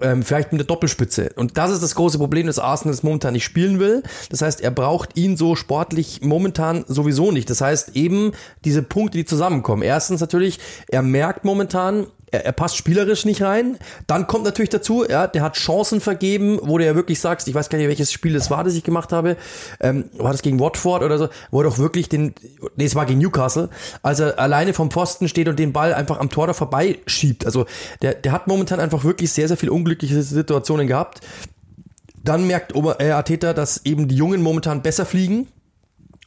Ähm, 0.00 0.22
vielleicht 0.22 0.52
mit 0.52 0.60
der 0.60 0.66
Doppelspitze. 0.66 1.30
Und 1.36 1.58
das 1.58 1.70
ist 1.70 1.82
das 1.82 1.94
große 1.94 2.18
Problem, 2.18 2.46
dass 2.46 2.58
Arsenal 2.58 2.94
das 2.94 3.02
momentan 3.02 3.34
nicht 3.34 3.44
spielen 3.44 3.78
will. 3.78 4.02
Das 4.30 4.40
heißt, 4.40 4.60
er 4.60 4.70
braucht 4.70 5.18
ihn 5.18 5.36
so 5.36 5.56
sportlich 5.56 6.20
momentan 6.22 6.84
sowieso 6.88 7.30
nicht. 7.30 7.50
Das 7.50 7.60
heißt 7.60 7.94
eben 7.94 8.32
diese 8.64 8.82
Punkte, 8.82 9.18
die 9.18 9.24
zusammenkommen. 9.24 9.71
Erstens 9.80 10.20
natürlich, 10.20 10.58
er 10.88 11.00
merkt 11.00 11.44
momentan, 11.44 12.08
er, 12.32 12.46
er 12.46 12.52
passt 12.52 12.76
spielerisch 12.76 13.24
nicht 13.24 13.42
rein. 13.42 13.78
Dann 14.08 14.26
kommt 14.26 14.44
natürlich 14.44 14.70
dazu, 14.70 15.04
ja, 15.08 15.28
der 15.28 15.42
hat 15.42 15.54
Chancen 15.54 16.00
vergeben, 16.00 16.58
wo 16.62 16.78
du 16.78 16.84
ja 16.84 16.96
wirklich 16.96 17.20
sagst, 17.20 17.46
ich 17.46 17.54
weiß 17.54 17.68
gar 17.68 17.78
nicht, 17.78 17.88
welches 17.88 18.10
Spiel 18.10 18.32
das 18.32 18.50
war, 18.50 18.64
das 18.64 18.74
ich 18.74 18.82
gemacht 18.82 19.12
habe. 19.12 19.36
Ähm, 19.80 20.06
war 20.14 20.32
das 20.32 20.42
gegen 20.42 20.58
Watford 20.58 21.02
oder 21.02 21.18
so, 21.18 21.28
wo 21.50 21.60
er 21.60 21.64
doch 21.64 21.78
wirklich 21.78 22.08
den, 22.08 22.34
nee, 22.76 22.86
es 22.86 22.94
war 22.94 23.06
gegen 23.06 23.20
Newcastle, 23.20 23.68
als 24.02 24.18
er 24.18 24.38
alleine 24.38 24.72
vom 24.72 24.90
Pfosten 24.90 25.28
steht 25.28 25.48
und 25.48 25.58
den 25.58 25.72
Ball 25.72 25.94
einfach 25.94 26.18
am 26.18 26.30
Tor 26.30 26.48
da 26.48 26.54
vorbeischiebt. 26.54 27.46
Also 27.46 27.66
der, 28.00 28.14
der 28.14 28.32
hat 28.32 28.48
momentan 28.48 28.80
einfach 28.80 29.04
wirklich 29.04 29.30
sehr, 29.30 29.46
sehr 29.46 29.56
viel 29.56 29.70
unglückliche 29.70 30.22
Situationen 30.22 30.88
gehabt. 30.88 31.20
Dann 32.24 32.46
merkt 32.46 32.74
Ober 32.74 33.00
äh, 33.00 33.10
Arteta, 33.10 33.52
dass 33.52 33.84
eben 33.84 34.08
die 34.08 34.16
Jungen 34.16 34.42
momentan 34.42 34.82
besser 34.82 35.04
fliegen 35.04 35.48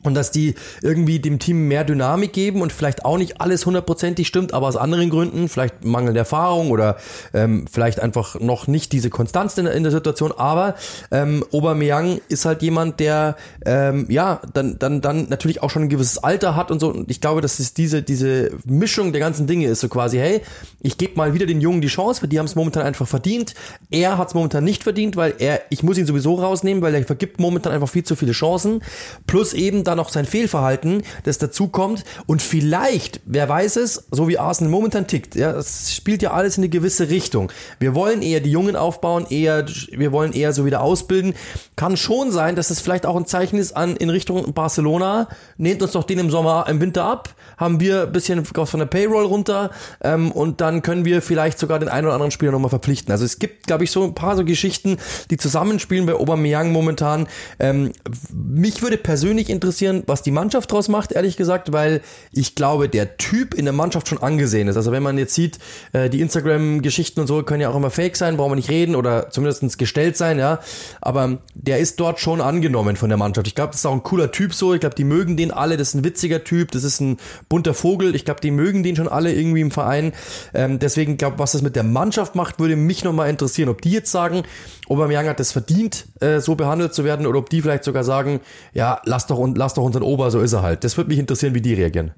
und 0.05 0.13
dass 0.15 0.31
die 0.31 0.55
irgendwie 0.81 1.19
dem 1.19 1.39
Team 1.39 1.67
mehr 1.67 1.83
Dynamik 1.83 2.33
geben 2.33 2.61
und 2.61 2.71
vielleicht 2.71 3.05
auch 3.05 3.17
nicht 3.17 3.41
alles 3.41 3.65
hundertprozentig 3.65 4.27
stimmt, 4.27 4.53
aber 4.53 4.67
aus 4.67 4.77
anderen 4.77 5.09
Gründen, 5.09 5.49
vielleicht 5.49 5.83
mangelnde 5.83 6.19
Erfahrung 6.19 6.71
oder 6.71 6.97
ähm, 7.33 7.65
vielleicht 7.71 7.99
einfach 7.99 8.39
noch 8.39 8.67
nicht 8.67 8.91
diese 8.91 9.09
Konstanz 9.09 9.57
in, 9.57 9.65
in 9.65 9.83
der 9.83 9.91
Situation, 9.91 10.31
aber 10.35 10.75
ähm, 11.11 11.43
Aubameyang 11.51 12.19
ist 12.29 12.45
halt 12.45 12.61
jemand, 12.61 12.99
der 12.99 13.35
ähm, 13.65 14.05
ja 14.09 14.41
dann 14.53 14.77
dann 14.79 15.01
dann 15.01 15.27
natürlich 15.29 15.63
auch 15.63 15.69
schon 15.69 15.83
ein 15.83 15.89
gewisses 15.89 16.17
Alter 16.17 16.55
hat 16.55 16.71
und 16.71 16.79
so. 16.79 16.89
Und 16.89 17.09
ich 17.09 17.21
glaube, 17.21 17.41
dass 17.41 17.59
es 17.59 17.73
diese 17.73 18.01
diese 18.01 18.51
Mischung 18.65 19.11
der 19.11 19.21
ganzen 19.21 19.47
Dinge 19.47 19.67
ist 19.67 19.81
so 19.81 19.89
quasi, 19.89 20.17
hey, 20.17 20.41
ich 20.81 20.97
gebe 20.97 21.15
mal 21.15 21.33
wieder 21.33 21.45
den 21.45 21.61
Jungen 21.61 21.81
die 21.81 21.87
Chance, 21.87 22.21
weil 22.21 22.29
die 22.29 22.39
haben 22.39 22.45
es 22.45 22.55
momentan 22.55 22.83
einfach 22.83 23.07
verdient. 23.07 23.53
Er 23.89 24.17
hat 24.17 24.29
es 24.29 24.33
momentan 24.33 24.63
nicht 24.63 24.83
verdient, 24.83 25.15
weil 25.15 25.35
er 25.39 25.61
ich 25.69 25.83
muss 25.83 25.97
ihn 25.97 26.05
sowieso 26.05 26.35
rausnehmen, 26.35 26.81
weil 26.81 26.95
er 26.95 27.03
vergibt 27.03 27.39
momentan 27.39 27.71
einfach 27.73 27.89
viel 27.89 28.03
zu 28.03 28.15
viele 28.15 28.31
Chancen, 28.31 28.81
plus 29.27 29.53
eben 29.53 29.83
dann 29.83 29.94
noch 29.95 30.09
sein 30.09 30.25
Fehlverhalten, 30.25 31.03
das 31.23 31.37
dazu 31.37 31.67
kommt 31.67 32.03
und 32.25 32.41
vielleicht, 32.41 33.21
wer 33.25 33.49
weiß 33.49 33.77
es, 33.77 34.07
so 34.11 34.27
wie 34.27 34.37
Arsenal 34.37 34.71
momentan 34.71 35.07
tickt, 35.07 35.35
ja, 35.35 35.51
es 35.51 35.93
spielt 35.93 36.21
ja 36.21 36.31
alles 36.31 36.57
in 36.57 36.63
eine 36.63 36.69
gewisse 36.69 37.09
Richtung. 37.09 37.51
Wir 37.79 37.95
wollen 37.95 38.21
eher 38.21 38.39
die 38.39 38.51
Jungen 38.51 38.75
aufbauen, 38.75 39.25
eher, 39.29 39.65
wir 39.91 40.11
wollen 40.11 40.33
eher 40.33 40.53
so 40.53 40.65
wieder 40.65 40.81
ausbilden. 40.81 41.33
Kann 41.75 41.97
schon 41.97 42.31
sein, 42.31 42.55
dass 42.55 42.69
es 42.69 42.79
vielleicht 42.79 43.05
auch 43.05 43.15
ein 43.15 43.25
Zeichen 43.25 43.57
ist 43.57 43.75
an, 43.75 43.95
in 43.95 44.09
Richtung 44.09 44.53
Barcelona. 44.53 45.27
Nehmt 45.57 45.81
uns 45.81 45.91
doch 45.91 46.03
den 46.03 46.19
im 46.19 46.29
Sommer, 46.29 46.65
im 46.69 46.81
Winter 46.81 47.03
ab, 47.03 47.35
haben 47.57 47.79
wir 47.79 48.03
ein 48.03 48.11
bisschen 48.11 48.45
von 48.45 48.79
der 48.79 48.87
Payroll 48.87 49.25
runter 49.25 49.71
ähm, 50.01 50.31
und 50.31 50.61
dann 50.61 50.81
können 50.81 51.05
wir 51.05 51.21
vielleicht 51.21 51.59
sogar 51.59 51.79
den 51.79 51.89
einen 51.89 52.05
oder 52.05 52.13
anderen 52.13 52.31
Spieler 52.31 52.51
nochmal 52.51 52.69
verpflichten. 52.69 53.11
Also 53.11 53.25
es 53.25 53.39
gibt, 53.39 53.67
glaube 53.67 53.83
ich, 53.83 53.91
so 53.91 54.03
ein 54.03 54.15
paar 54.15 54.35
so 54.35 54.45
Geschichten, 54.45 54.97
die 55.29 55.37
zusammenspielen 55.37 56.05
bei 56.05 56.13
Aubameyang 56.13 56.71
momentan. 56.71 57.27
Ähm, 57.59 57.91
mich 58.31 58.81
würde 58.81 58.97
persönlich 58.97 59.49
interessieren, 59.49 59.84
interessieren, 59.85 60.03
was 60.07 60.21
die 60.21 60.31
Mannschaft 60.31 60.71
draus 60.71 60.87
macht, 60.87 61.11
ehrlich 61.11 61.37
gesagt, 61.37 61.71
weil 61.71 62.01
ich 62.31 62.55
glaube, 62.55 62.89
der 62.89 63.17
Typ 63.17 63.53
in 63.53 63.65
der 63.65 63.73
Mannschaft 63.73 64.07
schon 64.07 64.21
angesehen 64.21 64.67
ist. 64.67 64.77
Also 64.77 64.91
wenn 64.91 65.03
man 65.03 65.17
jetzt 65.17 65.33
sieht, 65.33 65.59
äh, 65.93 66.09
die 66.09 66.21
Instagram-Geschichten 66.21 67.21
und 67.21 67.27
so 67.27 67.43
können 67.43 67.61
ja 67.61 67.69
auch 67.69 67.75
immer 67.75 67.89
fake 67.89 68.15
sein, 68.15 68.37
brauchen 68.37 68.51
wir 68.51 68.55
nicht 68.55 68.69
reden 68.69 68.95
oder 68.95 69.29
zumindest 69.29 69.77
gestellt 69.77 70.17
sein, 70.17 70.39
ja. 70.39 70.59
Aber 71.01 71.39
der 71.53 71.79
ist 71.79 71.99
dort 71.99 72.19
schon 72.19 72.41
angenommen 72.41 72.95
von 72.95 73.09
der 73.09 73.17
Mannschaft. 73.17 73.47
Ich 73.47 73.55
glaube, 73.55 73.71
das 73.71 73.81
ist 73.81 73.85
auch 73.85 73.93
ein 73.93 74.03
cooler 74.03 74.31
Typ 74.31 74.53
so. 74.53 74.73
Ich 74.73 74.79
glaube, 74.79 74.95
die 74.95 75.03
mögen 75.03 75.37
den 75.37 75.51
alle. 75.51 75.77
Das 75.77 75.89
ist 75.89 75.93
ein 75.95 76.03
witziger 76.03 76.43
Typ. 76.43 76.71
Das 76.71 76.83
ist 76.83 76.99
ein 76.99 77.17
bunter 77.49 77.73
Vogel. 77.73 78.15
Ich 78.15 78.25
glaube, 78.25 78.41
die 78.41 78.51
mögen 78.51 78.83
den 78.83 78.95
schon 78.95 79.07
alle 79.07 79.33
irgendwie 79.33 79.61
im 79.61 79.71
Verein. 79.71 80.13
Ähm, 80.53 80.79
deswegen 80.79 81.17
glaube, 81.17 81.39
was 81.39 81.53
das 81.53 81.61
mit 81.61 81.75
der 81.75 81.83
Mannschaft 81.83 82.35
macht, 82.35 82.59
würde 82.59 82.75
mich 82.75 83.03
nochmal 83.03 83.29
interessieren. 83.29 83.69
Ob 83.69 83.81
die 83.81 83.91
jetzt 83.91 84.11
sagen, 84.11 84.43
Aubameyang 84.87 85.27
hat 85.27 85.39
es 85.39 85.51
verdient, 85.51 86.07
äh, 86.21 86.39
so 86.39 86.55
behandelt 86.55 86.93
zu 86.93 87.03
werden, 87.03 87.25
oder 87.25 87.39
ob 87.39 87.49
die 87.49 87.61
vielleicht 87.61 87.83
sogar 87.83 88.03
sagen, 88.03 88.39
ja, 88.73 89.01
lass 89.05 89.27
doch, 89.27 89.45
lass 89.55 89.73
doch 89.77 89.83
unseren 89.83 90.03
Ober, 90.03 90.31
so 90.31 90.39
ist 90.39 90.53
er 90.53 90.61
halt. 90.61 90.83
Das 90.83 90.97
würde 90.97 91.09
mich 91.09 91.19
interessieren, 91.19 91.53
wie 91.53 91.61
die 91.61 91.73
reagieren. 91.73 92.11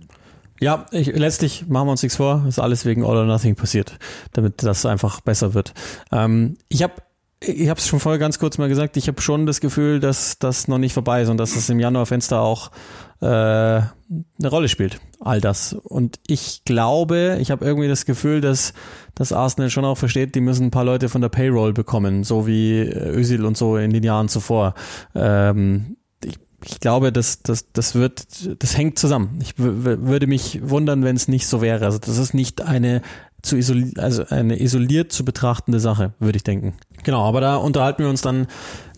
Ja, 0.59 0.87
ich, 0.91 1.07
letztlich 1.07 1.67
machen 1.67 1.87
wir 1.87 1.91
uns 1.91 2.01
nichts 2.01 2.17
vor, 2.17 2.45
ist 2.47 2.59
alles 2.59 2.85
wegen 2.85 3.03
All 3.03 3.17
or 3.17 3.25
Nothing 3.25 3.55
passiert, 3.55 3.97
damit 4.33 4.63
das 4.63 4.85
einfach 4.85 5.21
besser 5.21 5.53
wird. 5.53 5.73
Ähm, 6.11 6.57
ich 6.67 6.81
habe 6.81 6.93
ich 7.39 7.67
es 7.67 7.87
schon 7.87 7.99
vorher 7.99 8.17
ganz 8.17 8.39
kurz 8.39 8.57
mal 8.57 8.67
gesagt, 8.67 8.97
ich 8.97 9.07
habe 9.07 9.21
schon 9.21 9.45
das 9.45 9.61
Gefühl, 9.61 9.99
dass 9.99 10.39
das 10.39 10.67
noch 10.67 10.79
nicht 10.79 10.93
vorbei 10.93 11.21
ist 11.21 11.29
und 11.29 11.37
dass 11.37 11.55
es 11.55 11.69
im 11.69 11.79
Januarfenster 11.79 12.41
auch 12.41 12.71
äh, 13.21 13.25
eine 13.25 13.91
Rolle 14.43 14.69
spielt, 14.69 14.99
all 15.19 15.39
das. 15.39 15.73
Und 15.73 16.19
ich 16.25 16.63
glaube, 16.65 17.37
ich 17.39 17.51
habe 17.51 17.63
irgendwie 17.63 17.87
das 17.87 18.05
Gefühl, 18.05 18.41
dass, 18.41 18.73
dass 19.13 19.33
Arsenal 19.33 19.69
schon 19.69 19.85
auch 19.85 19.97
versteht, 19.97 20.33
die 20.33 20.41
müssen 20.41 20.65
ein 20.65 20.71
paar 20.71 20.85
Leute 20.85 21.09
von 21.09 21.21
der 21.21 21.29
Payroll 21.29 21.73
bekommen, 21.73 22.23
so 22.23 22.47
wie 22.47 22.81
Özil 22.81 23.45
und 23.45 23.55
so 23.55 23.77
in 23.77 23.91
den 23.91 24.03
Jahren 24.03 24.29
zuvor. 24.29 24.73
Ähm, 25.13 25.96
ich, 26.63 26.79
glaube, 26.79 27.11
das, 27.11 27.43
das, 27.43 27.71
das 27.71 27.95
wird, 27.95 28.61
das 28.61 28.77
hängt 28.77 28.97
zusammen. 28.99 29.39
Ich 29.41 29.53
würde 29.57 30.27
mich 30.27 30.59
wundern, 30.63 31.03
wenn 31.03 31.15
es 31.15 31.27
nicht 31.27 31.47
so 31.47 31.61
wäre. 31.61 31.85
Also 31.85 31.99
das 31.99 32.17
ist 32.17 32.33
nicht 32.33 32.61
eine 32.61 33.01
zu 33.43 33.55
isoli 33.55 33.93
also 33.97 34.23
eine 34.29 34.59
isoliert 34.59 35.11
zu 35.11 35.23
betrachtende 35.23 35.79
Sache, 35.79 36.13
würde 36.19 36.37
ich 36.37 36.43
denken. 36.43 36.73
Genau, 37.03 37.23
aber 37.23 37.39
da 37.39 37.55
unterhalten 37.55 38.03
wir 38.03 38.09
uns 38.09 38.21
dann 38.21 38.47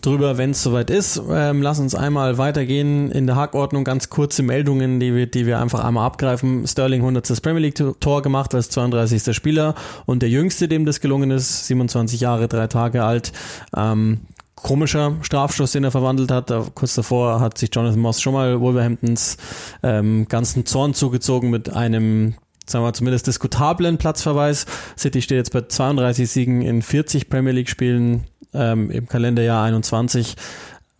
drüber, 0.00 0.38
wenn 0.38 0.50
es 0.50 0.62
soweit 0.62 0.90
ist. 0.90 1.22
Ähm, 1.30 1.62
lass 1.62 1.78
uns 1.78 1.94
einmal 1.94 2.38
weitergehen 2.38 3.10
in 3.10 3.26
der 3.26 3.36
Hackordnung. 3.36 3.84
Ganz 3.84 4.08
kurze 4.08 4.42
Meldungen, 4.42 4.98
die 4.98 5.14
wir, 5.14 5.26
die 5.26 5.46
wir 5.46 5.60
einfach 5.60 5.84
einmal 5.84 6.06
abgreifen. 6.06 6.66
Sterling 6.66 7.02
100. 7.02 7.42
Premier 7.42 7.60
League 7.60 8.00
Tor 8.00 8.22
gemacht 8.22 8.54
als 8.54 8.70
32. 8.70 9.34
Spieler 9.36 9.74
und 10.06 10.22
der 10.22 10.30
jüngste, 10.30 10.68
dem 10.68 10.86
das 10.86 11.00
gelungen 11.00 11.30
ist, 11.30 11.66
27 11.66 12.20
Jahre, 12.20 12.48
drei 12.48 12.66
Tage 12.66 13.04
alt. 13.04 13.32
Ähm, 13.76 14.20
komischer 14.62 15.16
Strafstoß, 15.22 15.72
den 15.72 15.84
er 15.84 15.90
verwandelt 15.90 16.30
hat. 16.30 16.52
Kurz 16.74 16.94
davor 16.94 17.40
hat 17.40 17.58
sich 17.58 17.70
Jonathan 17.72 18.00
Moss 18.00 18.20
schon 18.20 18.34
mal 18.34 18.60
Wolverhamptons 18.60 19.36
ähm, 19.82 20.26
ganzen 20.28 20.66
Zorn 20.66 20.94
zugezogen 20.94 21.50
mit 21.50 21.70
einem 21.70 22.34
sagen 22.66 22.84
wir 22.84 22.92
zumindest 22.92 23.26
diskutablen 23.26 23.98
Platzverweis. 23.98 24.64
City 24.96 25.22
steht 25.22 25.38
jetzt 25.38 25.52
bei 25.52 25.62
32 25.62 26.30
Siegen 26.30 26.62
in 26.62 26.82
40 26.82 27.28
Premier 27.28 27.52
League 27.52 27.68
Spielen 27.68 28.24
ähm, 28.54 28.90
im 28.90 29.08
Kalenderjahr 29.08 29.64
21. 29.64 30.36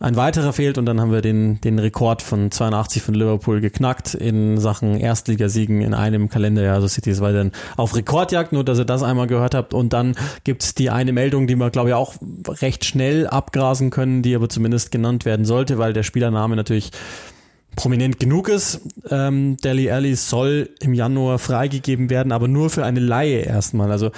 Ein 0.01 0.15
weiterer 0.15 0.51
fehlt 0.51 0.79
und 0.79 0.87
dann 0.87 0.99
haben 0.99 1.11
wir 1.11 1.21
den, 1.21 1.61
den 1.61 1.77
Rekord 1.77 2.23
von 2.23 2.49
82 2.49 3.03
von 3.03 3.13
Liverpool 3.13 3.61
geknackt 3.61 4.15
in 4.15 4.57
Sachen 4.57 4.99
Erstligasiegen 4.99 5.81
in 5.81 5.93
einem 5.93 6.27
Kalenderjahr. 6.27 6.73
Also 6.73 6.87
City 6.87 7.11
ist 7.11 7.21
weiterhin 7.21 7.51
auf 7.77 7.95
Rekordjagd, 7.95 8.51
nur 8.51 8.63
dass 8.63 8.79
ihr 8.79 8.85
das 8.85 9.03
einmal 9.03 9.27
gehört 9.27 9.53
habt. 9.53 9.75
Und 9.75 9.93
dann 9.93 10.15
gibt's 10.43 10.73
die 10.73 10.89
eine 10.89 11.13
Meldung, 11.13 11.45
die 11.45 11.55
wir, 11.55 11.69
glaube 11.69 11.89
ich, 11.89 11.93
auch 11.93 12.15
recht 12.47 12.83
schnell 12.83 13.27
abgrasen 13.27 13.91
können, 13.91 14.23
die 14.23 14.33
aber 14.33 14.49
zumindest 14.49 14.91
genannt 14.91 15.23
werden 15.25 15.45
sollte, 15.45 15.77
weil 15.77 15.93
der 15.93 16.01
Spielername 16.01 16.55
natürlich 16.55 16.89
prominent 17.75 18.19
genug 18.19 18.49
ist. 18.49 18.81
Ähm, 19.07 19.57
Deli 19.57 19.91
Alli 19.91 20.15
soll 20.15 20.71
im 20.79 20.95
Januar 20.95 21.37
freigegeben 21.37 22.09
werden, 22.09 22.31
aber 22.31 22.47
nur 22.47 22.71
für 22.71 22.83
eine 22.85 22.99
Laie 22.99 23.41
erstmal. 23.41 23.91
Also 23.91 24.09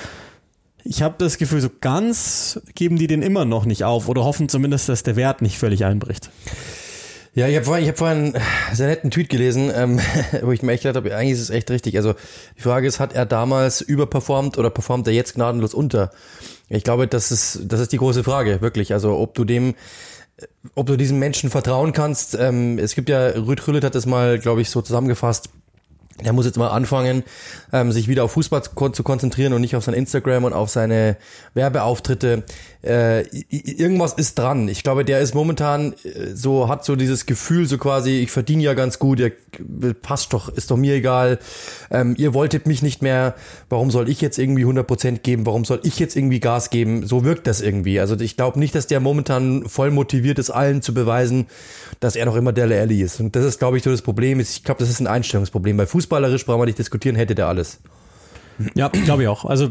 ich 0.83 1.01
habe 1.01 1.15
das 1.17 1.37
Gefühl, 1.37 1.61
so 1.61 1.69
ganz 1.81 2.59
geben 2.75 2.97
die 2.97 3.07
den 3.07 3.21
immer 3.21 3.45
noch 3.45 3.65
nicht 3.65 3.83
auf 3.83 4.09
oder 4.09 4.23
hoffen 4.23 4.49
zumindest, 4.49 4.89
dass 4.89 5.03
der 5.03 5.15
Wert 5.15 5.41
nicht 5.41 5.57
völlig 5.57 5.85
einbricht. 5.85 6.29
Ja, 7.35 7.47
ich 7.47 7.55
habe 7.55 7.65
vorhin, 7.65 7.83
ich 7.83 7.89
hab 7.89 7.97
vorhin 7.97 8.35
einen 8.35 8.43
sehr 8.75 8.87
netten 8.87 9.09
Tweet 9.09 9.29
gelesen, 9.29 9.71
ähm, 9.73 9.99
wo 10.43 10.51
ich 10.51 10.61
mir 10.61 10.73
echt 10.73 10.83
gedacht 10.83 10.97
habe, 10.97 11.15
eigentlich 11.15 11.31
ist 11.31 11.41
es 11.41 11.49
echt 11.49 11.71
richtig. 11.71 11.97
Also 11.97 12.13
die 12.57 12.61
Frage 12.61 12.85
ist, 12.85 12.99
hat 12.99 13.13
er 13.13 13.25
damals 13.25 13.81
überperformt 13.81 14.57
oder 14.57 14.69
performt 14.69 15.07
er 15.07 15.13
jetzt 15.13 15.33
gnadenlos 15.33 15.73
unter? 15.73 16.11
Ich 16.69 16.83
glaube, 16.83 17.07
das 17.07 17.31
ist, 17.31 17.61
das 17.63 17.79
ist 17.79 17.91
die 17.91 17.97
große 17.97 18.23
Frage, 18.23 18.61
wirklich. 18.61 18.93
Also 18.93 19.17
ob 19.17 19.33
du 19.33 19.45
dem 19.45 19.73
ob 20.75 20.87
du 20.87 20.97
diesen 20.97 21.19
Menschen 21.19 21.49
vertrauen 21.49 21.93
kannst. 21.93 22.35
Ähm, 22.35 22.79
es 22.79 22.95
gibt 22.95 23.09
ja, 23.09 23.27
Rüd 23.29 23.65
Rüllet 23.67 23.83
hat 23.83 23.95
das 23.95 24.05
mal, 24.05 24.39
glaube 24.39 24.61
ich, 24.61 24.69
so 24.69 24.81
zusammengefasst. 24.81 25.49
Der 26.23 26.31
muss 26.31 26.45
jetzt 26.45 26.57
mal 26.57 26.69
anfangen, 26.69 27.23
ähm, 27.71 27.91
sich 27.91 28.07
wieder 28.07 28.23
auf 28.23 28.33
Fußball 28.33 28.61
zu 28.63 29.03
konzentrieren 29.03 29.53
und 29.53 29.61
nicht 29.61 29.75
auf 29.75 29.83
sein 29.83 29.95
Instagram 29.95 30.43
und 30.43 30.53
auf 30.53 30.69
seine 30.69 31.17
Werbeauftritte 31.55 32.43
äh, 32.83 33.21
irgendwas 33.49 34.13
ist 34.13 34.37
dran. 34.37 34.67
Ich 34.67 34.83
glaube, 34.83 35.05
der 35.05 35.21
ist 35.21 35.33
momentan 35.33 35.93
äh, 36.03 36.35
so, 36.35 36.67
hat 36.67 36.85
so 36.85 36.95
dieses 36.95 37.25
Gefühl, 37.25 37.65
so 37.65 37.77
quasi, 37.77 38.19
ich 38.19 38.31
verdiene 38.31 38.61
ja 38.61 38.73
ganz 38.73 38.99
gut, 38.99 39.19
der 39.19 39.31
passt 40.01 40.33
doch, 40.33 40.49
ist 40.49 40.69
doch 40.69 40.77
mir 40.77 40.95
egal. 40.95 41.39
Ähm, 41.89 42.15
ihr 42.17 42.33
wolltet 42.33 42.67
mich 42.67 42.81
nicht 42.81 43.01
mehr, 43.01 43.35
warum 43.69 43.89
soll 43.89 44.09
ich 44.09 44.21
jetzt 44.21 44.37
irgendwie 44.37 44.65
100% 44.65 45.19
geben, 45.19 45.45
warum 45.45 45.65
soll 45.65 45.79
ich 45.83 45.97
jetzt 45.99 46.15
irgendwie 46.15 46.39
Gas 46.39 46.69
geben? 46.69 47.07
So 47.07 47.23
wirkt 47.23 47.47
das 47.47 47.61
irgendwie. 47.61 47.99
Also 47.99 48.19
ich 48.19 48.35
glaube 48.35 48.59
nicht, 48.59 48.75
dass 48.75 48.87
der 48.87 48.99
momentan 48.99 49.67
voll 49.67 49.89
motiviert 49.91 50.37
ist, 50.37 50.49
allen 50.49 50.81
zu 50.81 50.93
beweisen, 50.93 51.47
dass 51.99 52.15
er 52.15 52.25
noch 52.25 52.35
immer 52.35 52.51
der 52.51 52.65
Alli 52.65 53.01
ist. 53.01 53.19
Und 53.19 53.35
das 53.35 53.45
ist, 53.45 53.59
glaube 53.59 53.77
ich, 53.77 53.83
so 53.83 53.91
das 53.91 54.01
Problem. 54.01 54.39
Ich 54.39 54.63
glaube, 54.63 54.79
das 54.79 54.89
ist 54.89 54.99
ein 54.99 55.07
Einstellungsproblem. 55.07 55.77
Bei 55.77 55.85
Fußball 55.85 56.02
fußballerisch 56.03 56.45
brauchen 56.45 56.61
wir 56.61 56.65
nicht 56.65 56.79
diskutieren, 56.79 57.15
hätte 57.15 57.35
der 57.35 57.47
alles. 57.47 57.79
Ja, 58.75 58.89
glaube 58.89 59.23
ich 59.23 59.27
auch. 59.27 59.45
Also 59.45 59.69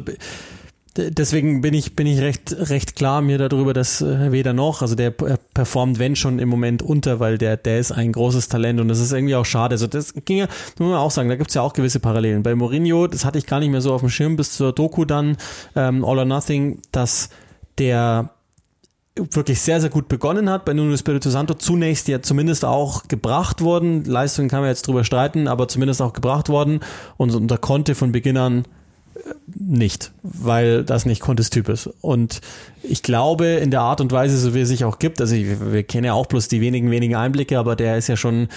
Deswegen 0.95 1.63
bin 1.63 1.73
ich, 1.73 1.97
bin 1.97 2.07
ich 2.07 2.21
recht, 2.21 2.55
recht 2.69 2.97
klar 2.97 3.23
mir 3.23 3.39
darüber, 3.39 3.73
dass 3.73 4.03
äh, 4.03 4.31
weder 4.31 4.53
noch, 4.53 4.83
also 4.83 4.95
der 4.95 5.11
performt, 5.11 5.99
wenn 5.99 6.17
schon 6.17 6.39
im 6.39 6.51
Moment 6.51 6.83
unter, 6.83 7.19
weil 7.19 7.39
der, 7.39 7.57
der 7.57 7.79
ist 7.79 7.93
ein 7.93 8.13
großes 8.13 8.49
Talent 8.49 8.79
und 8.79 8.89
das 8.89 9.01
ist 9.01 9.11
irgendwie 9.11 9.35
auch 9.35 9.47
schade. 9.47 9.73
Also 9.73 9.87
das 9.87 10.13
ging 10.27 10.37
ja, 10.37 10.49
muss 10.79 10.91
man 10.91 10.99
auch 10.99 11.11
sagen, 11.11 11.31
da 11.31 11.37
gibt's 11.37 11.55
ja 11.55 11.63
auch 11.63 11.73
gewisse 11.73 11.99
Parallelen. 11.99 12.43
Bei 12.43 12.55
Mourinho, 12.55 13.07
das 13.07 13.25
hatte 13.25 13.39
ich 13.39 13.47
gar 13.47 13.61
nicht 13.61 13.71
mehr 13.71 13.81
so 13.81 13.95
auf 13.95 14.03
dem 14.03 14.11
Schirm 14.11 14.37
bis 14.37 14.53
zur 14.53 14.75
Doku 14.75 15.07
dann, 15.07 15.39
ähm, 15.77 16.05
All 16.05 16.19
or 16.19 16.27
Nothing, 16.27 16.83
dass 16.93 17.31
der 17.79 18.29
wirklich 19.15 19.61
sehr, 19.61 19.81
sehr 19.81 19.91
gut 19.91 20.09
begonnen 20.09 20.49
hat. 20.49 20.65
Bei 20.65 20.73
Nuno 20.73 20.93
Espirito 20.95 21.29
Santo 21.29 21.55
zunächst 21.55 22.09
ja 22.09 22.23
zumindest 22.23 22.65
auch 22.65 23.09
gebracht 23.09 23.61
worden. 23.61 24.05
Leistungen 24.05 24.49
kann 24.49 24.61
man 24.61 24.71
jetzt 24.71 24.87
drüber 24.87 25.05
streiten, 25.05 25.49
aber 25.49 25.69
zumindest 25.69 26.01
auch 26.01 26.13
gebracht 26.13 26.49
worden 26.49 26.81
und, 27.17 27.51
da 27.51 27.57
konnte 27.57 27.95
von 27.95 28.13
Beginn 28.13 28.37
an 28.37 28.65
nicht, 29.47 30.13
weil 30.23 30.85
das 30.85 31.05
nicht 31.05 31.21
Contes 31.21 31.51
Typ 31.51 31.69
ist. 31.69 31.89
Und 32.01 32.41
ich 32.83 33.03
glaube, 33.03 33.47
in 33.47 33.71
der 33.71 33.83
Art 33.83 34.01
und 34.01 34.11
Weise, 34.11 34.39
so 34.39 34.55
wie 34.55 34.61
es 34.61 34.69
sich 34.69 34.85
auch 34.85 34.99
gibt, 34.99 35.21
also 35.21 35.35
ich, 35.35 35.47
wir 35.61 35.83
kennen 35.83 36.07
ja 36.07 36.15
auch 36.15 36.27
bloß 36.27 36.49
die 36.49 36.61
wenigen, 36.61 36.91
wenigen 36.91 37.15
Einblicke, 37.15 37.59
aber 37.59 37.77
der 37.77 37.99
ist 37.99 38.09
ja 38.09 38.17
schon 38.17 38.49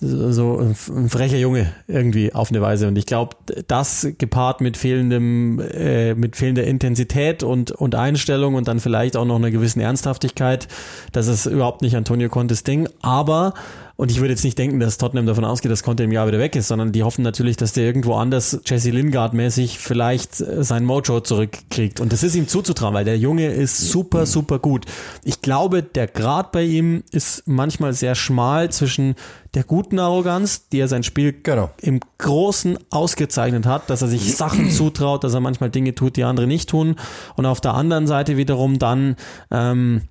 so 0.00 0.58
ein 0.58 1.08
frecher 1.08 1.38
Junge 1.38 1.72
irgendwie 1.86 2.32
auf 2.32 2.50
eine 2.50 2.60
Weise. 2.60 2.88
Und 2.88 2.96
ich 2.96 3.06
glaube, 3.06 3.36
das 3.66 4.06
gepaart 4.18 4.60
mit 4.60 4.76
fehlendem, 4.76 5.60
äh, 5.60 6.14
mit 6.14 6.36
fehlender 6.36 6.64
Intensität 6.64 7.42
und, 7.42 7.72
und 7.72 7.94
Einstellung 7.94 8.54
und 8.54 8.68
dann 8.68 8.80
vielleicht 8.80 9.16
auch 9.16 9.24
noch 9.24 9.36
einer 9.36 9.50
gewissen 9.50 9.80
Ernsthaftigkeit, 9.80 10.68
das 11.12 11.26
ist 11.26 11.46
überhaupt 11.46 11.82
nicht 11.82 11.96
Antonio 11.96 12.28
Contes 12.28 12.64
Ding. 12.64 12.88
Aber 13.02 13.54
und 14.00 14.12
ich 14.12 14.20
würde 14.20 14.30
jetzt 14.30 14.44
nicht 14.44 14.56
denken, 14.56 14.78
dass 14.78 14.96
Tottenham 14.96 15.26
davon 15.26 15.44
ausgeht, 15.44 15.72
dass 15.72 15.82
Conte 15.82 16.04
im 16.04 16.12
Jahr 16.12 16.28
wieder 16.28 16.38
weg 16.38 16.54
ist, 16.54 16.68
sondern 16.68 16.92
die 16.92 17.02
hoffen 17.02 17.22
natürlich, 17.22 17.56
dass 17.56 17.72
der 17.72 17.82
irgendwo 17.82 18.14
anders 18.14 18.60
Jesse 18.64 18.90
Lingard 18.90 19.34
mäßig 19.34 19.80
vielleicht 19.80 20.40
äh, 20.40 20.62
sein 20.62 20.84
Mojo 20.84 21.18
zurückkriegt. 21.18 21.98
Und 21.98 22.12
das 22.12 22.22
ist 22.22 22.36
ihm 22.36 22.46
zuzutrauen, 22.46 22.94
weil 22.94 23.04
der 23.04 23.18
Junge 23.18 23.48
ist 23.48 23.90
super, 23.90 24.24
super 24.24 24.60
gut. 24.60 24.86
Ich 25.24 25.42
glaube, 25.42 25.82
der 25.82 26.06
Grad 26.06 26.52
bei 26.52 26.62
ihm 26.62 27.02
ist 27.10 27.42
manchmal 27.46 27.92
sehr 27.92 28.14
schmal 28.14 28.70
zwischen 28.70 29.16
der 29.54 29.64
guten 29.64 29.98
Arroganz, 29.98 30.68
die 30.68 30.78
er 30.78 30.86
sein 30.86 31.02
Spiel 31.02 31.34
genau. 31.42 31.70
im 31.82 31.98
Großen 32.18 32.78
ausgezeichnet 32.90 33.66
hat, 33.66 33.90
dass 33.90 34.02
er 34.02 34.08
sich 34.08 34.32
Sachen 34.36 34.70
zutraut, 34.70 35.24
dass 35.24 35.34
er 35.34 35.40
manchmal 35.40 35.70
Dinge 35.70 35.96
tut, 35.96 36.14
die 36.14 36.22
andere 36.22 36.46
nicht 36.46 36.68
tun. 36.68 36.94
Und 37.34 37.46
auf 37.46 37.60
der 37.60 37.74
anderen 37.74 38.06
Seite 38.06 38.36
wiederum 38.36 38.78
dann 38.78 39.16
ähm, 39.50 40.02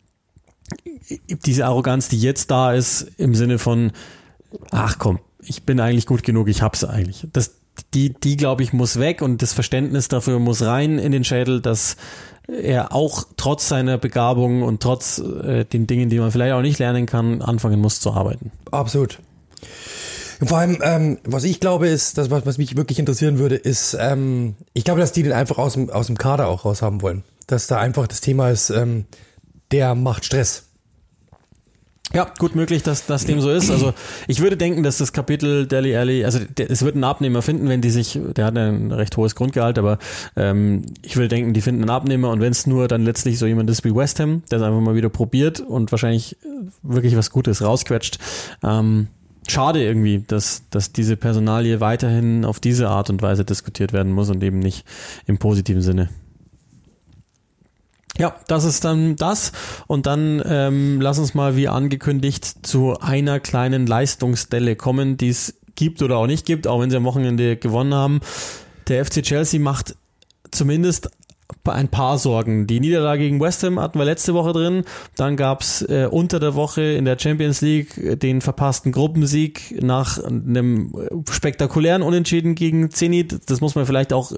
diese 1.46 1.66
Arroganz, 1.66 2.10
die 2.10 2.20
jetzt 2.20 2.52
da 2.52 2.74
ist, 2.74 3.12
im 3.18 3.36
Sinne 3.36 3.60
von, 3.60 3.92
ach 4.72 4.98
komm, 5.00 5.20
ich 5.42 5.64
bin 5.64 5.80
eigentlich 5.80 6.06
gut 6.06 6.24
genug, 6.24 6.48
ich 6.48 6.62
hab's 6.62 6.84
eigentlich. 6.84 7.28
Das, 7.32 7.56
die, 7.94 8.14
die 8.14 8.38
glaube 8.38 8.64
ich, 8.64 8.74
muss 8.74 9.00
weg 9.00 9.22
und 9.22 9.42
das 9.42 9.54
Verständnis 9.54 10.08
dafür 10.08 10.40
muss 10.40 10.62
rein 10.62 11.00
in 11.00 11.12
den 11.12 11.24
Schädel, 11.24 11.62
dass 11.62 11.96
er 12.48 12.94
auch 12.94 13.26
trotz 13.36 13.68
seiner 13.68 13.98
Begabung 13.98 14.64
und 14.64 14.82
trotz 14.82 15.20
äh, 15.20 15.66
den 15.66 15.86
Dingen, 15.86 16.10
die 16.10 16.20
man 16.20 16.32
vielleicht 16.32 16.54
auch 16.54 16.62
nicht 16.62 16.80
lernen 16.80 17.06
kann, 17.06 17.42
anfangen 17.42 17.80
muss 17.80 18.00
zu 18.00 18.14
arbeiten. 18.14 18.52
Absolut. 18.72 19.20
Vor 20.46 20.58
allem, 20.58 20.78
ähm, 20.84 21.18
was 21.24 21.44
ich 21.44 21.60
glaube, 21.60 21.88
ist, 21.88 22.18
das, 22.18 22.30
was, 22.30 22.46
was 22.46 22.58
mich 22.58 22.78
wirklich 22.78 23.00
interessieren 23.00 23.40
würde, 23.40 23.56
ist, 23.56 23.98
ähm, 24.00 24.56
ich 24.74 24.84
glaube, 24.84 25.00
dass 25.00 25.12
die 25.12 25.24
den 25.24 25.34
einfach 25.34 25.58
aus 25.58 25.74
dem, 25.74 25.90
aus 25.90 26.08
dem 26.08 26.18
Kader 26.18 26.48
auch 26.48 26.64
raus 26.64 26.82
haben 26.82 27.02
wollen. 27.02 27.24
Dass 27.48 27.68
da 27.68 27.80
einfach 27.80 28.08
das 28.08 28.22
Thema 28.22 28.50
ist, 28.50 28.70
ähm, 28.70 29.06
der 29.72 29.96
macht 29.96 30.26
Stress. 30.26 30.68
Ja, 32.14 32.32
gut 32.40 32.56
möglich, 32.56 32.84
dass 32.84 33.06
das 33.06 33.26
dem 33.26 33.42
so 33.42 33.52
ist. 33.52 33.70
Also 33.70 33.94
ich 34.28 34.40
würde 34.40 34.56
denken, 34.56 34.82
dass 34.82 34.98
das 34.98 35.12
Kapitel 35.12 35.68
Deli 35.68 35.96
Alley, 35.96 36.24
also 36.24 36.40
der, 36.40 36.72
es 36.72 36.84
wird 36.84 36.96
einen 36.96 37.04
Abnehmer 37.04 37.42
finden, 37.42 37.68
wenn 37.68 37.82
die 37.82 37.90
sich, 37.90 38.18
der 38.36 38.46
hat 38.46 38.58
ein 38.58 38.94
recht 38.94 39.18
hohes 39.18 39.36
Grundgehalt, 39.36 39.78
aber 39.78 40.00
ähm, 40.38 40.86
ich 41.02 41.18
würde 41.18 41.28
denken, 41.28 41.54
die 41.54 41.60
finden 41.60 41.82
einen 41.82 41.90
Abnehmer 41.90 42.30
und 42.30 42.40
wenn 42.40 42.52
es 42.52 42.66
nur 42.66 42.88
dann 42.88 43.04
letztlich 43.04 43.38
so 43.38 43.46
jemand 43.46 43.70
ist 43.70 43.84
wie 43.84 43.94
West 43.94 44.22
Ham, 44.22 44.44
der 44.50 44.60
es 44.60 44.64
einfach 44.64 44.80
mal 44.80 44.96
wieder 44.96 45.10
probiert 45.10 45.60
und 45.60 45.92
wahrscheinlich 45.92 46.38
wirklich 46.82 47.18
was 47.18 47.30
Gutes 47.30 47.62
rausquetscht. 47.62 48.20
Ähm, 48.64 49.08
schade 49.50 49.84
irgendwie, 49.84 50.24
dass, 50.26 50.64
dass 50.70 50.94
diese 50.94 51.18
Personalie 51.18 51.82
weiterhin 51.82 52.46
auf 52.46 52.62
diese 52.62 52.88
Art 52.88 53.10
und 53.10 53.22
Weise 53.22 53.44
diskutiert 53.44 53.92
werden 53.92 54.14
muss 54.14 54.30
und 54.30 54.42
eben 54.44 54.60
nicht 54.60 54.86
im 55.26 55.40
positiven 55.40 55.82
Sinne. 55.82 56.08
Ja, 58.18 58.36
das 58.48 58.64
ist 58.64 58.84
dann 58.84 59.16
das. 59.16 59.52
Und 59.88 60.06
dann 60.06 60.42
ähm, 60.46 61.00
lass 61.02 61.20
uns 61.20 61.34
mal 61.34 61.56
wie 61.56 61.68
angekündigt 61.68 62.66
zu 62.66 63.00
einer 63.00 63.40
kleinen 63.40 63.86
Leistungsstelle 63.86 64.76
kommen, 64.76 65.18
die 65.18 65.30
es 65.30 65.56
gibt 65.76 66.02
oder 66.02 66.18
auch 66.18 66.28
nicht 66.28 66.46
gibt, 66.46 66.68
auch 66.68 66.82
wenn 66.82 66.90
sie 66.90 66.98
am 66.98 67.04
Wochenende 67.04 67.58
gewonnen 67.58 67.94
haben. 67.94 68.20
Der 68.88 69.06
FC 69.06 69.22
Chelsea 69.22 69.60
macht 69.60 69.96
zumindest 70.52 71.10
ein 71.66 71.90
paar 71.90 72.18
Sorgen. 72.18 72.68
Die 72.68 72.80
Niederlage 72.80 73.24
gegen 73.24 73.40
West 73.40 73.64
Ham 73.64 73.80
hatten 73.80 74.00
wir 74.00 74.06
letzte 74.06 74.34
Woche 74.34 74.54
drin. 74.54 74.84
Dann 75.16 75.36
gab's 75.36 75.82
äh, 75.82 76.08
unter 76.10 76.40
der 76.40 76.56
Woche 76.56 76.82
in 76.82 77.06
der 77.06 77.18
Champions 77.20 77.62
League 77.62 78.20
den 78.20 78.42
verpassten 78.42 78.92
Gruppensieg 78.92 79.82
nach 79.82 80.24
einem 80.24 80.94
spektakulären 81.30 82.02
Unentschieden 82.02 82.56
gegen 82.56 82.92
Zenit. 82.92 83.50
Das 83.50 83.62
muss 83.62 83.76
man 83.76 83.86
vielleicht 83.86 84.14
auch 84.14 84.32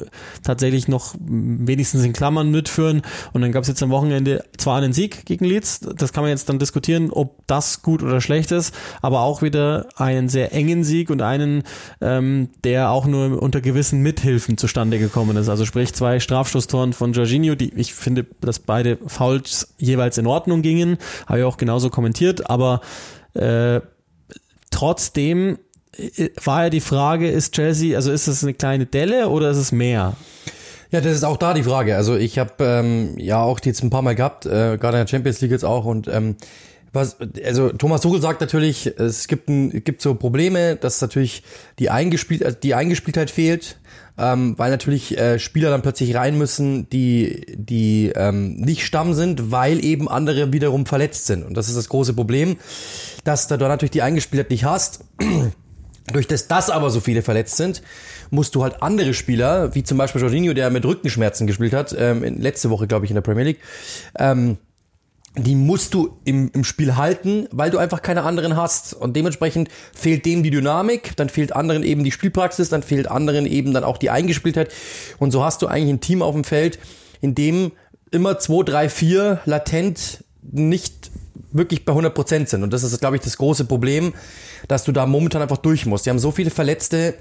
tatsächlich 0.44 0.88
noch 0.88 1.16
wenigstens 1.20 2.04
in 2.04 2.14
Klammern 2.14 2.52
mitführen. 2.52 3.02
Und 3.34 3.42
dann 3.42 3.52
gab's 3.52 3.68
jetzt 3.68 3.84
am 3.84 3.90
Wochenende 3.90 4.44
zwar 4.58 4.78
einen 4.78 4.94
Sieg 4.94 5.26
gegen 5.26 5.46
Leeds. 5.46 5.82
Das 5.96 6.14
kann 6.14 6.24
man 6.24 6.32
jetzt 6.32 6.50
dann 6.50 6.60
diskutieren, 6.60 7.12
ob 7.12 7.46
das 7.48 7.82
gut 7.82 8.04
oder 8.04 8.22
schlecht 8.22 8.52
ist. 8.52 8.74
Aber 9.02 9.22
auch 9.22 9.42
wieder 9.42 9.88
einen 9.96 10.30
sehr 10.30 10.54
engen 10.54 10.84
Sieg 10.84 11.10
und 11.10 11.22
einen, 11.22 11.64
ähm, 12.02 12.50
der 12.64 12.92
auch 12.92 13.06
nur 13.06 13.42
unter 13.42 13.62
gewissen 13.62 14.02
Mithilfen 14.02 14.58
zustande 14.58 15.00
gekommen 15.00 15.38
ist. 15.38 15.50
Also 15.50 15.66
sprich 15.66 15.94
zwei 15.94 16.20
Strafstoßtoren 16.20 16.94
von 17.00 17.14
Jorginho, 17.14 17.56
die 17.56 17.74
ich 17.76 17.94
finde, 17.94 18.28
dass 18.42 18.60
beide 18.60 18.98
Fouls 19.08 19.74
jeweils 19.78 20.18
in 20.18 20.28
Ordnung 20.28 20.62
gingen, 20.62 20.98
habe 21.26 21.40
ich 21.40 21.46
auch 21.46 21.58
genauso 21.58 21.90
kommentiert, 21.90 22.50
aber 22.50 22.82
äh, 23.34 23.80
trotzdem 24.70 25.58
äh, 25.98 26.30
war 26.44 26.66
ja 26.66 26.70
die 26.70 26.82
Frage, 26.82 27.30
ist 27.30 27.56
Chelsea, 27.56 27.96
also 27.96 28.12
ist 28.12 28.28
das 28.28 28.44
eine 28.44 28.54
kleine 28.54 28.86
Delle 28.86 29.30
oder 29.30 29.50
ist 29.50 29.58
es 29.58 29.72
mehr? 29.72 30.16
Ja, 30.92 31.02
das 31.02 31.14
ist 31.14 31.24
auch 31.24 31.38
da 31.38 31.54
die 31.54 31.64
Frage. 31.64 31.96
Also 31.96 32.16
ich 32.18 32.38
habe 32.38 32.64
ähm, 32.64 33.18
ja 33.18 33.42
auch 33.42 33.60
die 33.60 33.70
jetzt 33.70 33.84
ein 33.84 33.90
paar 33.90 34.02
Mal 34.02 34.16
gehabt, 34.16 34.46
äh, 34.46 34.78
gerade 34.78 34.98
in 34.98 35.06
der 35.06 35.08
Champions 35.08 35.40
League 35.40 35.52
jetzt 35.52 35.66
auch 35.66 35.86
und 35.86 36.08
ähm, 36.08 36.36
was, 36.92 37.18
also 37.46 37.70
Thomas 37.70 38.02
Tuchel 38.02 38.20
sagt 38.20 38.42
natürlich, 38.42 38.88
es 39.00 39.28
gibt, 39.28 39.48
ein, 39.48 39.84
gibt 39.84 40.02
so 40.02 40.16
Probleme, 40.16 40.76
dass 40.76 41.00
natürlich 41.02 41.44
die, 41.78 41.90
eingespielt, 41.90 42.64
die 42.64 42.74
Eingespieltheit 42.74 43.30
fehlt 43.30 43.78
ähm, 44.20 44.54
weil 44.58 44.70
natürlich 44.70 45.18
äh, 45.18 45.40
Spieler 45.40 45.70
dann 45.70 45.82
plötzlich 45.82 46.16
rein 46.16 46.38
müssen, 46.38 46.90
die, 46.90 47.46
die 47.56 48.12
ähm, 48.16 48.56
nicht 48.58 48.86
Stamm 48.86 49.14
sind, 49.14 49.52
weil 49.52 49.84
eben 49.84 50.10
andere 50.10 50.52
wiederum 50.52 50.86
verletzt 50.86 51.26
sind. 51.26 51.46
Und 51.46 51.56
das 51.56 51.70
ist 51.70 51.78
das 51.78 51.90
große 51.90 52.14
Problem, 52.14 52.58
dass 53.24 53.48
du 53.48 53.58
da 53.58 53.68
natürlich 53.68 53.92
die 53.92 54.02
Eingespieltheit 54.02 54.50
nicht 54.52 54.66
hast. 54.66 55.06
Durch 56.12 56.28
das, 56.28 56.48
dass 56.48 56.72
aber 56.72 56.90
so 56.90 57.02
viele 57.02 57.22
verletzt 57.22 57.56
sind, 57.58 57.84
musst 58.32 58.56
du 58.56 58.64
halt 58.64 58.82
andere 58.82 59.14
Spieler, 59.14 59.76
wie 59.76 59.84
zum 59.84 59.98
Beispiel 60.00 60.22
Jorginho, 60.22 60.54
der 60.54 60.72
mit 60.72 60.84
Rückenschmerzen 60.84 61.46
gespielt 61.46 61.74
hat, 61.74 61.96
ähm, 61.98 62.24
letzte 62.40 62.72
Woche, 62.72 62.88
glaube 62.88 63.06
ich, 63.06 63.12
in 63.12 63.16
der 63.16 63.22
Premier 63.22 63.44
League, 63.44 63.60
ähm, 64.18 64.58
die 65.38 65.56
musst 65.56 65.94
du 65.94 66.18
im, 66.26 66.50
im 66.54 66.64
Spiel 66.64 66.96
halten, 66.96 67.48
weil 67.52 67.70
du 67.70 67.78
einfach 67.78 68.02
keine 68.02 68.24
anderen 68.24 68.58
hast. 68.58 68.94
Und 68.94 69.16
dementsprechend 69.16 69.70
fehlt 69.94 70.26
dem 70.26 70.44
die 70.44 70.50
Dynamik, 70.50 71.16
dann 71.18 71.30
fehlt 71.30 71.56
anderen 71.56 71.84
eben 71.84 72.04
die 72.04 72.12
Spielpraxis, 72.12 72.70
dann 72.70 72.84
fehlt 72.84 73.10
anderen 73.10 73.46
eben 73.46 73.74
dann 73.74 73.84
auch 73.84 73.98
die 73.98 74.10
Eingespieltheit. 74.10 74.72
Und 75.20 75.32
so 75.32 75.44
hast 75.44 75.62
du 75.62 75.68
eigentlich 75.68 75.94
ein 75.94 76.02
Team 76.02 76.22
auf 76.22 76.34
dem 76.34 76.44
Feld, 76.44 76.80
in 77.22 77.36
dem 77.36 77.72
immer 78.12 78.40
zwei, 78.40 78.64
drei, 78.64 78.90
vier 78.90 79.40
latent 79.46 80.24
nicht 80.42 81.12
wirklich 81.52 81.86
bei 81.86 81.92
100 81.92 82.14
Prozent 82.14 82.50
sind. 82.50 82.64
Und 82.64 82.74
das 82.74 82.84
ist, 82.84 83.00
glaube 83.00 83.16
ich, 83.16 83.22
das 83.22 83.38
große 83.38 83.66
Problem, 83.66 84.14
dass 84.68 84.84
du 84.84 84.92
da 84.92 85.06
momentan 85.06 85.42
einfach 85.42 85.58
durch 85.58 85.86
musst. 85.86 86.06
Die 86.06 86.10
haben 86.10 86.20
so 86.20 86.32
viele 86.32 86.50
Verletzte, 86.50 87.16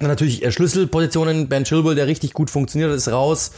dann 0.00 0.08
natürlich 0.08 0.44
äh, 0.44 0.50
Schlüsselpositionen, 0.50 1.48
Ben 1.48 1.64
Chilwell, 1.64 1.94
der 1.94 2.06
richtig 2.06 2.32
gut 2.32 2.50
funktioniert, 2.50 2.92
ist 2.92 3.08
raus. 3.08 3.52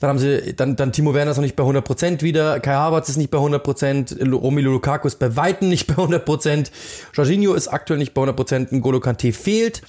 Dann 0.00 0.10
haben 0.10 0.18
sie, 0.18 0.54
dann, 0.54 0.76
dann 0.76 0.92
Timo 0.92 1.14
Werner 1.14 1.32
ist 1.32 1.36
noch 1.36 1.42
nicht 1.42 1.56
bei 1.56 1.64
100% 1.64 2.22
wieder, 2.22 2.60
Kai 2.60 2.74
Havertz 2.74 3.08
ist 3.08 3.16
nicht 3.16 3.30
bei 3.30 3.38
100%, 3.38 4.30
Romelu 4.32 4.70
Lukaku 4.70 5.08
ist 5.08 5.18
bei 5.18 5.36
Weitem 5.36 5.68
nicht 5.68 5.86
bei 5.94 5.94
100%, 5.94 6.70
Jorginho 7.14 7.54
ist 7.54 7.68
aktuell 7.68 7.98
nicht 7.98 8.14
bei 8.14 8.22
100%, 8.22 8.70
N'Golo 8.70 9.00
Kante 9.00 9.32
fehlt. 9.32 9.82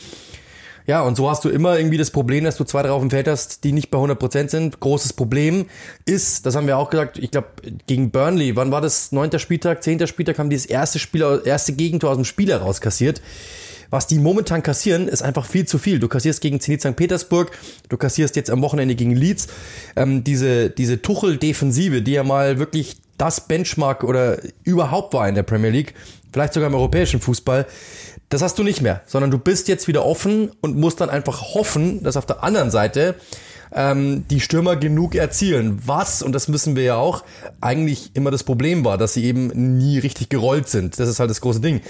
Ja, 0.87 1.01
und 1.03 1.15
so 1.15 1.29
hast 1.29 1.45
du 1.45 1.49
immer 1.49 1.77
irgendwie 1.77 1.97
das 1.97 2.09
Problem, 2.09 2.43
dass 2.43 2.57
du 2.57 2.63
zwei, 2.63 2.81
drei 2.81 2.91
auf 2.91 3.01
dem 3.01 3.11
Feld 3.11 3.27
hast, 3.27 3.63
die 3.63 3.71
nicht 3.71 3.91
bei 3.91 3.99
100% 3.99 4.49
sind. 4.49 4.79
Großes 4.79 5.13
Problem 5.13 5.67
ist, 6.05 6.45
das 6.45 6.55
haben 6.55 6.67
wir 6.67 6.77
auch 6.77 6.89
gesagt, 6.89 7.19
ich 7.19 7.31
glaube, 7.31 7.49
gegen 7.85 8.11
Burnley, 8.11 8.55
wann 8.55 8.71
war 8.71 8.81
das? 8.81 9.11
Neunter 9.11 9.39
Spieltag, 9.39 9.83
zehnter 9.83 10.07
Spieltag, 10.07 10.39
haben 10.39 10.49
die 10.49 10.55
das 10.55 10.65
erste 10.65 10.99
Spieler, 10.99 11.45
erste 11.45 11.73
Gegentor 11.73 12.09
aus 12.09 12.17
dem 12.17 12.25
Spiel 12.25 12.49
herauskassiert. 12.49 13.21
Was 13.91 14.07
die 14.07 14.19
momentan 14.19 14.63
kassieren, 14.63 15.07
ist 15.07 15.21
einfach 15.21 15.45
viel 15.45 15.67
zu 15.67 15.77
viel. 15.77 15.99
Du 15.99 16.07
kassierst 16.07 16.41
gegen 16.41 16.61
Zenit 16.61 16.81
St. 16.81 16.95
Petersburg, 16.95 17.51
du 17.89 17.97
kassierst 17.97 18.37
jetzt 18.37 18.49
am 18.49 18.61
Wochenende 18.61 18.95
gegen 18.95 19.15
Leeds. 19.15 19.49
Ähm, 19.97 20.23
diese, 20.23 20.69
diese 20.69 21.01
Tuchel-Defensive, 21.01 22.01
die 22.01 22.13
ja 22.13 22.23
mal 22.23 22.57
wirklich 22.57 22.95
das 23.17 23.47
Benchmark 23.47 24.03
oder 24.03 24.39
überhaupt 24.63 25.13
war 25.13 25.27
in 25.27 25.35
der 25.35 25.43
Premier 25.43 25.69
League, 25.69 25.93
vielleicht 26.31 26.53
sogar 26.53 26.69
im 26.69 26.75
europäischen 26.75 27.19
Fußball, 27.19 27.67
Das 28.29 28.41
hast 28.41 28.57
du 28.57 28.63
nicht 28.63 28.81
mehr, 28.81 29.01
sondern 29.05 29.29
du 29.29 29.37
bist 29.37 29.67
jetzt 29.67 29.89
wieder 29.89 30.05
offen 30.05 30.51
und 30.61 30.77
musst 30.77 31.01
dann 31.01 31.09
einfach 31.09 31.53
hoffen, 31.53 32.01
dass 32.01 32.15
auf 32.15 32.25
der 32.25 32.43
anderen 32.43 32.71
Seite 32.71 33.15
ähm, 33.73 34.23
die 34.29 34.39
Stürmer 34.39 34.77
genug 34.77 35.15
erzielen. 35.15 35.81
Was, 35.85 36.23
und 36.23 36.31
das 36.31 36.47
müssen 36.47 36.77
wir 36.77 36.83
ja 36.83 36.95
auch, 36.95 37.25
eigentlich 37.59 38.11
immer 38.13 38.31
das 38.31 38.43
Problem 38.43 38.85
war, 38.85 38.97
dass 38.97 39.13
sie 39.13 39.25
eben 39.25 39.47
nie 39.77 39.99
richtig 39.99 40.29
gerollt 40.29 40.69
sind. 40.69 40.97
Das 40.97 41.09
ist 41.09 41.19
halt 41.19 41.29
das 41.29 41.41
große 41.41 41.59
Ding 41.59 41.81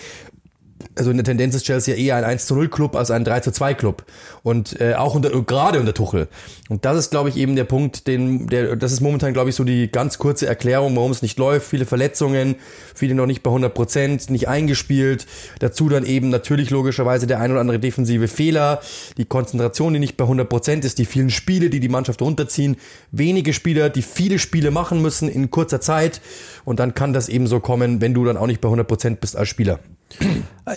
also 0.96 1.12
in 1.12 1.18
der 1.18 1.24
Tendenz 1.24 1.56
ist 1.56 1.66
Chelsea 1.66 1.96
eher 1.96 2.16
ein 2.16 2.24
1 2.24 2.46
zu 2.46 2.56
0 2.56 2.70
Club 2.70 2.96
als 2.96 3.12
ein 3.12 3.24
3 3.24 3.42
zu 3.42 3.52
2 3.52 3.74
Club. 3.74 4.06
Und 4.44 4.80
äh, 4.80 4.96
auch 4.96 5.16
unter, 5.16 5.30
gerade 5.30 5.80
unter 5.80 5.94
Tuchel. 5.94 6.28
Und 6.70 6.86
das 6.86 6.98
ist, 6.98 7.12
glaube 7.12 7.30
ich, 7.30 7.38
eben 7.38 7.56
der 7.56 7.64
Punkt, 7.64 8.08
den, 8.08 8.48
der, 8.48 8.76
das 8.76 8.92
ist 8.92 9.02
momentan, 9.02 9.34
glaube 9.34 9.50
ich, 9.50 9.56
so 9.56 9.64
die 9.64 9.92
ganz 9.92 10.18
kurze 10.18 10.48
Erklärung, 10.48 10.96
warum 10.96 11.12
es 11.12 11.22
nicht 11.22 11.38
läuft. 11.38 11.68
Viele 11.68 11.86
Verletzungen, 11.86 12.56
viele 12.96 13.16
noch 13.16 13.26
nicht 13.26 13.44
bei 13.44 13.50
100 13.50 13.74
Prozent, 13.74 14.30
nicht 14.30 14.48
eingespielt. 14.48 15.28
Dazu 15.60 15.90
dann 15.90 16.06
eben 16.06 16.30
natürlich 16.30 16.70
logischerweise 16.70 17.28
der 17.28 17.40
ein 17.40 17.52
oder 17.52 17.62
andere 17.62 17.80
defensive 17.80 18.28
Fehler, 18.28 18.82
die 19.18 19.26
Konzentration, 19.26 19.94
die 19.94 20.00
nicht 20.00 20.18
bei 20.18 20.26
100 20.26 20.48
Prozent 20.48 20.86
ist, 20.86 20.98
die 20.98 21.06
vielen 21.06 21.30
Spiele, 21.30 21.70
die 21.70 21.80
die 21.80 21.90
Mannschaft 21.90 22.22
runterziehen, 22.22 22.78
wenige 23.12 23.54
Spieler, 23.54 23.90
die 23.90 24.02
viele 24.02 24.40
Spiele 24.40 24.72
machen 24.72 25.02
müssen 25.02 25.30
in 25.30 25.52
kurzer 25.52 25.82
Zeit. 25.82 26.22
Und 26.66 26.80
dann 26.80 26.94
kann 26.94 27.14
das 27.14 27.30
eben 27.30 27.48
so 27.48 27.60
kommen, 27.60 28.02
wenn 28.02 28.14
du 28.14 28.26
dann 28.26 28.38
auch 28.38 28.48
nicht 28.48 28.62
bei 28.62 28.68
100 28.68 28.88
Prozent 28.88 29.22
bist 29.22 29.36
als 29.36 29.50
Spieler. 29.50 29.80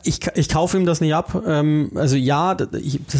Ich, 0.02 0.20
ich 0.34 0.48
kaufe 0.48 0.76
ihm 0.76 0.86
das 0.86 1.00
nicht 1.00 1.14
ab. 1.14 1.42
Ähm, 1.46 1.90
also 1.94 2.16
ja, 2.16 2.54
das 2.54 2.72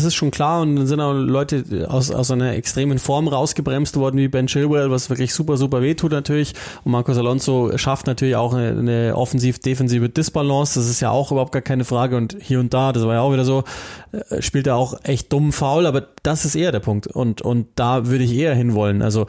ist 0.02 0.14
schon 0.14 0.30
klar 0.30 0.62
und 0.62 0.76
dann 0.76 0.86
sind 0.86 1.00
auch 1.00 1.12
Leute 1.12 1.86
aus, 1.88 2.10
aus 2.10 2.30
einer 2.30 2.54
extremen 2.54 2.98
Form 2.98 3.28
rausgebremst 3.28 3.96
worden 3.96 4.16
wie 4.16 4.28
Ben 4.28 4.46
Chilwell, 4.46 4.90
was 4.90 5.10
wirklich 5.10 5.34
super, 5.34 5.56
super 5.56 5.82
wehtut 5.82 6.12
natürlich. 6.12 6.54
Und 6.84 6.92
Marcos 6.92 7.18
Alonso 7.18 7.76
schafft 7.76 8.06
natürlich 8.06 8.36
auch 8.36 8.54
eine, 8.54 8.78
eine 8.78 9.16
offensiv-defensive 9.16 10.08
Disbalance. 10.08 10.78
Das 10.78 10.88
ist 10.88 11.00
ja 11.00 11.10
auch 11.10 11.30
überhaupt 11.30 11.52
gar 11.52 11.62
keine 11.62 11.84
Frage. 11.84 12.16
Und 12.16 12.36
hier 12.40 12.60
und 12.60 12.72
da, 12.72 12.92
das 12.92 13.04
war 13.04 13.14
ja 13.14 13.20
auch 13.20 13.32
wieder 13.32 13.44
so, 13.44 13.64
äh, 14.12 14.40
spielt 14.40 14.66
er 14.66 14.76
auch 14.76 14.98
echt 15.02 15.32
dumm 15.32 15.52
faul, 15.52 15.86
aber 15.86 16.06
das 16.22 16.44
ist 16.44 16.54
eher 16.54 16.72
der 16.72 16.80
Punkt. 16.80 17.06
Und, 17.06 17.42
und 17.42 17.66
da 17.74 18.06
würde 18.06 18.24
ich 18.24 18.32
eher 18.32 18.54
hinwollen. 18.54 19.02
Also 19.02 19.26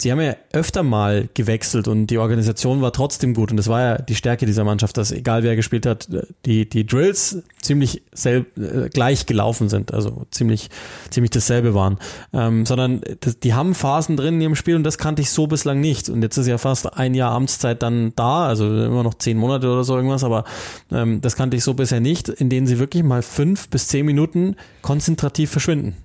sie 0.00 0.12
haben 0.12 0.20
ja 0.20 0.36
öfter 0.52 0.82
mal 0.82 1.28
gewechselt 1.34 1.88
und 1.88 2.06
die 2.06 2.18
Organisation 2.18 2.80
war 2.80 2.92
trotzdem 2.92 3.34
gut. 3.34 3.50
Und 3.50 3.56
das 3.56 3.66
war 3.66 3.80
ja 3.80 3.98
die 3.98 4.14
Stärke 4.14 4.46
dieser 4.46 4.64
Mannschaft, 4.64 4.96
dass 4.96 5.10
egal 5.10 5.42
wer 5.42 5.56
gespielt 5.56 5.86
hat, 5.86 6.08
die, 6.46 6.68
die 6.68 6.86
Drills 6.86 7.42
ziemlich 7.60 8.02
selb, 8.12 8.56
äh, 8.56 8.88
gleich 8.88 9.26
gelaufen 9.26 9.68
sind, 9.68 9.92
also 9.92 10.26
ziemlich, 10.30 10.70
ziemlich 11.10 11.30
dasselbe 11.30 11.74
waren, 11.74 11.98
ähm, 12.32 12.64
sondern 12.64 13.00
das, 13.20 13.40
die 13.40 13.54
haben 13.54 13.74
Phasen 13.74 14.16
drin 14.16 14.34
in 14.34 14.40
ihrem 14.40 14.54
Spiel 14.54 14.76
und 14.76 14.84
das 14.84 14.98
kannte 14.98 15.22
ich 15.22 15.30
so 15.30 15.48
bislang 15.48 15.80
nicht. 15.80 16.08
Und 16.08 16.22
jetzt 16.22 16.36
ist 16.36 16.46
ja 16.46 16.58
fast 16.58 16.94
ein 16.94 17.14
Jahr 17.14 17.32
Amtszeit 17.32 17.82
dann 17.82 18.12
da, 18.14 18.46
also 18.46 18.66
immer 18.66 19.02
noch 19.02 19.14
zehn 19.14 19.36
Monate 19.36 19.68
oder 19.68 19.82
so 19.82 19.96
irgendwas, 19.96 20.22
aber 20.22 20.44
ähm, 20.92 21.20
das 21.20 21.34
kannte 21.34 21.56
ich 21.56 21.64
so 21.64 21.74
bisher 21.74 22.00
nicht, 22.00 22.28
in 22.28 22.48
denen 22.48 22.66
sie 22.68 22.78
wirklich 22.78 23.02
mal 23.02 23.22
fünf 23.22 23.68
bis 23.68 23.88
zehn 23.88 24.06
Minuten 24.06 24.54
konzentrativ 24.82 25.50
verschwinden. 25.50 25.96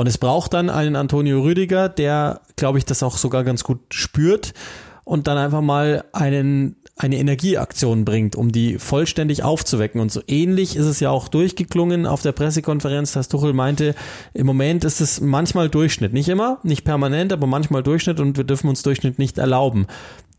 Und 0.00 0.06
es 0.06 0.16
braucht 0.16 0.54
dann 0.54 0.70
einen 0.70 0.96
Antonio 0.96 1.42
Rüdiger, 1.42 1.90
der, 1.90 2.40
glaube 2.56 2.78
ich, 2.78 2.86
das 2.86 3.02
auch 3.02 3.18
sogar 3.18 3.44
ganz 3.44 3.64
gut 3.64 3.80
spürt 3.90 4.54
und 5.04 5.26
dann 5.26 5.36
einfach 5.36 5.60
mal 5.60 6.04
einen 6.14 6.76
eine 6.96 7.18
Energieaktion 7.18 8.06
bringt, 8.06 8.34
um 8.34 8.50
die 8.50 8.78
vollständig 8.78 9.42
aufzuwecken. 9.42 10.00
Und 10.00 10.10
so 10.10 10.22
ähnlich 10.26 10.76
ist 10.76 10.86
es 10.86 11.00
ja 11.00 11.10
auch 11.10 11.28
durchgeklungen 11.28 12.06
auf 12.06 12.22
der 12.22 12.32
Pressekonferenz, 12.32 13.12
dass 13.12 13.28
Tuchel 13.28 13.52
meinte, 13.52 13.94
im 14.34 14.46
Moment 14.46 14.84
ist 14.84 15.00
es 15.00 15.20
manchmal 15.20 15.68
Durchschnitt. 15.68 16.14
Nicht 16.14 16.28
immer, 16.28 16.60
nicht 16.62 16.84
permanent, 16.84 17.32
aber 17.32 17.46
manchmal 17.46 17.82
Durchschnitt 17.82 18.20
und 18.20 18.36
wir 18.36 18.44
dürfen 18.44 18.68
uns 18.68 18.82
Durchschnitt 18.82 19.18
nicht 19.18 19.38
erlauben. 19.38 19.86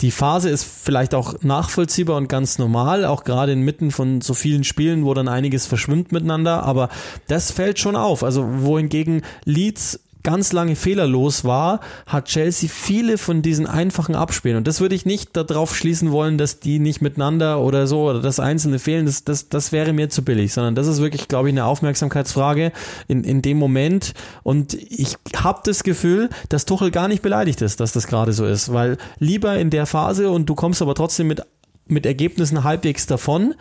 Die 0.02 0.12
Phase 0.12 0.49
ist 0.49 0.64
vielleicht 0.64 1.14
auch 1.14 1.36
nachvollziehbar 1.41 2.18
und 2.18 2.28
ganz 2.28 2.58
normal, 2.58 3.06
auch 3.06 3.24
gerade 3.24 3.52
inmitten 3.52 3.91
von 3.91 4.22
so 4.22 4.34
vielen 4.34 4.64
Spielen, 4.64 5.06
wo 5.06 5.14
dann 5.14 5.28
einiges 5.28 5.68
verschwimmt 5.68 6.12
miteinander, 6.12 6.64
aber 6.64 6.89
das 7.28 7.52
fällt 7.52 7.80
schon 7.80 7.95
auf. 7.95 8.24
Also 8.24 8.45
wohingegen 8.64 9.22
Leeds 9.45 9.99
ganz 10.24 10.53
lange 10.53 10.76
fehlerlos 10.76 11.43
war, 11.43 11.80
hat 12.05 12.26
Chelsea 12.26 12.69
viele 12.69 13.17
von 13.17 13.41
diesen 13.41 13.67
einfachen 13.67 14.15
Abspielen. 14.15 14.57
Und 14.57 14.67
das 14.67 14.82
würde 14.82 14.95
ich 14.95 15.05
nicht 15.05 15.36
darauf 15.36 15.76
schließen 15.76 16.11
wollen, 16.11 16.38
dass 16.38 16.59
die 16.59 16.80
nicht 16.80 17.01
miteinander 17.01 17.59
oder 17.61 17.88
so 17.88 18.09
oder 18.09 18.22
das 18.22 18.39
Einzelne 18.39 18.80
fehlen. 18.80 19.05
Das, 19.05 19.24
das, 19.24 19.49
das 19.49 19.72
wäre 19.72 19.93
mir 19.93 20.09
zu 20.09 20.24
billig, 20.24 20.53
sondern 20.53 20.76
das 20.76 20.88
ist 20.88 21.01
wirklich, 21.01 21.28
glaube 21.28 21.49
ich, 21.49 21.53
eine 21.53 21.65
Aufmerksamkeitsfrage 21.65 22.72
in, 23.07 23.24
in 23.24 23.41
dem 23.41 23.57
Moment. 23.57 24.13
Und 24.43 24.74
ich 24.74 25.15
habe 25.36 25.61
das 25.63 25.84
Gefühl, 25.84 26.30
dass 26.49 26.65
Tuchel 26.65 26.91
gar 26.91 27.07
nicht 27.07 27.22
beleidigt 27.22 27.61
ist, 27.61 27.80
dass 27.80 27.91
das 27.91 28.07
gerade 28.07 28.34
so 28.34 28.45
ist, 28.45 28.74
weil 28.74 28.97
lieber 29.19 29.57
in 29.57 29.69
der 29.69 29.86
Phase 29.86 30.32
und 30.32 30.47
du 30.47 30.55
kommst 30.55 30.82
aber 30.82 30.95
trotzdem 30.95 31.28
mit 31.28 31.41
mit 31.88 32.05
Ergebnissen 32.05 32.63
halbwegs 32.63 33.05
davon, 33.05 33.53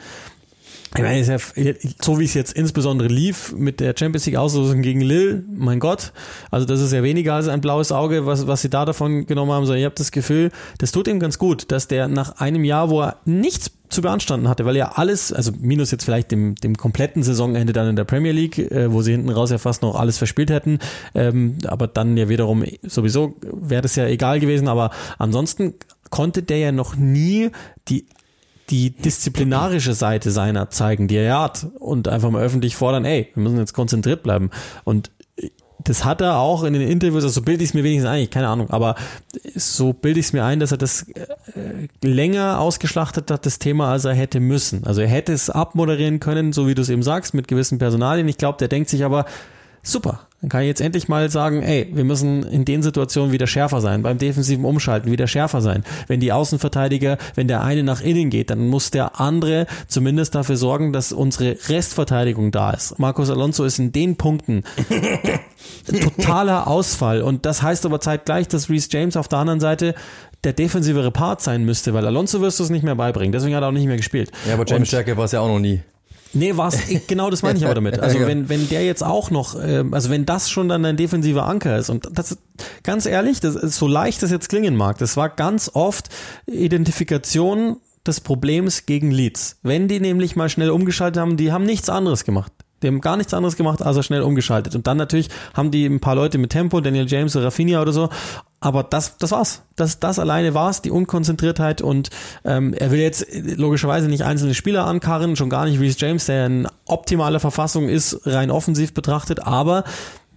ich 0.97 1.03
meine, 1.03 1.24
ja, 1.24 1.38
so 2.03 2.18
wie 2.18 2.24
es 2.24 2.34
jetzt 2.34 2.53
insbesondere 2.53 3.09
lief 3.09 3.53
mit 3.53 3.78
der 3.78 3.95
Champions 3.97 4.26
League 4.26 4.36
Auslosung 4.36 4.82
gegen 4.82 5.01
Lille, 5.01 5.45
mein 5.49 5.78
Gott, 5.78 6.12
also 6.51 6.66
das 6.66 6.80
ist 6.80 6.93
ja 6.93 7.05
weniger 7.05 7.34
als 7.34 7.47
ein 7.47 7.61
blaues 7.61 7.93
Auge, 7.93 8.26
was, 8.26 8.49
was 8.49 8.62
sie 8.62 8.70
da 8.70 8.84
davon 8.84 9.26
genommen 9.26 9.53
haben, 9.53 9.66
sondern 9.66 9.78
ich 9.78 9.84
habe 9.84 9.95
das 9.95 10.11
Gefühl, 10.11 10.51
das 10.78 10.91
tut 10.91 11.07
ihm 11.07 11.20
ganz 11.20 11.38
gut, 11.38 11.70
dass 11.70 11.86
der 11.86 12.09
nach 12.09 12.41
einem 12.41 12.64
Jahr, 12.64 12.91
wo 12.91 13.03
er 13.03 13.18
nichts 13.24 13.70
zu 13.88 14.03
beanstanden 14.03 14.49
hatte, 14.49 14.64
weil 14.64 14.76
ja 14.76 14.93
alles, 14.97 15.32
also 15.32 15.53
minus 15.61 15.93
jetzt 15.93 16.05
vielleicht 16.05 16.32
dem, 16.32 16.57
dem 16.57 16.76
kompletten 16.76 17.22
Saisonende 17.22 17.72
dann 17.72 17.88
in 17.88 17.97
der 17.97 18.05
Premier 18.05 18.32
League, 18.32 18.59
äh, 18.59 18.93
wo 18.93 19.03
sie 19.03 19.12
hinten 19.12 19.30
raus 19.30 19.51
ja 19.51 19.59
fast 19.59 19.82
noch 19.82 19.95
alles 19.95 20.18
verspielt 20.18 20.51
hätten, 20.51 20.80
ähm, 21.14 21.59
aber 21.66 21.86
dann 21.86 22.16
ja 22.16 22.28
wiederum 22.28 22.64
sowieso 22.82 23.36
wäre 23.43 23.82
das 23.82 23.95
ja 23.95 24.07
egal 24.07 24.41
gewesen, 24.41 24.66
aber 24.66 24.91
ansonsten 25.18 25.74
konnte 26.11 26.43
der 26.43 26.59
ja 26.59 26.72
noch 26.72 26.97
nie 26.97 27.51
die 27.88 28.07
die 28.70 28.90
disziplinarische 28.90 29.94
Seite 29.94 30.30
seiner 30.30 30.70
zeigen, 30.70 31.08
die 31.08 31.16
er 31.16 31.40
hat 31.40 31.66
und 31.78 32.08
einfach 32.08 32.30
mal 32.30 32.42
öffentlich 32.42 32.76
fordern, 32.76 33.04
ey, 33.04 33.28
wir 33.34 33.42
müssen 33.42 33.58
jetzt 33.58 33.72
konzentriert 33.72 34.22
bleiben. 34.22 34.50
Und 34.84 35.10
das 35.84 36.04
hat 36.04 36.20
er 36.20 36.36
auch 36.38 36.62
in 36.62 36.74
den 36.74 36.82
Interviews, 36.82 37.24
also 37.24 37.40
so 37.40 37.42
bilde 37.42 37.64
ich 37.64 37.70
es 37.70 37.74
mir 37.74 37.84
wenigstens 37.84 38.10
ein, 38.10 38.28
keine 38.28 38.48
Ahnung, 38.48 38.70
aber 38.70 38.96
so 39.54 39.92
bilde 39.92 40.20
ich 40.20 40.26
es 40.26 40.32
mir 40.32 40.44
ein, 40.44 40.60
dass 40.60 40.72
er 40.72 40.78
das 40.78 41.06
äh, 41.08 41.88
länger 42.06 42.60
ausgeschlachtet 42.60 43.30
hat, 43.30 43.46
das 43.46 43.58
Thema, 43.58 43.90
als 43.90 44.04
er 44.04 44.14
hätte 44.14 44.40
müssen. 44.40 44.84
Also 44.84 45.00
er 45.00 45.08
hätte 45.08 45.32
es 45.32 45.48
abmoderieren 45.50 46.20
können, 46.20 46.52
so 46.52 46.66
wie 46.66 46.74
du 46.74 46.82
es 46.82 46.90
eben 46.90 47.02
sagst, 47.02 47.34
mit 47.34 47.48
gewissen 47.48 47.78
Personalien. 47.78 48.28
Ich 48.28 48.38
glaube, 48.38 48.58
der 48.58 48.68
denkt 48.68 48.90
sich 48.90 49.04
aber, 49.04 49.24
super, 49.82 50.20
dann 50.41 50.49
kann 50.49 50.62
ich 50.62 50.68
jetzt 50.68 50.80
endlich 50.80 51.07
mal 51.09 51.28
sagen, 51.30 51.62
ey, 51.62 51.91
wir 51.93 52.05
müssen 52.05 52.45
in 52.45 52.64
den 52.64 52.82
Situationen 52.82 53.30
wieder 53.30 53.47
schärfer 53.47 53.82
sein, 53.82 54.03
beim 54.03 54.16
defensiven 54.16 54.64
Umschalten 54.64 55.11
wieder 55.11 55.26
schärfer 55.26 55.61
sein. 55.61 55.84
Wenn 56.07 56.20
die 56.20 56.32
Außenverteidiger, 56.32 57.18
wenn 57.34 57.47
der 57.47 57.62
eine 57.62 57.82
nach 57.82 58.01
innen 58.01 58.30
geht, 58.30 58.49
dann 58.49 58.68
muss 58.68 58.91
der 58.91 59.20
andere 59.20 59.66
zumindest 59.86 60.34
dafür 60.34 60.57
sorgen, 60.57 60.95
dass 60.95 61.12
unsere 61.12 61.57
Restverteidigung 61.68 62.53
da 62.53 62.70
ist. 62.70 62.99
Marcos 62.99 63.28
Alonso 63.28 63.64
ist 63.64 63.78
in 63.78 63.93
den 63.93 64.16
Punkten 64.16 64.64
totaler 65.86 66.66
Ausfall 66.66 67.20
und 67.20 67.45
das 67.45 67.62
heißt 67.62 67.84
aber 67.84 68.01
zeitgleich, 68.01 68.49
dass 68.49 68.70
Reese 68.70 68.88
James 68.91 69.18
auf 69.18 69.28
der 69.28 69.41
anderen 69.41 69.61
Seite 69.61 69.95
der 70.45 70.55
defensivere 70.55 71.11
Part 71.11 71.43
sein 71.43 71.66
müsste, 71.66 71.93
weil 71.93 72.07
Alonso 72.07 72.41
wirst 72.41 72.61
du 72.61 72.64
es 72.64 72.70
nicht 72.70 72.82
mehr 72.82 72.95
beibringen. 72.95 73.32
Deswegen 73.32 73.55
hat 73.55 73.62
er 73.62 73.68
auch 73.68 73.72
nicht 73.72 73.86
mehr 73.86 73.99
gespielt. 73.99 74.32
Ja, 74.49 74.55
aber 74.55 74.64
James 74.66 74.88
Stärke 74.88 75.18
war 75.18 75.26
es 75.26 75.32
ja 75.32 75.41
auch 75.41 75.49
noch 75.49 75.59
nie. 75.59 75.82
Nee, 76.33 76.57
war's, 76.57 76.78
genau 77.07 77.31
das 77.31 77.43
meine 77.43 77.59
ich 77.59 77.64
aber 77.64 77.74
damit. 77.74 77.99
Also 77.99 78.20
wenn, 78.26 78.49
wenn 78.49 78.68
der 78.68 78.85
jetzt 78.85 79.03
auch 79.03 79.31
noch, 79.31 79.55
äh, 79.55 79.85
also 79.91 80.11
wenn 80.11 80.26
das 80.26 80.51
schon 80.51 80.68
dann 80.68 80.85
ein 80.85 80.97
defensiver 80.97 81.47
Anker 81.47 81.76
ist 81.76 81.91
und 81.91 82.09
das 82.12 82.33
ist, 82.33 82.41
ganz 82.83 83.07
ehrlich, 83.07 83.41
das 83.41 83.57
ist 83.57 83.76
so 83.76 83.89
leicht 83.89 84.22
das 84.22 84.31
jetzt 84.31 84.49
klingen 84.49 84.76
mag, 84.76 84.99
das 84.99 85.16
war 85.16 85.28
ganz 85.28 85.70
oft 85.74 86.09
Identifikation 86.47 87.76
des 88.07 88.20
Problems 88.20 88.87
gegen 88.87 89.11
Leads. 89.11 89.59
Wenn 89.62 89.89
die 89.89 90.01
nämlich 90.01 90.37
mal 90.37 90.49
schnell 90.49 90.70
umgeschaltet 90.70 91.20
haben, 91.20 91.37
die 91.37 91.53
haben 91.53 91.64
nichts 91.64 91.89
anderes 91.91 92.24
gemacht. 92.24 92.53
Die 92.83 92.87
haben 92.87 93.01
gar 93.01 93.16
nichts 93.16 93.35
anderes 93.35 93.57
gemacht, 93.57 93.83
als 93.83 93.97
er 93.97 94.03
schnell 94.03 94.22
umgeschaltet. 94.22 94.74
Und 94.74 94.87
dann 94.87 94.97
natürlich 94.97 95.28
haben 95.55 95.70
die 95.70 95.87
ein 95.87 96.01
paar 96.01 96.14
Leute 96.14 96.39
mit 96.39 96.51
Tempo, 96.51 96.81
Daniel 96.81 97.07
James, 97.09 97.37
Rafinha 97.37 97.81
oder 97.83 97.93
so. 97.93 98.09
Aber 98.61 98.83
das, 98.83 99.16
das 99.16 99.31
war's. 99.31 99.62
Das, 99.76 100.01
das 100.01 100.18
alleine 100.18 100.53
war's, 100.53 100.83
die 100.83 100.91
Unkonzentriertheit. 100.91 101.81
Und 101.81 102.11
ähm, 102.45 102.74
er 102.74 102.91
will 102.91 103.01
jetzt 103.01 103.26
logischerweise 103.57 104.09
nicht 104.09 104.24
einzelne 104.24 104.55
Spieler 104.55 104.87
ankarren, 104.87 105.37
schon 105.37 105.49
gar 105.49 105.64
nicht 105.64 105.81
Reese 105.81 105.97
James, 105.99 106.26
der 106.26 106.47
in 106.47 106.68
optimaler 106.87 107.41
Verfassung 107.41 107.89
ist, 107.89 108.20
rein 108.26 108.51
offensiv 108.51 108.93
betrachtet. 108.93 109.47
Aber 109.47 109.85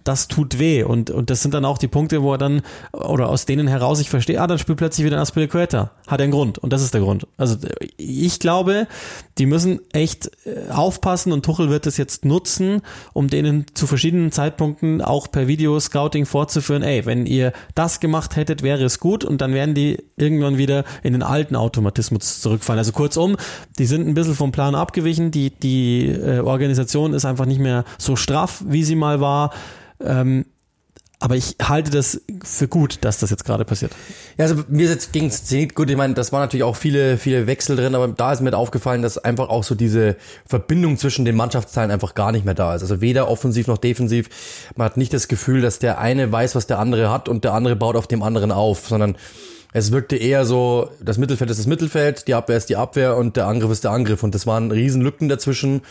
das 0.04 0.28
tut 0.28 0.58
weh. 0.58 0.82
Und, 0.82 1.10
und 1.10 1.30
das 1.30 1.42
sind 1.42 1.54
dann 1.54 1.64
auch 1.64 1.78
die 1.78 1.88
Punkte, 1.88 2.22
wo 2.22 2.32
er 2.32 2.38
dann, 2.38 2.62
oder 2.92 3.28
aus 3.28 3.46
denen 3.46 3.66
heraus 3.66 4.00
ich 4.00 4.10
verstehe, 4.10 4.40
ah, 4.40 4.46
dann 4.46 4.58
spielt 4.58 4.78
plötzlich 4.78 5.04
wieder 5.04 5.16
ein 5.16 5.22
Aspilicueta. 5.22 5.90
Hat 6.06 6.20
einen 6.20 6.30
Grund. 6.30 6.58
Und 6.58 6.72
das 6.72 6.82
ist 6.82 6.94
der 6.94 7.00
Grund. 7.00 7.26
Also 7.36 7.56
ich 7.96 8.38
glaube, 8.38 8.86
die 9.38 9.46
müssen 9.46 9.80
echt 9.92 10.30
äh, 10.44 10.70
aufpassen 10.70 11.32
und 11.32 11.44
Tuchel 11.44 11.70
wird 11.70 11.86
es 11.86 11.96
jetzt 11.96 12.24
nutzen, 12.24 12.82
um 13.12 13.28
denen 13.28 13.66
zu 13.74 13.86
verschiedenen 13.86 14.30
Zeitpunkten 14.30 15.00
auch 15.00 15.30
per 15.30 15.48
Video-Scouting 15.48 16.26
vorzuführen, 16.26 16.82
ey, 16.82 17.06
wenn 17.06 17.26
ihr 17.26 17.52
das 17.74 18.00
gemacht 18.00 18.36
hättet, 18.36 18.62
wäre 18.62 18.84
es 18.84 19.00
gut 19.00 19.24
und 19.24 19.40
dann 19.40 19.54
werden 19.54 19.74
die 19.74 20.02
irgendwann 20.16 20.58
wieder 20.58 20.84
in 21.02 21.14
den 21.14 21.22
alten 21.22 21.56
Automatismus 21.56 22.40
zurückfallen. 22.40 22.78
Also 22.78 22.92
kurzum, 22.92 23.36
die 23.78 23.86
sind 23.86 24.06
ein 24.06 24.14
bisschen 24.14 24.34
vom 24.34 24.52
Plan 24.52 24.74
abgewichen, 24.74 25.30
die, 25.30 25.50
die 25.50 26.08
äh, 26.08 26.40
Organisation 26.40 27.14
ist 27.14 27.24
einfach 27.24 27.46
nicht 27.46 27.60
mehr 27.60 27.84
so 27.98 28.16
straff, 28.16 28.62
wie 28.66 28.84
sie 28.84 28.96
mal 28.96 29.20
war. 29.20 29.50
Ähm, 30.04 30.46
aber 31.20 31.36
ich 31.36 31.56
halte 31.62 31.90
das 31.90 32.20
für 32.42 32.68
gut, 32.68 32.98
dass 33.00 33.18
das 33.18 33.30
jetzt 33.30 33.46
gerade 33.46 33.64
passiert. 33.64 33.92
Ja, 34.36 34.44
also 34.44 34.62
mir 34.68 34.86
jetzt 34.86 35.12
gegen 35.12 35.30
Zenit 35.30 35.74
gut, 35.74 35.88
ich 35.88 35.96
meine, 35.96 36.12
das 36.12 36.32
waren 36.32 36.40
natürlich 36.40 36.64
auch 36.64 36.76
viele, 36.76 37.16
viele 37.16 37.46
Wechsel 37.46 37.76
drin, 37.76 37.94
aber 37.94 38.08
da 38.08 38.32
ist 38.32 38.42
mir 38.42 38.54
aufgefallen, 38.54 39.00
dass 39.00 39.16
einfach 39.16 39.48
auch 39.48 39.64
so 39.64 39.74
diese 39.74 40.16
Verbindung 40.44 40.98
zwischen 40.98 41.24
den 41.24 41.34
Mannschaftsteilen 41.34 41.90
einfach 41.90 42.14
gar 42.14 42.30
nicht 42.30 42.44
mehr 42.44 42.52
da 42.52 42.74
ist. 42.74 42.82
Also 42.82 43.00
weder 43.00 43.28
offensiv 43.28 43.68
noch 43.68 43.78
defensiv. 43.78 44.28
Man 44.76 44.84
hat 44.84 44.98
nicht 44.98 45.14
das 45.14 45.28
Gefühl, 45.28 45.62
dass 45.62 45.78
der 45.78 45.98
eine 45.98 46.30
weiß, 46.30 46.56
was 46.56 46.66
der 46.66 46.78
andere 46.78 47.10
hat 47.10 47.30
und 47.30 47.44
der 47.44 47.54
andere 47.54 47.74
baut 47.76 47.96
auf 47.96 48.06
dem 48.06 48.22
anderen 48.22 48.52
auf, 48.52 48.86
sondern 48.88 49.16
es 49.72 49.92
wirkte 49.92 50.16
eher 50.16 50.44
so, 50.44 50.90
das 51.00 51.16
Mittelfeld 51.16 51.50
ist 51.50 51.58
das 51.58 51.66
Mittelfeld, 51.66 52.28
die 52.28 52.34
Abwehr 52.34 52.56
ist 52.56 52.68
die 52.68 52.76
Abwehr 52.76 53.16
und 53.16 53.36
der 53.36 53.46
Angriff 53.46 53.70
ist 53.70 53.84
der 53.84 53.92
Angriff. 53.92 54.22
Und 54.22 54.34
das 54.34 54.46
waren 54.46 54.70
Riesenlücken 54.70 55.28
dazwischen. 55.28 55.82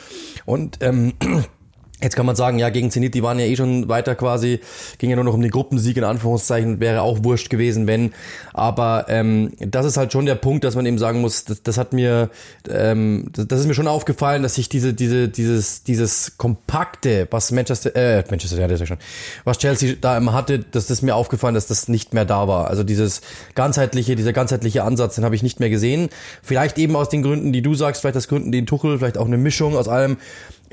Und 0.45 0.77
ähm, 0.81 1.13
Jetzt 2.03 2.17
kann 2.17 2.25
man 2.25 2.35
sagen, 2.35 2.59
ja, 2.59 2.69
gegen 2.69 2.91
Zenit, 2.91 3.13
die 3.15 3.23
waren 3.23 3.39
ja 3.39 3.45
eh 3.45 3.55
schon 3.55 3.87
weiter 3.87 4.15
quasi, 4.15 4.59
ging 4.97 5.09
ja 5.09 5.15
nur 5.15 5.23
noch 5.23 5.33
um 5.33 5.41
den 5.41 5.51
Gruppensieg 5.51 5.95
in 5.95 6.03
Anführungszeichen, 6.03 6.81
wäre 6.81 7.01
auch 7.01 7.23
wurscht 7.23 7.49
gewesen, 7.49 7.87
wenn. 7.87 8.13
Aber 8.51 9.05
ähm, 9.07 9.53
das 9.59 9.85
ist 9.85 9.95
halt 9.95 10.11
schon 10.11 10.25
der 10.25 10.35
Punkt, 10.35 10.65
dass 10.65 10.75
man 10.75 10.85
eben 10.85 10.97
sagen 10.97 11.21
muss, 11.21 11.45
das, 11.45 11.63
das 11.63 11.77
hat 11.77 11.93
mir, 11.93 12.29
ähm, 12.69 13.29
das, 13.31 13.47
das 13.47 13.61
ist 13.61 13.67
mir 13.67 13.73
schon 13.73 13.87
aufgefallen, 13.87 14.43
dass 14.43 14.55
sich 14.55 14.67
diese, 14.67 14.93
diese, 14.93 15.29
dieses, 15.29 15.83
dieses 15.83 16.37
kompakte, 16.37 17.25
was 17.31 17.51
Manchester, 17.51 17.95
äh, 17.95 18.23
Manchester, 18.29 18.59
ja, 18.59 18.67
das 18.67 18.81
ja 18.81 18.85
schon, 18.85 18.97
was 19.45 19.57
Chelsea 19.57 19.95
da 19.99 20.17
immer 20.17 20.33
hatte, 20.33 20.59
das 20.59 20.91
ist 20.91 21.03
mir 21.03 21.15
aufgefallen, 21.15 21.55
dass 21.55 21.67
das 21.67 21.87
nicht 21.87 22.13
mehr 22.13 22.25
da 22.25 22.49
war. 22.49 22.67
Also 22.67 22.83
dieses 22.83 23.21
ganzheitliche, 23.55 24.17
dieser 24.17 24.33
ganzheitliche 24.33 24.83
Ansatz, 24.83 25.15
den 25.15 25.23
habe 25.23 25.35
ich 25.35 25.43
nicht 25.43 25.61
mehr 25.61 25.69
gesehen. 25.69 26.09
Vielleicht 26.41 26.77
eben 26.77 26.97
aus 26.97 27.07
den 27.07 27.23
Gründen, 27.23 27.53
die 27.53 27.61
du 27.61 27.75
sagst, 27.75 28.01
vielleicht 28.01 28.17
aus 28.17 28.27
Gründen, 28.27 28.51
den 28.51 28.65
Tuchel, 28.65 28.99
vielleicht 28.99 29.17
auch 29.17 29.25
eine 29.25 29.37
Mischung 29.37 29.77
aus 29.77 29.87
allem 29.87 30.17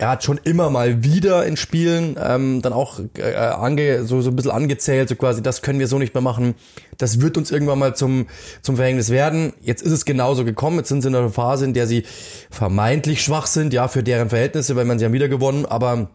er 0.01 0.09
hat 0.09 0.24
schon 0.24 0.40
immer 0.44 0.70
mal 0.70 1.05
wieder 1.05 1.44
in 1.44 1.59
Spielen 1.59 2.16
ähm, 2.18 2.62
dann 2.62 2.72
auch 2.72 3.01
äh, 3.18 3.34
ange, 3.34 4.05
so, 4.05 4.22
so 4.22 4.30
ein 4.30 4.36
bisschen 4.36 4.51
angezählt, 4.51 5.11
so 5.11 5.14
quasi, 5.14 5.42
das 5.42 5.61
können 5.61 5.78
wir 5.78 5.88
so 5.88 5.98
nicht 5.98 6.14
mehr 6.14 6.22
machen. 6.22 6.55
Das 6.96 7.20
wird 7.20 7.36
uns 7.36 7.51
irgendwann 7.51 7.78
mal 7.78 7.94
zum, 7.94 8.26
zum 8.62 8.76
Verhängnis 8.76 9.11
werden. 9.11 9.53
Jetzt 9.61 9.82
ist 9.82 9.92
es 9.92 10.07
genauso 10.07 10.46
gekommen. 10.46 10.78
Jetzt 10.78 10.88
sind 10.88 11.03
sie 11.03 11.09
in 11.09 11.14
einer 11.14 11.28
Phase, 11.28 11.66
in 11.66 11.74
der 11.74 11.86
sie 11.86 12.05
vermeintlich 12.51 13.22
schwach 13.22 13.46
sind, 13.46 13.74
ja, 13.74 13.88
für 13.88 14.03
deren 14.03 14.30
Verhältnisse, 14.30 14.74
weil 14.74 14.86
man 14.86 14.98
sie 14.98 15.05
haben 15.05 15.12
wieder 15.12 15.28
gewonnen, 15.28 15.66
aber 15.66 16.09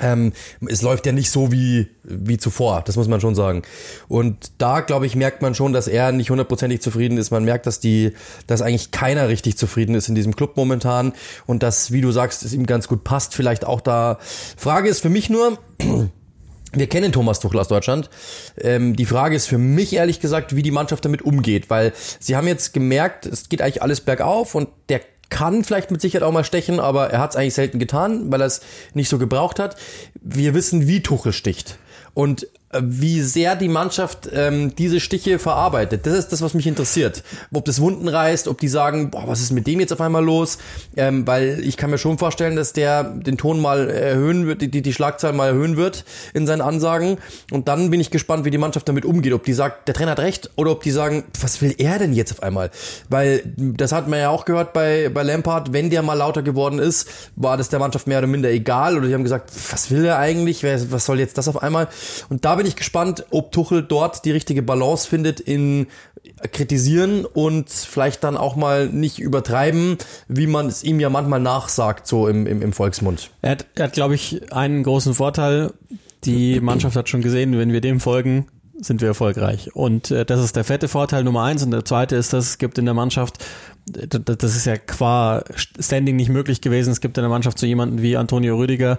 ähm, 0.00 0.32
es 0.66 0.82
läuft 0.82 1.06
ja 1.06 1.12
nicht 1.12 1.30
so 1.30 1.52
wie, 1.52 1.88
wie 2.02 2.38
zuvor, 2.38 2.82
das 2.84 2.96
muss 2.96 3.08
man 3.08 3.20
schon 3.20 3.34
sagen. 3.34 3.62
Und 4.08 4.52
da, 4.58 4.80
glaube 4.80 5.06
ich, 5.06 5.16
merkt 5.16 5.42
man 5.42 5.54
schon, 5.54 5.72
dass 5.72 5.88
er 5.88 6.12
nicht 6.12 6.30
hundertprozentig 6.30 6.80
zufrieden 6.80 7.18
ist. 7.18 7.30
Man 7.30 7.44
merkt, 7.44 7.66
dass 7.66 7.80
die, 7.80 8.12
dass 8.46 8.62
eigentlich 8.62 8.90
keiner 8.90 9.28
richtig 9.28 9.56
zufrieden 9.56 9.94
ist 9.94 10.08
in 10.08 10.14
diesem 10.14 10.36
Club 10.36 10.56
momentan 10.56 11.12
und 11.46 11.62
dass, 11.62 11.92
wie 11.92 12.00
du 12.00 12.10
sagst, 12.12 12.44
es 12.44 12.52
ihm 12.52 12.66
ganz 12.66 12.88
gut 12.88 13.04
passt. 13.04 13.34
Vielleicht 13.34 13.64
auch 13.64 13.80
da. 13.80 14.18
Frage 14.56 14.88
ist 14.88 15.00
für 15.00 15.10
mich 15.10 15.30
nur, 15.30 15.58
wir 16.72 16.86
kennen 16.86 17.12
Thomas 17.12 17.40
Tuchel 17.40 17.60
aus 17.60 17.68
Deutschland. 17.68 18.10
Ähm, 18.60 18.94
die 18.94 19.06
Frage 19.06 19.36
ist 19.36 19.46
für 19.46 19.58
mich 19.58 19.94
ehrlich 19.94 20.20
gesagt, 20.20 20.54
wie 20.54 20.62
die 20.62 20.70
Mannschaft 20.70 21.04
damit 21.04 21.22
umgeht, 21.22 21.70
weil 21.70 21.92
sie 22.20 22.36
haben 22.36 22.46
jetzt 22.46 22.74
gemerkt, 22.74 23.26
es 23.26 23.48
geht 23.48 23.62
eigentlich 23.62 23.82
alles 23.82 24.00
bergauf 24.00 24.54
und 24.54 24.68
der 24.88 25.00
kann 25.30 25.64
vielleicht 25.64 25.90
mit 25.90 26.00
Sicherheit 26.00 26.26
auch 26.26 26.32
mal 26.32 26.44
stechen, 26.44 26.80
aber 26.80 27.10
er 27.10 27.20
hat 27.20 27.30
es 27.30 27.36
eigentlich 27.36 27.54
selten 27.54 27.78
getan, 27.78 28.30
weil 28.32 28.40
er 28.40 28.46
es 28.46 28.60
nicht 28.94 29.08
so 29.08 29.18
gebraucht 29.18 29.58
hat. 29.58 29.76
Wir 30.20 30.54
wissen, 30.54 30.86
wie 30.86 31.02
Tuchel 31.02 31.32
sticht. 31.32 31.78
Und 32.14 32.48
wie 32.72 33.22
sehr 33.22 33.56
die 33.56 33.68
Mannschaft 33.68 34.28
ähm, 34.32 34.74
diese 34.76 35.00
Stiche 35.00 35.38
verarbeitet. 35.38 36.06
Das 36.06 36.14
ist 36.14 36.32
das, 36.32 36.42
was 36.42 36.52
mich 36.52 36.66
interessiert. 36.66 37.22
Ob 37.52 37.64
das 37.64 37.80
Wunden 37.80 38.08
reißt, 38.08 38.46
ob 38.46 38.60
die 38.60 38.68
sagen, 38.68 39.10
boah, 39.10 39.26
was 39.26 39.40
ist 39.40 39.52
mit 39.52 39.66
dem 39.66 39.80
jetzt 39.80 39.92
auf 39.92 40.02
einmal 40.02 40.22
los? 40.22 40.58
Ähm, 40.96 41.26
weil 41.26 41.60
ich 41.64 41.78
kann 41.78 41.90
mir 41.90 41.96
schon 41.96 42.18
vorstellen, 42.18 42.56
dass 42.56 42.74
der 42.74 43.04
den 43.04 43.38
Ton 43.38 43.60
mal 43.62 43.88
erhöhen 43.88 44.46
wird, 44.46 44.60
die, 44.60 44.82
die 44.82 44.92
Schlagzahl 44.92 45.32
mal 45.32 45.48
erhöhen 45.48 45.78
wird 45.78 46.04
in 46.34 46.46
seinen 46.46 46.60
Ansagen. 46.60 47.16
Und 47.50 47.68
dann 47.68 47.90
bin 47.90 48.00
ich 48.00 48.10
gespannt, 48.10 48.44
wie 48.44 48.50
die 48.50 48.58
Mannschaft 48.58 48.86
damit 48.86 49.06
umgeht. 49.06 49.32
Ob 49.32 49.44
die 49.44 49.54
sagt, 49.54 49.88
der 49.88 49.94
Trainer 49.94 50.10
hat 50.10 50.20
recht, 50.20 50.50
oder 50.56 50.72
ob 50.72 50.82
die 50.82 50.90
sagen, 50.90 51.24
was 51.40 51.62
will 51.62 51.74
er 51.78 51.98
denn 51.98 52.12
jetzt 52.12 52.32
auf 52.32 52.42
einmal? 52.42 52.70
Weil 53.08 53.42
das 53.56 53.92
hat 53.92 54.08
man 54.08 54.18
ja 54.18 54.28
auch 54.28 54.44
gehört 54.44 54.74
bei, 54.74 55.08
bei 55.08 55.22
Lampard, 55.22 55.72
wenn 55.72 55.88
der 55.88 56.02
mal 56.02 56.14
lauter 56.14 56.42
geworden 56.42 56.78
ist, 56.78 57.08
war 57.34 57.56
das 57.56 57.70
der 57.70 57.78
Mannschaft 57.78 58.06
mehr 58.06 58.18
oder 58.18 58.26
minder 58.26 58.50
egal. 58.50 58.98
Oder 58.98 59.08
die 59.08 59.14
haben 59.14 59.24
gesagt, 59.24 59.50
was 59.70 59.90
will 59.90 60.04
er 60.04 60.18
eigentlich? 60.18 60.64
Was 60.64 61.06
soll 61.06 61.18
jetzt 61.18 61.38
das 61.38 61.48
auf 61.48 61.62
einmal? 61.62 61.88
Und 62.28 62.44
da 62.44 62.57
bin 62.58 62.66
ich 62.66 62.76
gespannt, 62.76 63.24
ob 63.30 63.52
Tuchel 63.52 63.82
dort 63.82 64.24
die 64.24 64.30
richtige 64.30 64.62
Balance 64.62 65.08
findet 65.08 65.40
in 65.40 65.86
kritisieren 66.52 67.24
und 67.24 67.70
vielleicht 67.70 68.22
dann 68.24 68.36
auch 68.36 68.56
mal 68.56 68.88
nicht 68.88 69.18
übertreiben, 69.18 69.98
wie 70.28 70.46
man 70.46 70.66
es 70.66 70.84
ihm 70.84 71.00
ja 71.00 71.10
manchmal 71.10 71.40
nachsagt, 71.40 72.06
so 72.06 72.28
im, 72.28 72.46
im, 72.46 72.62
im 72.62 72.72
Volksmund. 72.72 73.30
Er 73.42 73.52
hat, 73.52 73.66
er 73.74 73.84
hat 73.84 73.92
glaube 73.92 74.14
ich, 74.14 74.52
einen 74.52 74.82
großen 74.82 75.14
Vorteil. 75.14 75.72
Die 76.24 76.60
Mannschaft 76.60 76.96
hat 76.96 77.08
schon 77.08 77.22
gesehen, 77.22 77.56
wenn 77.58 77.72
wir 77.72 77.80
dem 77.80 78.00
folgen, 78.00 78.46
sind 78.80 79.00
wir 79.00 79.08
erfolgreich. 79.08 79.74
Und 79.74 80.10
äh, 80.10 80.24
das 80.24 80.42
ist 80.42 80.56
der 80.56 80.64
fette 80.64 80.88
Vorteil 80.88 81.24
Nummer 81.24 81.44
eins. 81.44 81.62
Und 81.62 81.70
der 81.70 81.84
zweite 81.84 82.16
ist, 82.16 82.32
dass 82.32 82.46
es 82.46 82.58
gibt 82.58 82.78
in 82.78 82.84
der 82.84 82.94
Mannschaft, 82.94 83.44
das 83.86 84.56
ist 84.56 84.66
ja 84.66 84.76
qua 84.76 85.42
Standing 85.80 86.16
nicht 86.16 86.28
möglich 86.28 86.60
gewesen, 86.60 86.90
es 86.90 87.00
gibt 87.00 87.16
in 87.18 87.22
der 87.22 87.30
Mannschaft 87.30 87.58
so 87.58 87.66
jemanden 87.66 88.02
wie 88.02 88.16
Antonio 88.16 88.56
Rüdiger, 88.56 88.98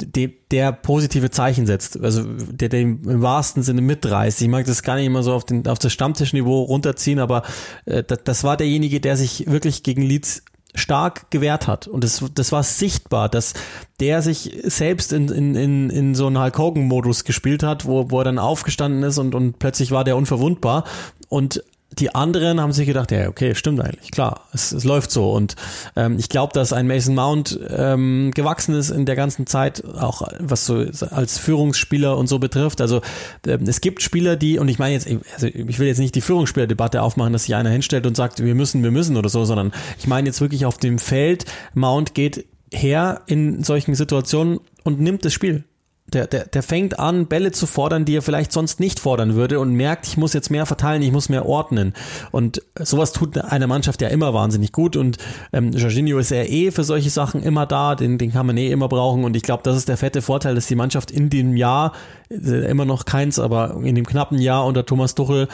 der, 0.00 0.30
der 0.50 0.72
positive 0.72 1.30
Zeichen 1.30 1.66
setzt, 1.66 2.00
also 2.00 2.22
der, 2.24 2.68
der 2.68 2.80
im 2.80 3.22
wahrsten 3.22 3.62
Sinne 3.62 3.80
mitreißt. 3.80 4.40
Ich 4.42 4.48
mag 4.48 4.66
das 4.66 4.82
gar 4.82 4.96
nicht 4.96 5.06
immer 5.06 5.22
so 5.22 5.32
auf, 5.32 5.44
den, 5.44 5.66
auf 5.66 5.78
das 5.78 5.92
Stammtischniveau 5.92 6.62
runterziehen, 6.62 7.18
aber 7.18 7.42
äh, 7.84 8.02
das, 8.02 8.20
das 8.24 8.44
war 8.44 8.56
derjenige, 8.56 9.00
der 9.00 9.16
sich 9.16 9.50
wirklich 9.50 9.82
gegen 9.82 10.02
Leeds 10.02 10.42
stark 10.74 11.30
gewehrt 11.30 11.66
hat. 11.66 11.88
Und 11.88 12.04
das, 12.04 12.22
das 12.34 12.52
war 12.52 12.62
sichtbar, 12.62 13.28
dass 13.28 13.54
der 14.00 14.22
sich 14.22 14.58
selbst 14.64 15.12
in, 15.12 15.28
in, 15.28 15.54
in, 15.54 15.90
in 15.90 16.14
so 16.14 16.26
einen 16.26 16.38
Hulk 16.38 16.58
Hogan-Modus 16.58 17.24
gespielt 17.24 17.62
hat, 17.62 17.86
wo, 17.86 18.10
wo 18.10 18.20
er 18.20 18.24
dann 18.24 18.38
aufgestanden 18.38 19.02
ist 19.02 19.18
und, 19.18 19.34
und 19.34 19.58
plötzlich 19.58 19.90
war 19.90 20.04
der 20.04 20.16
unverwundbar. 20.16 20.84
Und 21.28 21.62
die 21.92 22.14
anderen 22.14 22.60
haben 22.60 22.72
sich 22.72 22.86
gedacht, 22.86 23.10
ja, 23.10 23.28
okay, 23.28 23.54
stimmt 23.54 23.80
eigentlich, 23.80 24.10
klar, 24.10 24.46
es, 24.52 24.72
es 24.72 24.84
läuft 24.84 25.10
so. 25.10 25.32
Und 25.32 25.56
ähm, 25.94 26.18
ich 26.18 26.28
glaube, 26.28 26.52
dass 26.52 26.72
ein 26.72 26.86
Mason 26.86 27.14
Mount 27.14 27.58
ähm, 27.68 28.32
gewachsen 28.34 28.74
ist 28.74 28.90
in 28.90 29.06
der 29.06 29.16
ganzen 29.16 29.46
Zeit, 29.46 29.84
auch 29.84 30.22
was 30.38 30.66
so 30.66 30.84
als 31.10 31.38
Führungsspieler 31.38 32.16
und 32.16 32.26
so 32.26 32.38
betrifft. 32.38 32.80
Also 32.80 33.00
ähm, 33.46 33.62
es 33.66 33.80
gibt 33.80 34.02
Spieler, 34.02 34.36
die, 34.36 34.58
und 34.58 34.68
ich 34.68 34.78
meine 34.78 34.94
jetzt, 34.94 35.08
also 35.34 35.46
ich 35.46 35.78
will 35.78 35.86
jetzt 35.86 35.98
nicht 35.98 36.14
die 36.14 36.20
Führungsspielerdebatte 36.20 37.00
aufmachen, 37.00 37.32
dass 37.32 37.44
sich 37.44 37.54
einer 37.54 37.70
hinstellt 37.70 38.06
und 38.06 38.16
sagt, 38.16 38.44
wir 38.44 38.54
müssen, 38.54 38.82
wir 38.82 38.90
müssen 38.90 39.16
oder 39.16 39.28
so, 39.28 39.44
sondern 39.44 39.72
ich 39.98 40.06
meine 40.06 40.28
jetzt 40.28 40.40
wirklich 40.40 40.66
auf 40.66 40.78
dem 40.78 40.98
Feld, 40.98 41.46
Mount 41.74 42.14
geht 42.14 42.46
her 42.72 43.22
in 43.26 43.62
solchen 43.62 43.94
Situationen 43.94 44.58
und 44.84 45.00
nimmt 45.00 45.24
das 45.24 45.32
Spiel. 45.32 45.64
Der, 46.12 46.28
der, 46.28 46.46
der 46.46 46.62
fängt 46.62 47.00
an, 47.00 47.26
Bälle 47.26 47.50
zu 47.50 47.66
fordern, 47.66 48.04
die 48.04 48.16
er 48.16 48.22
vielleicht 48.22 48.52
sonst 48.52 48.78
nicht 48.78 49.00
fordern 49.00 49.34
würde 49.34 49.58
und 49.58 49.74
merkt, 49.74 50.06
ich 50.06 50.16
muss 50.16 50.34
jetzt 50.34 50.50
mehr 50.50 50.64
verteilen, 50.64 51.02
ich 51.02 51.10
muss 51.10 51.28
mehr 51.28 51.46
ordnen. 51.46 51.94
Und 52.30 52.62
sowas 52.78 53.12
tut 53.12 53.36
einer 53.38 53.66
Mannschaft 53.66 54.00
ja 54.02 54.08
immer 54.08 54.32
wahnsinnig 54.32 54.70
gut. 54.70 54.96
Und 54.96 55.18
ähm, 55.52 55.72
Jorginho 55.72 56.18
ist 56.18 56.30
ja 56.30 56.42
eh 56.44 56.70
für 56.70 56.84
solche 56.84 57.10
Sachen 57.10 57.42
immer 57.42 57.66
da, 57.66 57.96
den, 57.96 58.18
den 58.18 58.32
kann 58.32 58.46
man 58.46 58.56
eh 58.56 58.70
immer 58.70 58.88
brauchen. 58.88 59.24
Und 59.24 59.34
ich 59.34 59.42
glaube, 59.42 59.64
das 59.64 59.76
ist 59.76 59.88
der 59.88 59.96
fette 59.96 60.22
Vorteil, 60.22 60.54
dass 60.54 60.66
die 60.66 60.76
Mannschaft 60.76 61.10
in 61.10 61.28
dem 61.28 61.56
Jahr, 61.56 61.92
äh, 62.30 62.70
immer 62.70 62.84
noch 62.84 63.04
keins, 63.04 63.40
aber 63.40 63.80
in 63.82 63.96
dem 63.96 64.06
knappen 64.06 64.38
Jahr 64.38 64.64
unter 64.64 64.86
Thomas 64.86 65.16
Tuchel 65.16 65.48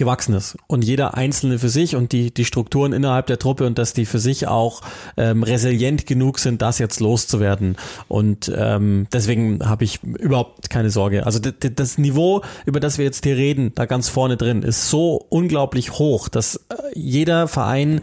gewachsen 0.00 0.34
ist 0.34 0.56
und 0.66 0.82
jeder 0.82 1.14
Einzelne 1.14 1.58
für 1.58 1.68
sich 1.68 1.94
und 1.94 2.12
die, 2.12 2.32
die 2.32 2.46
Strukturen 2.46 2.92
innerhalb 2.92 3.26
der 3.26 3.38
Truppe 3.38 3.66
und 3.66 3.78
dass 3.78 3.92
die 3.92 4.06
für 4.06 4.18
sich 4.18 4.48
auch 4.48 4.80
ähm, 5.16 5.42
resilient 5.42 6.06
genug 6.06 6.38
sind, 6.38 6.62
das 6.62 6.78
jetzt 6.78 7.00
loszuwerden. 7.00 7.76
Und 8.08 8.50
ähm, 8.56 9.06
deswegen 9.12 9.68
habe 9.68 9.84
ich 9.84 10.02
überhaupt 10.02 10.70
keine 10.70 10.90
Sorge. 10.90 11.26
Also 11.26 11.38
das 11.38 11.98
Niveau, 11.98 12.40
über 12.64 12.80
das 12.80 12.96
wir 12.96 13.04
jetzt 13.04 13.24
hier 13.24 13.36
reden, 13.36 13.72
da 13.74 13.84
ganz 13.84 14.08
vorne 14.08 14.38
drin, 14.38 14.62
ist 14.62 14.88
so 14.88 15.26
unglaublich 15.28 15.98
hoch, 15.98 16.28
dass 16.28 16.56
äh, 16.56 16.60
jeder 16.94 17.46
Verein, 17.46 18.00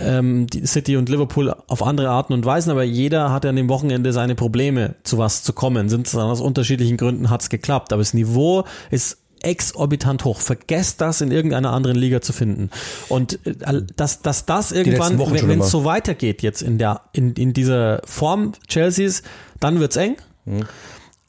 ähm, 0.00 0.46
City 0.64 0.96
und 0.96 1.08
Liverpool 1.08 1.52
auf 1.66 1.82
andere 1.82 2.10
Arten 2.10 2.34
und 2.34 2.46
Weisen, 2.46 2.70
aber 2.70 2.84
jeder 2.84 3.32
hat 3.32 3.44
an 3.44 3.56
dem 3.56 3.68
Wochenende 3.68 4.12
seine 4.12 4.36
Probleme, 4.36 4.94
zu 5.02 5.18
was 5.18 5.42
zu 5.42 5.52
kommen. 5.52 5.88
Sind 5.88 6.06
es 6.06 6.14
aus 6.14 6.40
unterschiedlichen 6.40 6.96
Gründen 6.96 7.30
hat 7.30 7.42
es 7.42 7.50
geklappt. 7.50 7.92
Aber 7.92 8.00
das 8.00 8.14
Niveau 8.14 8.64
ist 8.92 9.21
exorbitant 9.42 10.24
hoch. 10.24 10.40
Vergesst 10.40 11.00
das 11.00 11.20
in 11.20 11.30
irgendeiner 11.30 11.72
anderen 11.72 11.96
Liga 11.96 12.20
zu 12.20 12.32
finden. 12.32 12.70
Und 13.08 13.38
äh, 13.46 13.82
dass, 13.96 14.22
dass 14.22 14.46
das 14.46 14.72
irgendwann, 14.72 15.18
wenn 15.18 15.60
es 15.60 15.70
so 15.70 15.84
weitergeht 15.84 16.42
jetzt 16.42 16.62
in 16.62 16.78
der, 16.78 17.02
in, 17.12 17.34
in 17.34 17.52
dieser 17.52 18.02
Form 18.04 18.52
Chelseas, 18.68 19.22
dann 19.60 19.80
wird's 19.80 19.96
eng. 19.96 20.16
Mhm. 20.44 20.64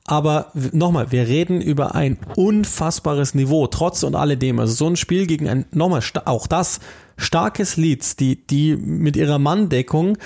Aber 0.05 0.51
nochmal, 0.53 1.13
wir 1.13 1.27
reden 1.27 1.61
über 1.61 1.95
ein 1.95 2.17
unfassbares 2.35 3.35
Niveau, 3.35 3.67
trotz 3.67 4.03
und 4.03 4.15
alledem. 4.15 4.59
Also 4.59 4.73
so 4.73 4.87
ein 4.87 4.97
Spiel 4.97 5.27
gegen 5.27 5.47
ein, 5.47 5.65
nochmal, 5.71 6.01
auch 6.25 6.47
das, 6.47 6.81
starkes 7.17 7.77
Leads, 7.77 8.15
die, 8.15 8.35
die 8.47 8.75
mit 8.75 9.15
ihrer 9.15 9.39
Manndeckung 9.39 10.17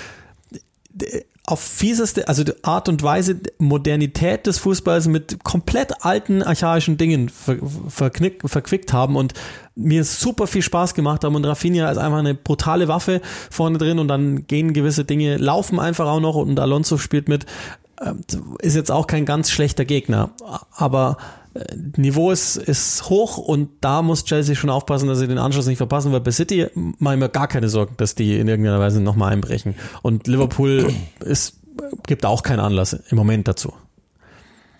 auf 1.48 1.60
fieseste, 1.60 2.28
also 2.28 2.44
die 2.44 2.52
Art 2.62 2.90
und 2.90 3.02
Weise 3.02 3.40
Modernität 3.58 4.46
des 4.46 4.58
Fußballs 4.58 5.08
mit 5.08 5.42
komplett 5.44 6.04
alten 6.04 6.42
archaischen 6.42 6.98
Dingen 6.98 7.30
ver, 7.30 7.56
verknick, 7.88 8.42
verquickt 8.44 8.92
haben 8.92 9.16
und 9.16 9.32
mir 9.74 10.04
super 10.04 10.46
viel 10.46 10.60
Spaß 10.60 10.94
gemacht 10.94 11.24
haben 11.24 11.34
und 11.36 11.46
Rafinha 11.46 11.90
ist 11.90 11.96
einfach 11.96 12.18
eine 12.18 12.34
brutale 12.34 12.86
Waffe 12.86 13.22
vorne 13.50 13.78
drin 13.78 13.98
und 13.98 14.08
dann 14.08 14.46
gehen 14.46 14.74
gewisse 14.74 15.06
Dinge, 15.06 15.38
laufen 15.38 15.80
einfach 15.80 16.06
auch 16.06 16.20
noch 16.20 16.34
und 16.34 16.60
Alonso 16.60 16.98
spielt 16.98 17.28
mit. 17.28 17.46
ähm, 18.04 18.20
ist 18.60 18.76
jetzt 18.76 18.90
auch 18.90 19.06
kein 19.06 19.24
ganz 19.24 19.50
schlechter 19.50 19.86
Gegner, 19.86 20.30
aber 20.72 21.16
Niveau 21.96 22.30
ist, 22.30 22.56
ist 22.56 23.08
hoch 23.08 23.38
und 23.38 23.70
da 23.80 24.02
muss 24.02 24.24
Chelsea 24.24 24.54
schon 24.54 24.70
aufpassen, 24.70 25.08
dass 25.08 25.18
sie 25.18 25.28
den 25.28 25.38
Anschluss 25.38 25.66
nicht 25.66 25.78
verpassen, 25.78 26.12
weil 26.12 26.20
bei 26.20 26.30
City 26.30 26.66
mache 26.74 27.14
ich 27.14 27.20
mir 27.20 27.28
gar 27.28 27.48
keine 27.48 27.68
Sorgen, 27.68 27.94
dass 27.96 28.14
die 28.14 28.38
in 28.38 28.48
irgendeiner 28.48 28.78
Weise 28.78 29.00
nochmal 29.00 29.32
einbrechen. 29.32 29.74
Und 30.02 30.26
Liverpool 30.26 30.92
ist, 31.20 31.60
gibt 32.06 32.24
auch 32.26 32.42
keinen 32.42 32.60
Anlass 32.60 32.92
im 32.92 33.16
Moment 33.16 33.48
dazu. 33.48 33.72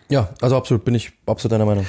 Ja, 0.08 0.30
also 0.40 0.56
absolut, 0.56 0.84
bin 0.84 0.94
ich 0.94 1.12
absolut 1.26 1.52
deiner 1.52 1.66
Meinung. 1.66 1.86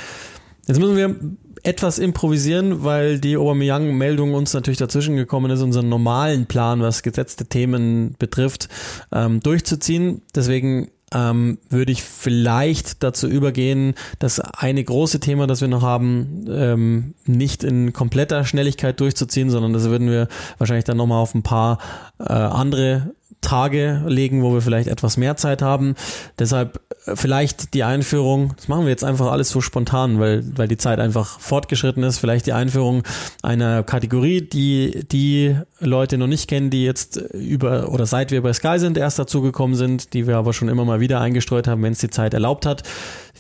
Jetzt 0.68 0.80
müssen 0.80 0.96
wir 0.96 1.16
etwas 1.64 2.00
improvisieren, 2.00 2.84
weil 2.84 3.20
die 3.20 3.38
Aubameyang-Meldung 3.38 4.34
uns 4.34 4.54
natürlich 4.54 4.78
dazwischen 4.78 5.16
gekommen 5.16 5.52
ist, 5.52 5.62
unseren 5.62 5.90
normalen 5.90 6.46
Plan, 6.46 6.82
was 6.82 7.04
gesetzte 7.04 7.46
Themen 7.46 8.16
betrifft, 8.20 8.70
ähm, 9.12 9.40
durchzuziehen. 9.40 10.22
Deswegen 10.36 10.92
ähm, 11.14 11.60
würde 11.70 11.92
ich 11.92 12.04
vielleicht 12.04 13.04
dazu 13.04 13.28
übergehen, 13.28 13.96
das 14.20 14.40
eine 14.40 14.84
große 14.84 15.20
Thema, 15.20 15.48
das 15.48 15.62
wir 15.62 15.68
noch 15.68 15.82
haben, 15.82 16.46
ähm, 16.50 17.14
nicht 17.26 17.64
in 17.64 17.94
kompletter 17.94 18.46
Schnelligkeit 18.46 19.00
durchzuziehen, 19.00 19.50
sondern 19.50 19.74
das 19.74 19.86
würden 19.86 20.10
wir 20.10 20.28
wahrscheinlich 20.58 20.86
dann 20.86 20.98
nochmal 20.98 21.22
auf 21.22 21.36
ein 21.36 21.44
paar 21.44 21.80
äh, 22.20 22.32
andere 22.32 23.12
Tage 23.42 24.04
legen, 24.06 24.44
wo 24.44 24.54
wir 24.54 24.62
vielleicht 24.62 24.88
etwas 24.88 25.18
mehr 25.18 25.38
Zeit 25.38 25.62
haben. 25.62 25.96
Deshalb 26.38 26.82
äh, 27.06 27.16
vielleicht 27.16 27.74
die 27.74 27.84
Einführung, 27.84 28.54
das 28.58 28.68
machen 28.68 28.84
wir 28.84 28.90
jetzt 28.90 29.04
einfach 29.04 29.32
alles 29.32 29.50
so 29.50 29.62
spontan, 29.62 30.20
weil, 30.20 30.44
weil 30.56 30.68
die 30.68 30.78
Zeit 30.78 31.00
einfach 31.00 31.40
fortgeschritten 31.40 32.04
ist, 32.04 32.20
vielleicht 32.20 32.46
die 32.46 32.54
Einführung 32.54 33.04
einer 33.42 33.84
Kategorie, 33.84 34.42
die 34.42 35.06
die 35.12 35.56
Leute 35.80 36.18
noch 36.18 36.28
nicht 36.28 36.50
kennen, 36.50 36.70
die 36.70 36.84
jetzt 36.84 37.18
über 37.18 37.92
oder 37.92 38.06
seit 38.06 38.32
wir 38.32 38.42
bei 38.42 38.54
Sky 38.54 38.78
sind, 38.80 38.98
erst 38.98 39.20
dazugekommen 39.20 39.76
sind, 39.76 40.14
die 40.14 40.28
wir 40.28 40.38
aber 40.38 40.54
schon 40.54 40.68
immer 40.68 40.86
mal 40.86 41.00
wieder 41.00 41.22
eingestreut 41.22 41.68
haben, 41.68 41.82
wenn 41.84 41.94
es 41.94 42.00
die 42.00 42.10
Zeit 42.10 42.34
erlaubt 42.34 42.66
hat. 42.66 42.84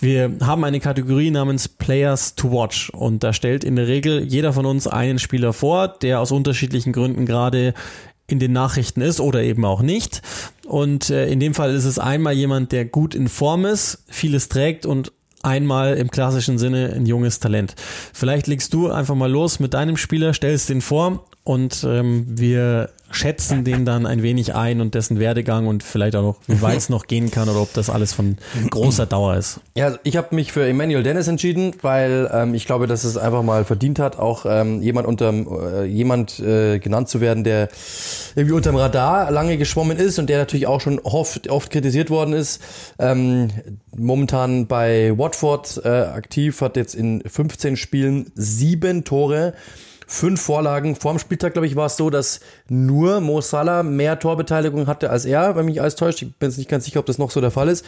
Wir 0.01 0.31
haben 0.41 0.63
eine 0.63 0.79
Kategorie 0.79 1.29
namens 1.29 1.67
Players 1.67 2.35
to 2.35 2.51
Watch 2.51 2.89
und 2.91 3.21
da 3.21 3.33
stellt 3.33 3.65
in 3.65 3.75
der 3.75 3.87
Regel 3.87 4.23
jeder 4.23 4.53
von 4.53 4.65
uns 4.65 4.87
einen 4.87 5.19
Spieler 5.19 5.51
vor, 5.51 5.89
der 5.89 6.21
aus 6.21 6.31
unterschiedlichen 6.31 6.93
Gründen 6.93 7.25
gerade 7.25 7.73
in 8.31 8.39
den 8.39 8.53
Nachrichten 8.53 9.01
ist 9.01 9.19
oder 9.19 9.41
eben 9.43 9.65
auch 9.65 9.81
nicht. 9.81 10.21
Und 10.65 11.09
äh, 11.09 11.27
in 11.29 11.39
dem 11.39 11.53
Fall 11.53 11.73
ist 11.73 11.85
es 11.85 11.99
einmal 11.99 12.33
jemand, 12.33 12.71
der 12.71 12.85
gut 12.85 13.15
in 13.15 13.27
Form 13.27 13.65
ist, 13.65 14.03
vieles 14.07 14.49
trägt 14.49 14.85
und 14.85 15.11
einmal 15.41 15.95
im 15.95 16.11
klassischen 16.11 16.57
Sinne 16.57 16.93
ein 16.95 17.05
junges 17.05 17.39
Talent. 17.39 17.75
Vielleicht 18.13 18.47
legst 18.47 18.73
du 18.73 18.91
einfach 18.91 19.15
mal 19.15 19.31
los 19.31 19.59
mit 19.59 19.73
deinem 19.73 19.97
Spieler, 19.97 20.33
stellst 20.33 20.69
den 20.69 20.81
vor 20.81 21.25
und 21.49 21.83
ähm, 21.83 22.27
wir 22.29 22.91
schätzen 23.09 23.63
den 23.63 23.83
dann 23.83 24.05
ein 24.05 24.21
wenig 24.21 24.53
ein 24.53 24.81
und 24.81 24.93
dessen 24.93 25.19
Werdegang 25.19 25.65
und 25.65 25.81
vielleicht 25.81 26.15
auch 26.15 26.21
noch, 26.21 26.35
wie 26.45 26.61
weit 26.61 26.77
es 26.77 26.89
noch 26.89 27.07
gehen 27.07 27.31
kann 27.31 27.49
oder 27.49 27.63
ob 27.63 27.73
das 27.73 27.89
alles 27.89 28.13
von 28.13 28.37
großer 28.69 29.07
Dauer 29.07 29.35
ist. 29.35 29.59
Ja, 29.75 29.97
ich 30.03 30.15
habe 30.15 30.35
mich 30.35 30.51
für 30.51 30.67
Emmanuel 30.67 31.01
Dennis 31.01 31.27
entschieden, 31.27 31.73
weil 31.81 32.29
ähm, 32.31 32.53
ich 32.53 32.67
glaube, 32.67 32.85
dass 32.85 33.03
es 33.03 33.17
einfach 33.17 33.41
mal 33.41 33.65
verdient 33.65 33.97
hat, 33.97 34.19
auch 34.19 34.45
ähm, 34.47 34.83
jemand 34.83 35.07
unter 35.07 35.33
äh, 35.33 35.85
jemand 35.85 36.39
äh, 36.39 36.77
genannt 36.77 37.09
zu 37.09 37.19
werden, 37.19 37.43
der 37.43 37.69
irgendwie 38.35 38.53
unterm 38.53 38.75
Radar 38.75 39.31
lange 39.31 39.57
geschwommen 39.57 39.97
ist 39.97 40.19
und 40.19 40.29
der 40.29 40.37
natürlich 40.37 40.67
auch 40.67 40.81
schon 40.81 40.99
oft, 40.99 41.49
oft 41.49 41.71
kritisiert 41.71 42.11
worden 42.11 42.35
ist. 42.35 42.61
Ähm, 42.99 43.47
momentan 43.97 44.67
bei 44.67 45.17
Watford 45.17 45.81
äh, 45.83 45.87
aktiv, 45.87 46.61
hat 46.61 46.77
jetzt 46.77 46.93
in 46.93 47.23
15 47.25 47.75
Spielen 47.75 48.31
sieben 48.35 49.03
Tore 49.03 49.55
fünf 50.09 50.41
Vorlagen. 50.41 50.95
Vorm 50.95 51.19
Spieltag, 51.19 51.53
glaube 51.53 51.67
ich, 51.67 51.75
war 51.75 51.85
es 51.85 51.95
so, 51.95 52.09
dass 52.09 52.39
nur 52.67 53.21
Mo 53.21 53.41
Salah 53.41 53.83
mehr 53.83 54.17
Torbeteiligung 54.17 54.87
hatte 54.87 55.11
als 55.11 55.23
er, 55.23 55.55
wenn 55.55 55.65
mich 55.65 55.81
alles 55.81 55.95
täuscht. 55.95 56.23
Ich 56.23 56.33
bin 56.35 56.49
jetzt 56.49 56.57
nicht 56.57 56.69
ganz 56.69 56.85
sicher, 56.85 56.99
ob 56.99 57.05
das 57.05 57.19
noch 57.19 57.29
so 57.29 57.39
der 57.39 57.51
Fall 57.51 57.69
ist. 57.69 57.85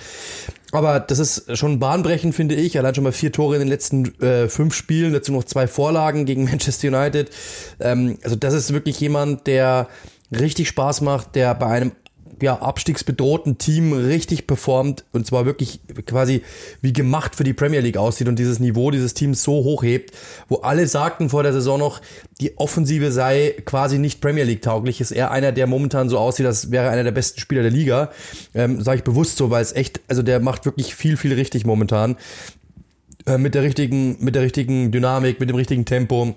Aber 0.71 0.99
das 0.99 1.17
ist 1.17 1.57
schon 1.57 1.79
bahnbrechend, 1.79 2.35
finde 2.35 2.53
ich. 2.53 2.77
Allein 2.77 2.93
schon 2.93 3.03
mal 3.03 3.11
vier 3.11 3.31
Tore 3.31 3.55
in 3.55 3.61
den 3.61 3.67
letzten 3.67 4.21
äh, 4.21 4.47
fünf 4.47 4.75
Spielen, 4.75 5.13
dazu 5.13 5.31
noch 5.31 5.45
zwei 5.45 5.65
Vorlagen 5.67 6.25
gegen 6.25 6.43
Manchester 6.49 6.89
United. 6.89 7.31
Ähm, 7.79 8.19
also 8.23 8.35
das 8.35 8.53
ist 8.53 8.71
wirklich 8.71 8.99
jemand, 8.99 9.47
der 9.47 9.87
richtig 10.31 10.67
Spaß 10.67 11.01
macht, 11.01 11.35
der 11.35 11.55
bei 11.55 11.67
einem 11.67 11.91
ja, 12.41 12.59
abstiegsbedrohten 12.59 13.57
Team 13.57 13.93
richtig 13.93 14.47
performt 14.47 15.05
und 15.11 15.25
zwar 15.25 15.45
wirklich 15.45 15.79
quasi 16.05 16.41
wie 16.81 16.93
gemacht 16.93 17.35
für 17.35 17.43
die 17.43 17.53
Premier 17.53 17.79
League 17.79 17.97
aussieht 17.97 18.27
und 18.27 18.37
dieses 18.37 18.59
Niveau 18.59 18.91
dieses 18.91 19.13
Teams 19.13 19.43
so 19.43 19.53
hoch 19.63 19.83
hebt, 19.83 20.15
wo 20.47 20.57
alle 20.57 20.87
sagten 20.87 21.29
vor 21.29 21.43
der 21.43 21.53
Saison 21.53 21.79
noch, 21.79 22.01
die 22.39 22.57
Offensive 22.57 23.11
sei 23.11 23.55
quasi 23.65 23.99
nicht 23.99 24.21
Premier 24.21 24.43
League 24.43 24.61
tauglich, 24.61 25.01
ist 25.01 25.11
er 25.11 25.31
einer, 25.31 25.51
der 25.51 25.67
momentan 25.67 26.09
so 26.09 26.17
aussieht, 26.17 26.45
als 26.45 26.71
wäre 26.71 26.89
einer 26.89 27.03
der 27.03 27.11
besten 27.11 27.39
Spieler 27.39 27.61
der 27.61 27.71
Liga. 27.71 28.11
Ähm, 28.53 28.81
Sage 28.81 28.97
ich 28.97 29.03
bewusst 29.03 29.37
so, 29.37 29.49
weil 29.49 29.61
es 29.61 29.73
echt, 29.73 30.01
also 30.07 30.23
der 30.23 30.39
macht 30.39 30.65
wirklich 30.65 30.95
viel, 30.95 31.17
viel 31.17 31.33
richtig 31.33 31.65
momentan. 31.65 32.17
Äh, 33.25 33.37
mit 33.37 33.55
der 33.55 33.63
richtigen, 33.63 34.17
mit 34.19 34.35
der 34.35 34.41
richtigen 34.41 34.91
Dynamik, 34.91 35.39
mit 35.39 35.49
dem 35.49 35.55
richtigen 35.55 35.85
Tempo 35.85 36.35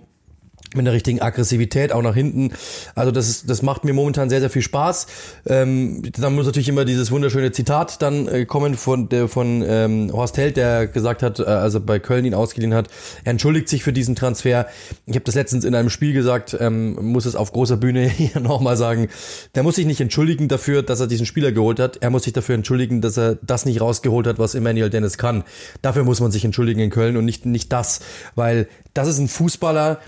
mit 0.76 0.86
der 0.86 0.92
richtigen 0.92 1.20
Aggressivität 1.20 1.92
auch 1.92 2.02
nach 2.02 2.14
hinten. 2.14 2.52
Also 2.94 3.10
das 3.10 3.28
ist, 3.28 3.50
das 3.50 3.62
macht 3.62 3.84
mir 3.84 3.92
momentan 3.92 4.28
sehr 4.28 4.40
sehr 4.40 4.50
viel 4.50 4.62
Spaß. 4.62 5.06
Ähm, 5.46 6.02
dann 6.18 6.34
muss 6.34 6.46
natürlich 6.46 6.68
immer 6.68 6.84
dieses 6.84 7.10
wunderschöne 7.10 7.52
Zitat 7.52 8.02
dann 8.02 8.28
äh, 8.28 8.44
kommen 8.44 8.74
von 8.74 9.08
der 9.08 9.28
von 9.28 9.64
ähm, 9.66 10.10
Horst 10.12 10.36
Held, 10.36 10.56
der 10.56 10.86
gesagt 10.86 11.22
hat, 11.22 11.38
äh, 11.40 11.44
also 11.44 11.80
bei 11.80 11.98
Köln 11.98 12.24
ihn 12.24 12.34
ausgeliehen 12.34 12.74
hat, 12.74 12.88
er 13.24 13.30
entschuldigt 13.30 13.68
sich 13.68 13.82
für 13.82 13.92
diesen 13.92 14.14
Transfer. 14.14 14.66
Ich 15.06 15.14
habe 15.14 15.24
das 15.24 15.34
letztens 15.34 15.64
in 15.64 15.74
einem 15.74 15.90
Spiel 15.90 16.12
gesagt, 16.12 16.56
ähm, 16.58 16.94
muss 17.12 17.26
es 17.26 17.36
auf 17.36 17.52
großer 17.52 17.76
Bühne 17.76 18.08
hier 18.08 18.40
nochmal 18.40 18.76
sagen. 18.76 19.08
Der 19.54 19.62
muss 19.62 19.76
sich 19.76 19.86
nicht 19.86 20.00
entschuldigen 20.00 20.48
dafür, 20.48 20.82
dass 20.82 21.00
er 21.00 21.06
diesen 21.06 21.26
Spieler 21.26 21.52
geholt 21.52 21.80
hat. 21.80 21.98
Er 22.00 22.10
muss 22.10 22.24
sich 22.24 22.32
dafür 22.32 22.54
entschuldigen, 22.54 23.00
dass 23.00 23.16
er 23.16 23.36
das 23.36 23.64
nicht 23.64 23.80
rausgeholt 23.80 24.26
hat, 24.26 24.38
was 24.38 24.54
Emmanuel 24.54 24.90
Dennis 24.90 25.18
kann. 25.18 25.44
Dafür 25.82 26.04
muss 26.04 26.20
man 26.20 26.30
sich 26.30 26.44
entschuldigen 26.44 26.80
in 26.80 26.90
Köln 26.90 27.16
und 27.16 27.24
nicht 27.24 27.46
nicht 27.46 27.72
das, 27.72 28.00
weil 28.34 28.68
das 28.92 29.08
ist 29.08 29.18
ein 29.18 29.28
Fußballer, 29.28 29.98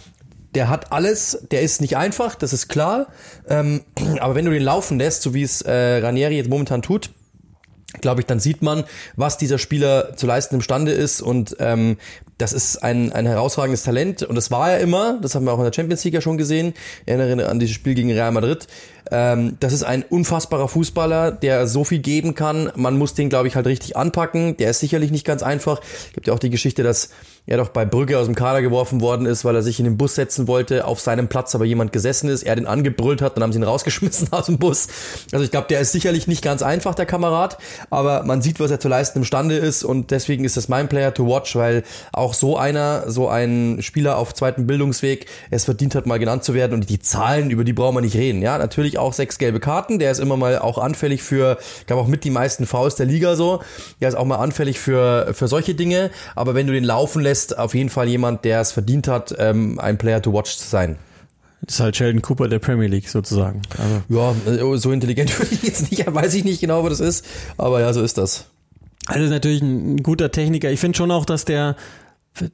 der 0.56 0.68
hat 0.70 0.90
alles, 0.90 1.46
der 1.50 1.60
ist 1.60 1.80
nicht 1.82 1.96
einfach, 1.96 2.34
das 2.34 2.52
ist 2.52 2.68
klar. 2.68 3.08
Ähm, 3.48 3.82
aber 4.20 4.34
wenn 4.34 4.46
du 4.46 4.50
den 4.50 4.62
laufen 4.62 4.98
lässt, 4.98 5.22
so 5.22 5.34
wie 5.34 5.42
es 5.42 5.62
äh, 5.62 5.98
Ranieri 5.98 6.36
jetzt 6.36 6.48
momentan 6.48 6.82
tut, 6.82 7.10
glaube 8.00 8.20
ich, 8.20 8.26
dann 8.26 8.40
sieht 8.40 8.62
man, 8.62 8.84
was 9.16 9.38
dieser 9.38 9.58
Spieler 9.58 10.16
zu 10.16 10.26
leisten 10.26 10.56
imstande 10.56 10.92
ist 10.92 11.22
und 11.22 11.56
ähm, 11.60 11.98
das 12.38 12.52
ist 12.52 12.82
ein, 12.82 13.12
ein 13.12 13.26
herausragendes 13.26 13.84
Talent 13.84 14.22
und 14.22 14.34
das 14.34 14.50
war 14.50 14.72
er 14.72 14.80
immer, 14.80 15.18
das 15.22 15.34
haben 15.34 15.44
wir 15.44 15.52
auch 15.52 15.58
in 15.58 15.64
der 15.64 15.72
Champions 15.72 16.04
League 16.04 16.14
ja 16.14 16.20
schon 16.20 16.36
gesehen, 16.36 16.74
ich 17.04 17.12
erinnere 17.12 17.48
an 17.48 17.58
dieses 17.58 17.74
Spiel 17.74 17.94
gegen 17.94 18.10
Real 18.10 18.32
Madrid. 18.32 18.66
Ähm, 19.10 19.56
das 19.60 19.72
ist 19.72 19.84
ein 19.84 20.02
unfassbarer 20.02 20.68
Fußballer, 20.68 21.30
der 21.32 21.66
so 21.66 21.84
viel 21.84 22.00
geben 22.00 22.34
kann, 22.34 22.72
man 22.74 22.98
muss 22.98 23.14
den, 23.14 23.28
glaube 23.28 23.48
ich, 23.48 23.56
halt 23.56 23.66
richtig 23.66 23.96
anpacken, 23.96 24.56
der 24.56 24.70
ist 24.70 24.80
sicherlich 24.80 25.10
nicht 25.10 25.24
ganz 25.24 25.42
einfach. 25.42 25.80
Es 26.08 26.12
gibt 26.12 26.26
ja 26.26 26.34
auch 26.34 26.38
die 26.38 26.50
Geschichte, 26.50 26.82
dass 26.82 27.10
er 27.46 27.58
doch 27.58 27.68
bei 27.68 27.84
Brügge 27.84 28.18
aus 28.18 28.26
dem 28.26 28.34
Kader 28.34 28.60
geworfen 28.60 29.00
worden 29.00 29.24
ist, 29.24 29.44
weil 29.44 29.54
er 29.54 29.62
sich 29.62 29.78
in 29.78 29.84
den 29.84 29.96
Bus 29.96 30.16
setzen 30.16 30.48
wollte, 30.48 30.84
auf 30.84 31.00
seinem 31.00 31.28
Platz 31.28 31.54
aber 31.54 31.64
jemand 31.64 31.92
gesessen 31.92 32.28
ist, 32.28 32.42
er 32.42 32.56
den 32.56 32.66
angebrüllt 32.66 33.22
hat, 33.22 33.36
dann 33.36 33.44
haben 33.44 33.52
sie 33.52 33.60
ihn 33.60 33.64
rausgeschmissen 33.64 34.28
aus 34.32 34.46
dem 34.46 34.58
Bus. 34.58 34.88
Also 35.32 35.44
ich 35.44 35.52
glaube, 35.52 35.68
der 35.68 35.80
ist 35.80 35.92
sicherlich 35.92 36.26
nicht 36.26 36.42
ganz 36.42 36.62
einfach, 36.62 36.94
der 36.94 37.06
Kamerad, 37.06 37.58
aber 37.88 38.24
man 38.24 38.42
sieht, 38.42 38.58
was 38.58 38.70
er 38.70 38.80
zu 38.80 38.88
leisten 38.88 39.20
imstande 39.20 39.56
ist 39.56 39.84
und 39.84 40.10
deswegen 40.10 40.44
ist 40.44 40.56
das 40.56 40.68
mein 40.68 40.88
Player 40.88 41.14
to 41.14 41.26
watch, 41.26 41.54
weil 41.54 41.84
auch 42.12 42.34
so 42.34 42.56
einer, 42.56 43.08
so 43.10 43.28
ein 43.28 43.78
Spieler 43.80 44.18
auf 44.18 44.34
zweiten 44.34 44.66
Bildungsweg, 44.66 45.26
es 45.50 45.64
verdient 45.64 45.94
hat, 45.94 46.06
mal 46.06 46.18
genannt 46.18 46.42
zu 46.42 46.52
werden 46.52 46.72
und 46.72 46.90
die 46.90 46.98
Zahlen, 46.98 47.50
über 47.50 47.62
die 47.62 47.72
brauchen 47.72 47.94
wir 47.94 48.00
nicht 48.00 48.16
reden. 48.16 48.42
Ja, 48.42 48.58
natürlich 48.58 48.98
auch 48.98 49.12
sechs 49.12 49.38
gelbe 49.38 49.60
Karten, 49.60 50.00
der 50.00 50.10
ist 50.10 50.18
immer 50.18 50.36
mal 50.36 50.58
auch 50.58 50.78
anfällig 50.78 51.22
für, 51.22 51.58
gab 51.86 51.98
auch 51.98 52.08
mit 52.08 52.24
die 52.24 52.30
meisten 52.30 52.66
Fouls 52.66 52.96
der 52.96 53.06
Liga 53.06 53.36
so, 53.36 53.62
der 54.00 54.08
ist 54.08 54.16
auch 54.16 54.24
mal 54.24 54.36
anfällig 54.36 54.80
für, 54.80 55.32
für 55.32 55.46
solche 55.46 55.76
Dinge, 55.76 56.10
aber 56.34 56.54
wenn 56.54 56.66
du 56.66 56.72
den 56.72 56.84
laufen 56.84 57.22
lässt, 57.22 57.35
ist 57.36 57.58
auf 57.58 57.74
jeden 57.74 57.90
Fall 57.90 58.08
jemand, 58.08 58.44
der 58.44 58.60
es 58.60 58.72
verdient 58.72 59.08
hat, 59.08 59.34
ähm, 59.38 59.78
ein 59.78 59.98
Player 59.98 60.22
to 60.22 60.32
watch 60.32 60.56
zu 60.56 60.66
sein. 60.66 60.96
Das 61.62 61.74
ist 61.74 61.80
halt 61.80 61.96
Sheldon 61.96 62.22
Cooper 62.22 62.48
der 62.48 62.58
Premier 62.58 62.86
League 62.86 63.08
sozusagen. 63.08 63.62
Also. 63.78 64.64
Ja, 64.64 64.76
so 64.78 64.92
intelligent 64.92 65.38
würde 65.38 65.54
ich 65.54 65.62
jetzt 65.62 65.90
nicht, 65.90 66.06
weiß 66.06 66.34
ich 66.34 66.44
nicht 66.44 66.60
genau, 66.60 66.82
was 66.84 66.98
das 66.98 67.00
ist, 67.00 67.26
aber 67.58 67.80
ja, 67.80 67.92
so 67.92 68.02
ist 68.02 68.18
das. 68.18 68.46
Also 69.06 69.24
ist 69.24 69.30
natürlich 69.30 69.62
ein 69.62 70.02
guter 70.02 70.30
Techniker. 70.30 70.70
Ich 70.70 70.80
finde 70.80 70.96
schon 70.96 71.10
auch, 71.10 71.24
dass 71.24 71.44
der, 71.44 71.76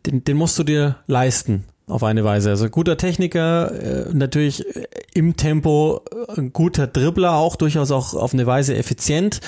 den, 0.06 0.24
den 0.24 0.36
musst 0.36 0.58
du 0.58 0.64
dir 0.64 0.96
leisten 1.06 1.64
auf 1.86 2.02
eine 2.02 2.24
Weise. 2.24 2.50
Also 2.50 2.68
guter 2.68 2.96
Techniker, 2.96 3.72
äh, 3.72 4.14
natürlich 4.14 4.64
im 5.14 5.36
Tempo, 5.36 6.02
ein 6.36 6.52
guter 6.52 6.86
Dribbler, 6.86 7.34
auch 7.34 7.56
durchaus 7.56 7.90
auch 7.90 8.14
auf 8.14 8.32
eine 8.32 8.46
Weise 8.46 8.76
effizient, 8.76 9.40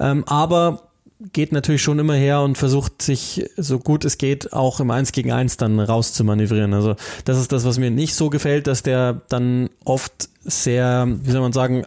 ähm, 0.00 0.24
aber 0.26 0.91
geht 1.32 1.52
natürlich 1.52 1.82
schon 1.82 1.98
immer 1.98 2.14
her 2.14 2.40
und 2.40 2.58
versucht 2.58 3.02
sich 3.02 3.48
so 3.56 3.78
gut 3.78 4.04
es 4.04 4.18
geht 4.18 4.52
auch 4.52 4.80
im 4.80 4.90
Eins 4.90 5.12
gegen 5.12 5.32
Eins 5.32 5.56
dann 5.56 5.78
rauszumanövrieren. 5.78 6.74
Also 6.74 6.96
das 7.24 7.38
ist 7.38 7.52
das, 7.52 7.64
was 7.64 7.78
mir 7.78 7.90
nicht 7.90 8.14
so 8.14 8.30
gefällt, 8.30 8.66
dass 8.66 8.82
der 8.82 9.20
dann 9.28 9.70
oft 9.84 10.28
sehr, 10.44 11.06
wie 11.22 11.30
soll 11.30 11.40
man 11.40 11.52
sagen, 11.52 11.84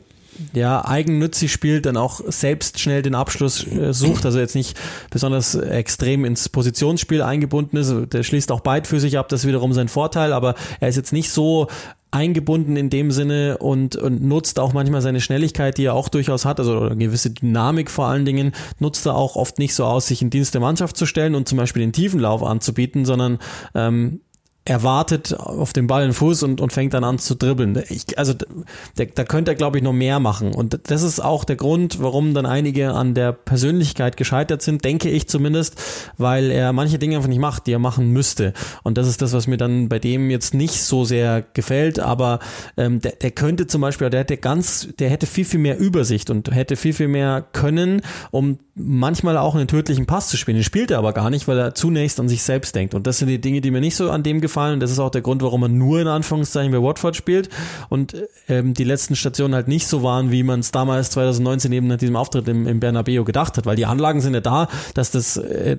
ja, 0.53 0.83
eigennützig 0.83 1.51
spielt, 1.51 1.85
dann 1.85 1.97
auch 1.97 2.21
selbst 2.27 2.79
schnell 2.79 3.01
den 3.01 3.15
Abschluss 3.15 3.65
äh, 3.67 3.93
sucht, 3.93 4.25
also 4.25 4.39
jetzt 4.39 4.55
nicht 4.55 4.77
besonders 5.09 5.55
extrem 5.55 6.25
ins 6.25 6.49
Positionsspiel 6.49 7.21
eingebunden 7.21 7.77
ist. 7.77 7.93
Der 8.11 8.23
schließt 8.23 8.51
auch 8.51 8.59
beidfüßig 8.59 9.17
ab, 9.17 9.29
das 9.29 9.41
ist 9.41 9.47
wiederum 9.47 9.73
sein 9.73 9.87
Vorteil, 9.87 10.33
aber 10.33 10.55
er 10.79 10.89
ist 10.89 10.97
jetzt 10.97 11.13
nicht 11.13 11.31
so 11.31 11.67
eingebunden 12.15 12.77
in 12.77 12.89
dem 12.89 13.11
Sinne 13.11 13.57
und, 13.57 13.95
und 13.97 14.23
nutzt 14.23 14.57
auch 14.59 14.73
manchmal 14.73 15.01
seine 15.01 15.19
Schnelligkeit, 15.19 15.77
die 15.77 15.85
er 15.85 15.93
auch 15.93 16.07
durchaus 16.07 16.45
hat, 16.45 16.59
also 16.59 16.81
eine 16.81 16.95
gewisse 16.95 17.29
Dynamik 17.29 17.91
vor 17.91 18.07
allen 18.07 18.25
Dingen, 18.25 18.53
nutzt 18.79 19.05
er 19.05 19.15
auch 19.15 19.35
oft 19.35 19.59
nicht 19.59 19.75
so 19.75 19.83
aus, 19.83 20.07
sich 20.07 20.21
in 20.21 20.29
Dienst 20.29 20.53
der 20.53 20.61
Mannschaft 20.61 20.95
zu 20.95 21.05
stellen 21.05 21.35
und 21.35 21.47
zum 21.47 21.57
Beispiel 21.57 21.81
den 21.81 21.91
Tiefenlauf 21.91 22.41
anzubieten, 22.41 23.03
sondern 23.03 23.39
ähm, 23.75 24.21
er 24.67 24.81
wartet 24.81 25.39
auf 25.39 25.73
den 25.73 25.85
Ball 25.85 26.03
in 26.03 26.11
Fuß 26.11 26.41
und, 26.41 26.59
und 26.59 26.73
fängt 26.73 26.95
dann 26.95 27.03
an 27.03 27.19
zu 27.19 27.35
dribbeln. 27.35 27.83
Ich, 27.87 28.17
also 28.17 28.33
da, 28.33 29.05
da 29.05 29.23
könnte 29.23 29.51
er, 29.51 29.55
glaube 29.55 29.77
ich, 29.77 29.83
noch 29.83 29.93
mehr 29.93 30.19
machen. 30.19 30.55
Und 30.55 30.79
das 30.89 31.03
ist 31.03 31.19
auch 31.19 31.43
der 31.43 31.55
Grund, 31.55 32.01
warum 32.01 32.33
dann 32.33 32.47
einige 32.47 32.91
an 32.91 33.13
der 33.13 33.31
Persönlichkeit 33.31 34.17
gescheitert 34.17 34.63
sind, 34.63 34.83
denke 34.83 35.09
ich 35.09 35.27
zumindest, 35.27 35.75
weil 36.17 36.49
er 36.49 36.73
manche 36.73 36.97
Dinge 36.97 37.15
einfach 37.15 37.29
nicht 37.29 37.39
macht, 37.39 37.67
die 37.67 37.73
er 37.73 37.79
machen 37.79 38.09
müsste. 38.11 38.53
Und 38.81 38.97
das 38.97 39.07
ist 39.07 39.21
das, 39.21 39.33
was 39.33 39.45
mir 39.45 39.57
dann 39.57 39.87
bei 39.87 39.99
dem 39.99 40.31
jetzt 40.31 40.55
nicht 40.55 40.81
so 40.81 41.05
sehr 41.05 41.43
gefällt. 41.53 41.99
Aber 41.99 42.39
ähm, 42.75 43.01
der, 43.01 43.11
der 43.11 43.31
könnte 43.31 43.67
zum 43.67 43.81
Beispiel, 43.81 44.09
der 44.09 44.21
hätte 44.21 44.37
ganz, 44.37 44.87
der 44.97 45.11
hätte 45.11 45.27
viel, 45.27 45.45
viel 45.45 45.59
mehr 45.59 45.77
Übersicht 45.77 46.31
und 46.31 46.49
hätte 46.49 46.75
viel, 46.75 46.93
viel 46.93 47.07
mehr 47.07 47.45
können, 47.53 48.01
um 48.31 48.57
manchmal 48.73 49.37
auch 49.37 49.53
einen 49.53 49.67
tödlichen 49.67 50.07
Pass 50.07 50.27
zu 50.29 50.37
spielen. 50.37 50.57
Den 50.57 50.63
spielt 50.63 50.89
er 50.89 50.97
aber 50.97 51.13
gar 51.13 51.29
nicht, 51.29 51.47
weil 51.47 51.59
er 51.59 51.75
zunächst 51.75 52.19
an 52.19 52.27
sich 52.27 52.41
selbst 52.41 52.75
denkt. 52.75 52.95
Und 52.95 53.05
das 53.05 53.19
sind 53.19 53.27
die 53.27 53.39
Dinge, 53.39 53.61
die 53.61 53.69
mir 53.69 53.79
nicht 53.79 53.95
so 53.95 54.09
an 54.09 54.23
dem 54.23 54.41
gefallen 54.41 54.54
gefallen. 54.55 54.79
Das 54.79 54.91
ist 54.91 54.99
auch 54.99 55.09
der 55.09 55.21
Grund, 55.21 55.41
warum 55.41 55.61
man 55.61 55.77
nur 55.77 55.99
in 55.99 56.07
Anführungszeichen 56.07 56.71
bei 56.71 56.81
Watford 56.81 57.15
spielt 57.15 57.49
und 57.89 58.15
ähm, 58.47 58.73
die 58.73 58.85
letzten 58.85 59.15
Stationen 59.15 59.53
halt 59.53 59.67
nicht 59.67 59.87
so 59.87 60.01
waren, 60.01 60.31
wie 60.31 60.43
man 60.43 60.61
es 60.61 60.71
damals 60.71 61.11
2019 61.11 61.71
eben 61.73 61.87
nach 61.87 61.97
diesem 61.97 62.15
Auftritt 62.15 62.47
im, 62.47 62.65
im 62.67 62.79
Bernabeu 62.79 63.23
gedacht 63.23 63.57
hat, 63.57 63.65
weil 63.65 63.75
die 63.75 63.85
Anlagen 63.85 64.21
sind 64.21 64.33
ja 64.33 64.41
da, 64.41 64.69
dass 64.93 65.11
das 65.11 65.37
äh, 65.37 65.77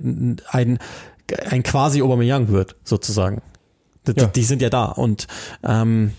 ein 0.50 0.78
ein 1.50 1.64
quasi 1.64 2.02
Aubameyang 2.02 2.50
wird, 2.50 2.76
sozusagen. 2.84 3.42
Die, 4.06 4.12
ja. 4.16 4.26
die 4.26 4.44
sind 4.44 4.62
ja 4.62 4.70
da 4.70 4.84
und 4.84 5.26
ähm, 5.64 6.12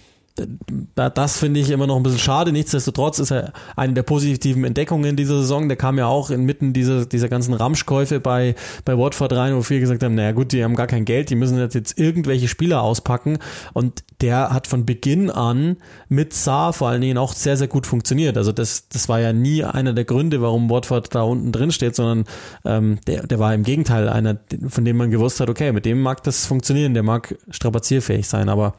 das 0.96 1.38
finde 1.38 1.60
ich 1.60 1.70
immer 1.70 1.88
noch 1.88 1.98
ein 1.98 2.04
bisschen 2.04 2.20
schade. 2.20 2.52
Nichtsdestotrotz 2.52 3.20
ist 3.20 3.32
er 3.32 3.54
eine 3.76 3.94
der 3.94 4.04
positiven 4.04 4.64
Entdeckungen 4.64 5.16
dieser 5.16 5.40
Saison. 5.40 5.68
Der 5.68 5.78
kam 5.78 5.98
ja 5.98 6.08
auch 6.08 6.30
inmitten 6.30 6.74
dieser, 6.74 7.06
dieser 7.06 7.30
ganzen 7.30 7.54
Ramschkäufe 7.54 8.20
bei, 8.20 8.56
bei 8.86 8.98
Watford 8.98 9.34
rein, 9.34 9.56
wo 9.56 9.62
viele 9.62 9.80
gesagt 9.80 10.04
haben, 10.04 10.16
naja 10.16 10.32
gut, 10.32 10.52
die 10.52 10.64
haben 10.64 10.76
gar 10.76 10.88
kein 10.88 11.06
Geld, 11.06 11.30
die 11.30 11.36
müssen 11.36 11.58
jetzt, 11.58 11.98
irgendwelche 11.98 12.48
Spieler 12.48 12.82
auspacken. 12.82 13.40
Und 13.74 14.04
der 14.22 14.54
hat 14.54 14.68
von 14.68 14.86
Beginn 14.86 15.30
an 15.30 15.78
mit 16.10 16.34
Saar 16.34 16.74
vor 16.74 16.90
allen 16.90 17.02
Dingen 17.02 17.18
auch 17.18 17.34
sehr, 17.34 17.58
sehr 17.58 17.68
gut 17.68 17.88
funktioniert. 17.88 18.38
Also 18.38 18.52
das, 18.52 18.90
das 18.90 19.10
war 19.10 19.20
ja 19.20 19.34
nie 19.34 19.64
einer 19.64 19.94
der 19.94 20.06
Gründe, 20.06 20.42
warum 20.42 20.70
Watford 20.70 21.14
da 21.16 21.22
unten 21.22 21.52
drin 21.52 21.72
steht, 21.72 21.96
sondern 21.96 22.26
ähm, 22.66 23.00
der, 23.08 23.26
der 23.26 23.40
war 23.40 23.54
im 23.54 23.64
Gegenteil 23.64 24.10
einer, 24.10 24.38
von 24.68 24.86
dem 24.86 24.98
man 24.98 25.12
gewusst 25.12 25.40
hat, 25.40 25.50
okay, 25.50 25.72
mit 25.72 25.86
dem 25.86 26.02
mag 26.02 26.24
das 26.24 26.46
funktionieren, 26.46 26.94
der 26.94 27.04
mag 27.04 27.36
strapazierfähig 27.50 28.28
sein, 28.28 28.50
aber 28.50 28.74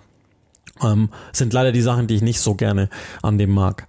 ähm, 0.82 1.10
sind 1.32 1.52
leider 1.52 1.72
die 1.72 1.82
Sachen, 1.82 2.06
die 2.06 2.16
ich 2.16 2.22
nicht 2.22 2.40
so 2.40 2.54
gerne 2.54 2.88
an 3.22 3.38
dem 3.38 3.50
mag. 3.50 3.86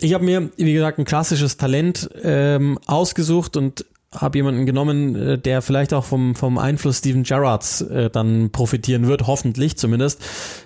Ich 0.00 0.14
habe 0.14 0.24
mir, 0.24 0.50
wie 0.56 0.72
gesagt, 0.72 0.98
ein 0.98 1.04
klassisches 1.04 1.56
Talent 1.56 2.08
ähm, 2.22 2.78
ausgesucht 2.86 3.56
und 3.56 3.84
habe 4.14 4.38
jemanden 4.38 4.64
genommen, 4.64 5.14
äh, 5.16 5.38
der 5.38 5.60
vielleicht 5.60 5.92
auch 5.92 6.04
vom, 6.04 6.34
vom 6.34 6.56
Einfluss 6.56 6.98
Steven 6.98 7.24
Gerrards 7.24 7.82
äh, 7.82 8.08
dann 8.08 8.50
profitieren 8.50 9.06
wird, 9.06 9.26
hoffentlich 9.26 9.76
zumindest. 9.76 10.22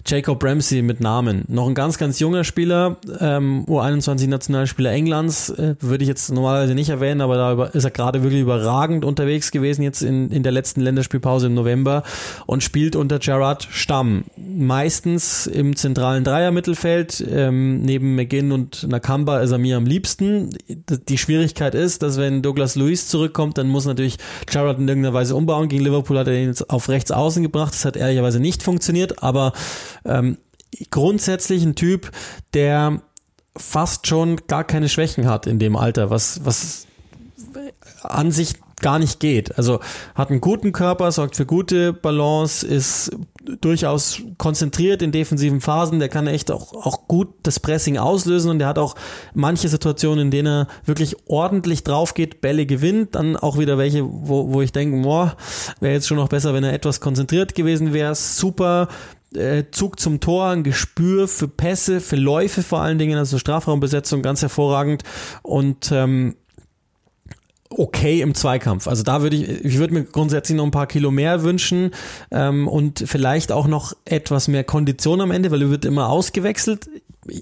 Jacob 0.07 0.45
Ramsey 0.45 0.82
mit 0.82 1.01
Namen. 1.01 1.45
Noch 1.49 1.66
ein 1.66 1.74
ganz, 1.74 1.99
ganz 1.99 2.20
junger 2.20 2.45
Spieler, 2.45 2.99
ähm, 3.18 3.64
U21-Nationalspieler 3.66 4.93
Englands, 4.93 5.51
äh, 5.51 5.74
würde 5.80 6.05
ich 6.05 6.09
jetzt 6.09 6.30
normalerweise 6.30 6.76
nicht 6.76 6.90
erwähnen, 6.90 7.20
aber 7.20 7.36
da 7.36 7.64
ist 7.64 7.82
er 7.82 7.90
gerade 7.90 8.22
wirklich 8.22 8.43
überragend 8.43 9.05
unterwegs 9.05 9.51
gewesen 9.51 9.82
jetzt 9.82 10.03
in, 10.03 10.30
in 10.30 10.45
der 10.45 10.53
letzten 10.53 10.80
Länderspielpause 10.80 11.49
im 11.49 11.55
November 11.55 12.05
und 12.47 12.62
spielt 12.62 12.95
unter 12.95 13.18
Gerrard 13.18 13.66
Stamm. 13.70 14.24
Meistens 14.36 15.49
im 15.49 15.74
zentralen 15.74 16.22
Dreiermittelfeld, 16.22 17.26
ähm, 17.28 17.82
neben 17.82 18.14
McGinn 18.14 18.53
und 18.53 18.86
Nakamba 18.88 19.40
ist 19.40 19.51
er 19.51 19.59
mir 19.59 19.78
am 19.78 19.86
liebsten. 19.86 20.51
Die 20.68 21.18
Schwierigkeit 21.18 21.74
ist, 21.74 22.05
dass 22.05 22.18
wenn 22.18 22.43
Douglas 22.43 22.76
Lewis 22.76 23.09
zurück 23.09 23.32
zurückkommt, 23.33 23.59
dann 23.59 23.68
muss 23.68 23.87
natürlich 23.87 24.18
Jarrod 24.51 24.78
in 24.78 24.89
irgendeiner 24.89 25.14
Weise 25.14 25.35
umbauen. 25.35 25.68
Gegen 25.68 25.85
Liverpool 25.85 26.18
hat 26.18 26.28
er 26.28 26.35
ihn 26.35 26.49
jetzt 26.49 26.70
auf 26.70 26.89
rechts 26.89 27.11
außen 27.11 27.43
gebracht. 27.43 27.74
Das 27.74 27.85
hat 27.85 27.97
ehrlicherweise 27.97 28.41
nicht 28.41 28.62
funktioniert, 28.62 29.22
aber 29.22 29.53
ähm, 30.05 30.39
grundsätzlich 30.91 31.64
ein 31.64 31.74
Typ, 31.74 32.11
der 32.55 33.01
fast 33.57 34.07
schon 34.07 34.37
gar 34.47 34.64
keine 34.64 34.89
Schwächen 34.89 35.26
hat 35.26 35.47
in 35.47 35.59
dem 35.59 35.76
Alter, 35.76 36.11
was, 36.11 36.45
was 36.45 36.87
an 38.03 38.33
sich 38.33 38.55
gar 38.83 38.99
nicht 38.99 39.20
geht. 39.20 39.57
Also 39.57 39.80
hat 40.14 40.30
einen 40.30 40.41
guten 40.41 40.72
Körper, 40.72 41.11
sorgt 41.12 41.37
für 41.37 41.47
gute 41.47 41.93
Balance, 41.93 42.66
ist 42.66 43.11
durchaus 43.61 44.20
konzentriert 44.39 45.03
in 45.03 45.12
defensiven 45.12 45.61
Phasen, 45.61 45.99
der 45.99 46.09
kann 46.09 46.26
echt 46.26 46.51
auch, 46.51 46.72
auch 46.74 47.09
gut 47.09 47.28
das 47.43 47.59
Pressing 47.59 47.99
auslösen 47.99 48.51
und 48.51 48.59
der 48.59 48.68
hat 48.68 48.78
auch 48.78 48.95
manche 49.35 49.68
Situationen, 49.68 50.26
in 50.26 50.30
denen 50.30 50.47
er 50.47 50.68
wirklich 50.85 51.16
ordentlich 51.26 51.85
drauf 51.85 52.14
geht, 52.14 52.41
Bälle 52.41 52.66
gewinnt, 52.66 53.14
dann 53.14 53.37
auch 53.37 53.59
wieder 53.59 53.78
welche, 53.78 54.05
wo, 54.05 54.53
wo 54.53 54.62
ich 54.62 54.72
denke, 54.72 55.03
boah, 55.03 55.37
wäre 55.80 55.95
jetzt 55.95 56.07
schon 56.07 56.18
noch 56.18 56.28
besser, 56.28 56.55
wenn 56.55 56.64
er 56.64 56.72
etwas 56.72 57.01
konzentriert 57.01 57.55
gewesen 57.55 57.93
wäre. 57.93 58.14
Super 58.14 58.89
äh, 59.35 59.64
Zug 59.70 59.99
zum 59.99 60.20
Tor, 60.20 60.49
ein 60.49 60.62
Gespür 60.62 61.28
für 61.28 61.49
Pässe, 61.49 62.01
für 62.01 62.16
Läufe 62.16 62.62
vor 62.62 62.80
allen 62.80 62.99
Dingen, 62.99 63.18
also 63.18 63.39
Strafraumbesetzung 63.39 64.22
ganz 64.22 64.43
hervorragend 64.43 65.03
und 65.43 65.91
ähm, 65.93 66.37
okay 67.79 68.20
im 68.20 68.35
Zweikampf. 68.35 68.87
Also 68.87 69.03
da 69.03 69.23
würde 69.23 69.37
ich, 69.37 69.64
ich 69.64 69.79
würde 69.79 69.95
mir 69.95 70.05
grundsätzlich 70.05 70.57
noch 70.57 70.64
ein 70.64 70.70
paar 70.70 70.87
Kilo 70.87 71.11
mehr 71.11 71.43
wünschen 71.43 71.91
ähm, 72.31 72.68
und 72.68 73.05
vielleicht 73.07 73.53
auch 73.53 73.66
noch 73.66 73.95
etwas 74.05 74.49
mehr 74.49 74.64
Kondition 74.64 75.20
am 75.20 75.31
Ende, 75.31 75.51
weil 75.51 75.62
er 75.62 75.70
wird 75.70 75.85
immer 75.85 76.09
ausgewechselt. 76.09 76.89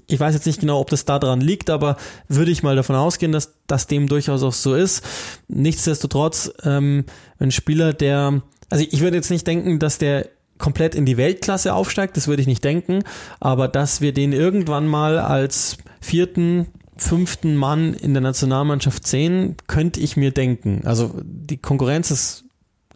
Ich 0.07 0.19
weiß 0.19 0.35
jetzt 0.35 0.45
nicht 0.45 0.59
genau, 0.59 0.79
ob 0.79 0.89
das 0.89 1.05
daran 1.05 1.41
liegt, 1.41 1.69
aber 1.69 1.97
würde 2.27 2.51
ich 2.51 2.61
mal 2.61 2.75
davon 2.75 2.95
ausgehen, 2.95 3.31
dass 3.31 3.53
das 3.67 3.87
dem 3.87 4.07
durchaus 4.07 4.43
auch 4.43 4.53
so 4.53 4.75
ist. 4.75 5.03
Nichtsdestotrotz, 5.47 6.51
ähm, 6.63 7.05
ein 7.39 7.51
Spieler, 7.51 7.93
der, 7.93 8.41
also 8.69 8.85
ich 8.89 9.01
würde 9.01 9.17
jetzt 9.17 9.31
nicht 9.31 9.47
denken, 9.47 9.79
dass 9.79 9.97
der 9.97 10.27
komplett 10.59 10.93
in 10.93 11.05
die 11.05 11.17
Weltklasse 11.17 11.73
aufsteigt, 11.73 12.15
das 12.15 12.27
würde 12.27 12.41
ich 12.41 12.47
nicht 12.47 12.63
denken, 12.63 13.03
aber 13.39 13.67
dass 13.67 13.99
wir 13.99 14.13
den 14.13 14.31
irgendwann 14.31 14.87
mal 14.87 15.17
als 15.17 15.77
vierten, 15.99 16.67
fünften 17.01 17.55
Mann 17.55 17.93
in 17.93 18.13
der 18.13 18.21
Nationalmannschaft 18.21 19.07
sehen, 19.07 19.55
könnte 19.67 19.99
ich 19.99 20.17
mir 20.17 20.31
denken. 20.31 20.81
Also 20.85 21.11
die 21.23 21.57
Konkurrenz 21.57 22.11
ist 22.11 22.45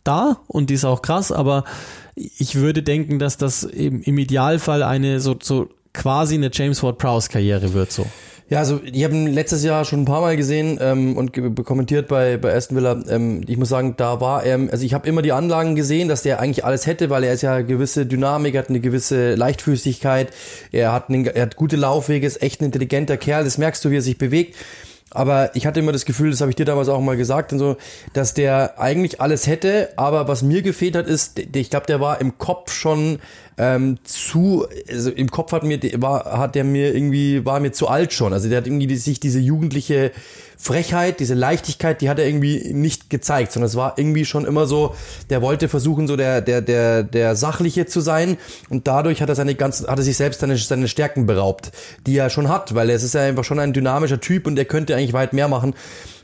da 0.03 0.37
und 0.47 0.69
die 0.69 0.75
ist 0.75 0.85
auch 0.85 1.01
krass, 1.01 1.31
aber 1.31 1.63
ich 2.15 2.55
würde 2.55 2.83
denken, 2.83 3.19
dass 3.19 3.37
das 3.37 3.63
im, 3.63 4.01
Idealfall 4.03 4.83
eine 4.83 5.19
so, 5.19 5.35
so 5.41 5.69
quasi 5.93 6.35
eine 6.35 6.49
James 6.53 6.83
Ward 6.83 6.97
Prowse 6.97 7.29
Karriere 7.29 7.73
wird 7.73 7.91
so. 7.91 8.05
Ja, 8.47 8.59
also 8.59 8.79
ich 8.83 9.03
habe 9.03 9.15
ihn 9.15 9.25
letztes 9.25 9.63
Jahr 9.63 9.85
schon 9.85 10.01
ein 10.01 10.05
paar 10.05 10.21
Mal 10.21 10.37
gesehen 10.37 10.77
ähm, 10.79 11.17
und 11.17 11.33
kommentiert 11.65 12.07
bei, 12.07 12.37
bei 12.37 12.53
Aston 12.53 12.77
Villa. 12.77 13.01
Ähm, 13.09 13.41
ich 13.47 13.57
muss 13.57 13.69
sagen, 13.69 13.95
da 13.97 14.21
war 14.21 14.43
er, 14.43 14.59
also 14.71 14.85
ich 14.85 14.93
habe 14.93 15.07
immer 15.07 15.23
die 15.23 15.31
Anlagen 15.31 15.75
gesehen, 15.75 16.09
dass 16.09 16.21
der 16.21 16.39
eigentlich 16.39 16.63
alles 16.63 16.85
hätte, 16.85 17.09
weil 17.09 17.23
er 17.23 17.33
ist 17.33 17.41
ja 17.41 17.61
gewisse 17.61 18.05
Dynamik, 18.05 18.55
hat 18.55 18.69
eine 18.69 18.81
gewisse 18.81 19.33
Leichtfüßigkeit, 19.33 20.31
er 20.71 20.93
hat, 20.93 21.09
einen, 21.09 21.25
er 21.25 21.41
hat 21.41 21.55
gute 21.55 21.75
Laufwege, 21.75 22.27
ist 22.27 22.43
echt 22.43 22.61
ein 22.61 22.65
intelligenter 22.65 23.17
Kerl, 23.17 23.43
das 23.45 23.57
merkst 23.57 23.83
du, 23.83 23.89
wie 23.89 23.97
er 23.97 24.03
sich 24.03 24.19
bewegt. 24.19 24.55
Aber 25.09 25.55
ich 25.55 25.65
hatte 25.65 25.79
immer 25.79 25.93
das 25.93 26.05
Gefühl, 26.05 26.29
das 26.29 26.41
habe 26.41 26.51
ich 26.51 26.57
dir 26.57 26.65
damals 26.65 26.89
auch 26.89 26.99
mal 26.99 27.15
gesagt 27.15 27.53
und 27.53 27.59
so, 27.59 27.77
dass 28.13 28.33
der 28.33 28.79
eigentlich 28.79 29.21
alles 29.21 29.47
hätte, 29.47 29.89
aber 29.95 30.27
was 30.27 30.43
mir 30.43 30.61
gefehlt 30.61 30.95
hat, 30.95 31.07
ist, 31.07 31.39
ich 31.39 31.69
glaube, 31.69 31.85
der 31.87 31.99
war 32.01 32.19
im 32.21 32.37
Kopf 32.37 32.73
schon 32.73 33.19
ähm, 33.57 33.97
zu, 34.03 34.65
also 34.89 35.11
im 35.11 35.31
Kopf 35.31 35.51
hat 35.51 35.63
mir, 35.63 35.79
war, 36.01 36.37
hat 36.37 36.55
der 36.55 36.63
mir 36.63 36.93
irgendwie, 36.93 37.45
war 37.45 37.59
mir 37.59 37.71
zu 37.71 37.87
alt 37.87 38.13
schon. 38.13 38.33
Also 38.33 38.49
der 38.49 38.57
hat 38.57 38.67
irgendwie 38.67 38.93
sich 38.95 39.19
diese 39.19 39.39
jugendliche 39.39 40.11
Frechheit, 40.57 41.19
diese 41.19 41.33
Leichtigkeit, 41.33 42.01
die 42.01 42.09
hat 42.09 42.19
er 42.19 42.25
irgendwie 42.25 42.73
nicht 42.73 43.09
gezeigt, 43.09 43.51
sondern 43.51 43.67
es 43.67 43.75
war 43.75 43.97
irgendwie 43.97 44.25
schon 44.25 44.45
immer 44.45 44.65
so, 44.65 44.95
der 45.29 45.41
wollte 45.41 45.69
versuchen, 45.69 46.07
so 46.07 46.15
der, 46.15 46.41
der, 46.41 46.61
der, 46.61 47.03
der 47.03 47.35
Sachliche 47.35 47.85
zu 47.85 48.01
sein 48.01 48.37
und 48.69 48.87
dadurch 48.87 49.21
hat 49.21 49.29
er 49.29 49.35
seine 49.35 49.55
ganzen, 49.55 49.87
hat 49.87 49.97
er 49.97 50.03
sich 50.03 50.17
selbst 50.17 50.39
seine, 50.39 50.57
seine 50.57 50.87
Stärken 50.87 51.25
beraubt, 51.25 51.71
die 52.05 52.17
er 52.17 52.29
schon 52.29 52.49
hat, 52.49 52.75
weil 52.75 52.89
er 52.89 52.95
ist 52.95 53.13
ja 53.13 53.21
einfach 53.21 53.43
schon 53.43 53.59
ein 53.59 53.73
dynamischer 53.73 54.19
Typ 54.19 54.47
und 54.47 54.57
er 54.57 54.65
könnte 54.65 54.95
eigentlich 54.95 55.13
weit 55.13 55.33
mehr 55.33 55.47
machen 55.47 55.73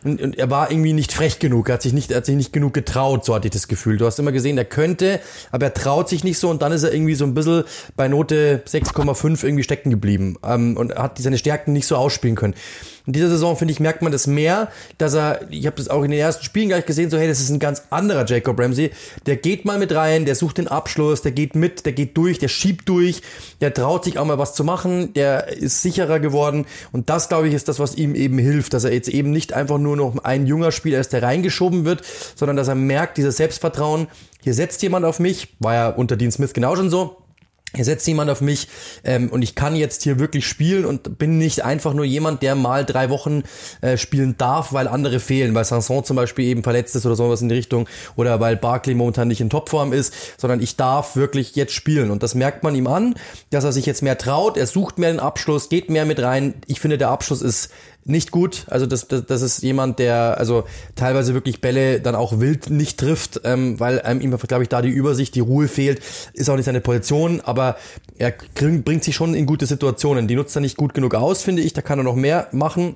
und, 0.04 0.20
und 0.20 0.38
er 0.38 0.50
war 0.50 0.72
irgendwie 0.72 0.94
nicht 0.94 1.14
frech 1.14 1.38
genug, 1.38 1.70
er 1.70 1.74
hat 1.74 1.84
sich 1.84 1.94
nicht, 1.94 2.12
er 2.12 2.18
hat 2.18 2.26
sich 2.26 2.36
nicht 2.36 2.52
genug 2.52 2.74
getraut, 2.74 3.24
so 3.24 3.36
hatte 3.36 3.48
ich 3.48 3.52
das 3.52 3.68
Gefühl. 3.68 3.98
Du 3.98 4.06
hast 4.06 4.18
immer 4.18 4.32
gesehen, 4.32 4.58
er 4.58 4.66
könnte, 4.66 5.20
aber 5.52 5.68
er 5.68 5.74
traut 5.74 6.10
sich 6.10 6.24
nicht 6.24 6.40
so 6.40 6.50
und 6.50 6.62
dann 6.62 6.72
ist 6.72 6.84
er 6.84 6.94
irgendwie 6.94 7.14
so 7.14 7.26
ein 7.26 7.36
bisschen 7.36 7.64
bei 7.96 8.08
Note 8.08 8.64
6,5 8.68 9.44
irgendwie 9.44 9.64
stecken 9.64 9.92
geblieben 9.92 10.38
ähm, 10.44 10.76
und 10.76 10.96
hat 10.96 11.20
seine 11.20 11.38
Stärken 11.38 11.74
nicht 11.74 11.86
so 11.86 11.96
ausspielen 11.98 12.36
können. 12.36 12.56
In 13.06 13.14
dieser 13.14 13.30
Saison, 13.30 13.58
finde 13.58 13.74
ich, 13.74 13.80
merkt 13.80 14.02
man 14.02 14.12
das 14.12 14.21
mehr, 14.28 14.70
dass 14.98 15.14
er, 15.14 15.42
ich 15.50 15.66
habe 15.66 15.78
das 15.78 15.90
auch 15.90 16.04
in 16.04 16.12
den 16.12 16.20
ersten 16.20 16.44
Spielen 16.44 16.70
gleich 16.70 16.86
gesehen, 16.86 17.10
so 17.10 17.18
hey, 17.18 17.28
das 17.28 17.40
ist 17.40 17.50
ein 17.50 17.60
ganz 17.60 17.84
anderer 17.90 18.26
Jacob 18.26 18.60
Ramsey. 18.60 18.92
Der 19.26 19.38
geht 19.38 19.66
mal 19.66 19.80
mit 19.80 19.94
rein, 19.94 20.26
der 20.26 20.36
sucht 20.36 20.58
den 20.58 20.68
Abschluss, 20.68 21.22
der 21.22 21.32
geht 21.32 21.56
mit, 21.56 21.86
der 21.86 21.94
geht 21.94 22.18
durch, 22.18 22.40
der 22.40 22.48
schiebt 22.48 22.88
durch, 22.90 23.22
der 23.62 23.74
traut 23.74 24.04
sich 24.04 24.18
auch 24.18 24.26
mal 24.26 24.38
was 24.38 24.54
zu 24.54 24.64
machen, 24.64 25.14
der 25.14 25.50
ist 25.50 25.82
sicherer 25.82 26.20
geworden 26.20 26.66
und 26.92 27.10
das, 27.10 27.30
glaube 27.30 27.48
ich, 27.48 27.54
ist 27.54 27.68
das, 27.68 27.80
was 27.80 27.96
ihm 27.96 28.16
eben 28.16 28.38
hilft, 28.38 28.74
dass 28.74 28.84
er 28.84 28.94
jetzt 28.94 29.10
eben 29.10 29.32
nicht 29.32 29.54
einfach 29.54 29.78
nur 29.78 29.98
noch 29.98 30.24
ein 30.24 30.48
junger 30.48 30.72
Spieler 30.72 31.00
ist, 31.00 31.14
der 31.14 31.24
reingeschoben 31.24 31.86
wird, 31.86 32.04
sondern 32.36 32.58
dass 32.58 32.68
er 32.68 32.76
merkt, 32.76 33.18
dieses 33.18 33.38
Selbstvertrauen, 33.38 34.08
hier 34.44 34.54
setzt 34.54 34.82
jemand 34.82 35.06
auf 35.06 35.20
mich, 35.20 35.56
war 35.60 35.74
ja 35.74 35.90
unter 35.90 36.18
Dean 36.18 36.32
Smith 36.32 36.54
genau 36.54 36.76
schon 36.76 36.90
so, 36.90 37.18
Hier 37.74 37.86
setzt 37.86 38.06
jemand 38.06 38.30
auf 38.30 38.42
mich 38.42 38.68
ähm, 39.06 39.30
und 39.30 39.42
ich 39.44 39.56
kann 39.56 39.78
jetzt 39.78 40.04
hier 40.04 40.20
wirklich 40.20 40.46
spielen 40.46 40.84
und 40.84 41.18
bin 41.18 41.38
nicht 41.38 41.64
einfach 41.64 41.94
nur 41.94 42.04
jemand, 42.04 42.42
der 42.42 42.56
mal 42.56 42.86
drei 42.86 43.10
Wochen 43.10 43.44
äh, 43.80 43.96
spielen 43.96 44.36
darf, 44.38 44.74
weil 44.74 44.90
andere 44.90 45.22
fehlen, 45.22 45.56
weil 45.56 45.64
Sanson 45.64 46.04
zum 46.04 46.18
Beispiel 46.18 46.46
eben 46.46 46.64
verletzt 46.64 46.98
ist 46.98 47.06
oder 47.06 47.16
sowas 47.16 47.42
in 47.42 47.48
die 47.48 47.56
Richtung 47.56 47.88
oder 48.18 48.42
weil 48.42 48.58
Barkley 48.58 48.94
momentan 48.94 49.30
nicht 49.30 49.40
in 49.40 49.50
Topform 49.50 49.94
ist, 49.94 50.14
sondern 50.38 50.62
ich 50.62 50.76
darf 50.76 51.16
wirklich 51.16 51.56
jetzt 51.56 51.74
spielen 51.74 52.12
und 52.12 52.24
das 52.24 52.36
merkt 52.36 52.64
man 52.64 52.76
ihm 52.76 52.88
an, 52.88 53.16
dass 53.52 53.64
er 53.64 53.72
sich 53.72 53.86
jetzt 53.86 54.04
mehr 54.04 54.18
traut, 54.18 54.58
er 54.58 54.68
sucht 54.68 55.00
mehr 55.00 55.12
den 55.12 55.22
Abschluss, 55.22 55.70
geht 55.70 55.90
mehr 55.90 56.06
mit 56.06 56.20
rein. 56.20 56.56
Ich 56.68 56.82
finde, 56.82 56.98
der 56.98 57.10
Abschluss 57.10 57.42
ist 57.42 57.70
nicht 58.04 58.32
gut. 58.32 58.66
Also 58.70 58.86
das, 58.86 59.08
das, 59.08 59.26
das 59.26 59.42
ist 59.42 59.62
jemand, 59.64 60.00
der 60.00 60.38
also 60.38 60.64
teilweise 60.96 61.34
wirklich 61.34 61.62
Bälle 61.62 62.00
dann 62.02 62.16
auch 62.16 62.40
wild 62.40 62.70
nicht 62.70 63.00
trifft, 63.00 63.42
ähm, 63.44 63.80
weil 63.80 64.02
einem 64.02 64.22
ihm, 64.22 64.36
glaube 64.36 64.64
ich, 64.64 64.70
da 64.70 64.82
die 64.82 64.90
Übersicht, 64.90 65.36
die 65.36 65.40
Ruhe 65.40 65.68
fehlt. 65.68 66.02
Ist 66.34 66.50
auch 66.50 66.56
nicht 66.56 66.66
seine 66.66 66.82
Position, 66.82 67.42
aber 67.42 67.78
er 68.18 68.34
bringt 68.56 69.04
sich 69.04 69.16
schon 69.16 69.34
in 69.34 69.46
gute 69.46 69.66
Situationen. 69.66 70.28
Die 70.28 70.36
nutzt 70.36 70.56
er 70.56 70.62
nicht 70.62 70.78
gut 70.78 70.94
genug 70.94 71.16
aus, 71.16 71.44
finde 71.44 71.62
ich. 71.62 71.74
Da 71.74 71.82
kann 71.82 72.00
er 72.00 72.04
noch 72.04 72.16
mehr 72.16 72.48
machen 72.52 72.96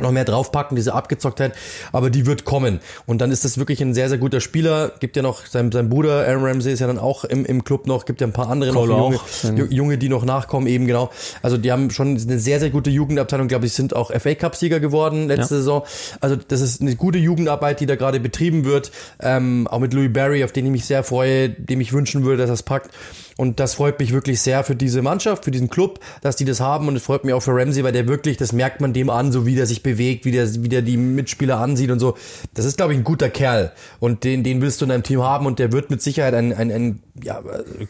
noch 0.00 0.12
mehr 0.12 0.24
draufpacken, 0.24 0.76
diese 0.76 0.94
Abgezocktheit, 0.94 1.54
aber 1.92 2.10
die 2.10 2.26
wird 2.26 2.44
kommen. 2.44 2.80
Und 3.06 3.20
dann 3.20 3.30
ist 3.30 3.44
das 3.44 3.58
wirklich 3.58 3.80
ein 3.80 3.94
sehr, 3.94 4.08
sehr 4.08 4.18
guter 4.18 4.40
Spieler. 4.40 4.92
Gibt 5.00 5.16
ja 5.16 5.22
noch, 5.22 5.46
sein, 5.46 5.72
sein 5.72 5.88
Bruder 5.88 6.26
Aaron 6.26 6.44
Ramsey 6.44 6.72
ist 6.72 6.80
ja 6.80 6.86
dann 6.86 6.98
auch 6.98 7.24
im, 7.24 7.44
im 7.44 7.64
Club 7.64 7.86
noch, 7.86 8.04
gibt 8.04 8.20
ja 8.20 8.26
ein 8.26 8.32
paar 8.32 8.48
andere 8.48 8.72
noch, 8.72 8.86
junge, 8.86 9.64
junge, 9.70 9.98
die 9.98 10.08
noch 10.08 10.24
nachkommen 10.24 10.66
eben, 10.66 10.86
genau. 10.86 11.10
Also 11.42 11.56
die 11.56 11.72
haben 11.72 11.90
schon 11.90 12.16
eine 12.16 12.38
sehr, 12.38 12.60
sehr 12.60 12.70
gute 12.70 12.90
Jugendabteilung, 12.90 13.48
glaube 13.48 13.66
ich, 13.66 13.72
sind 13.72 13.94
auch 13.94 14.10
FA 14.12 14.34
Cup-Sieger 14.34 14.80
geworden 14.80 15.28
letzte 15.28 15.54
ja. 15.54 15.60
Saison. 15.60 15.82
Also 16.20 16.36
das 16.36 16.60
ist 16.60 16.80
eine 16.80 16.96
gute 16.96 17.18
Jugendarbeit, 17.18 17.80
die 17.80 17.86
da 17.86 17.96
gerade 17.96 18.20
betrieben 18.20 18.64
wird. 18.64 18.90
Ähm, 19.20 19.66
auch 19.68 19.78
mit 19.78 19.94
Louis 19.94 20.12
Barry, 20.12 20.44
auf 20.44 20.52
den 20.52 20.66
ich 20.66 20.72
mich 20.72 20.84
sehr 20.84 21.02
freue, 21.02 21.50
dem 21.50 21.80
ich 21.80 21.92
wünschen 21.92 22.24
würde, 22.24 22.38
dass 22.38 22.50
er 22.50 22.54
es 22.54 22.62
packt. 22.62 22.90
Und 23.38 23.60
das 23.60 23.74
freut 23.74 24.00
mich 24.00 24.12
wirklich 24.12 24.40
sehr 24.40 24.64
für 24.64 24.74
diese 24.74 25.00
Mannschaft, 25.00 25.44
für 25.44 25.52
diesen 25.52 25.70
Club, 25.70 26.00
dass 26.22 26.34
die 26.34 26.44
das 26.44 26.58
haben. 26.58 26.88
Und 26.88 26.96
es 26.96 27.04
freut 27.04 27.24
mich 27.24 27.32
auch 27.34 27.40
für 27.40 27.52
Ramsey, 27.54 27.84
weil 27.84 27.92
der 27.92 28.08
wirklich, 28.08 28.36
das 28.36 28.52
merkt 28.52 28.80
man 28.80 28.92
dem 28.92 29.10
an, 29.10 29.30
so 29.30 29.46
wie 29.46 29.54
der 29.54 29.66
sich 29.66 29.84
bewegt, 29.84 30.24
wie 30.24 30.32
der, 30.32 30.52
wie 30.64 30.68
der 30.68 30.82
die 30.82 30.96
Mitspieler 30.96 31.60
ansieht 31.60 31.92
und 31.92 32.00
so. 32.00 32.16
Das 32.54 32.64
ist, 32.64 32.78
glaube 32.78 32.94
ich, 32.94 32.98
ein 32.98 33.04
guter 33.04 33.30
Kerl. 33.30 33.70
Und 34.00 34.24
den, 34.24 34.42
den 34.42 34.60
willst 34.60 34.80
du 34.80 34.86
in 34.86 34.88
deinem 34.88 35.04
Team 35.04 35.22
haben. 35.22 35.46
Und 35.46 35.60
der 35.60 35.70
wird 35.70 35.88
mit 35.88 36.02
Sicherheit 36.02 36.34
ein, 36.34 36.52
ein, 36.52 36.72
ein 36.72 37.02
ja, 37.22 37.40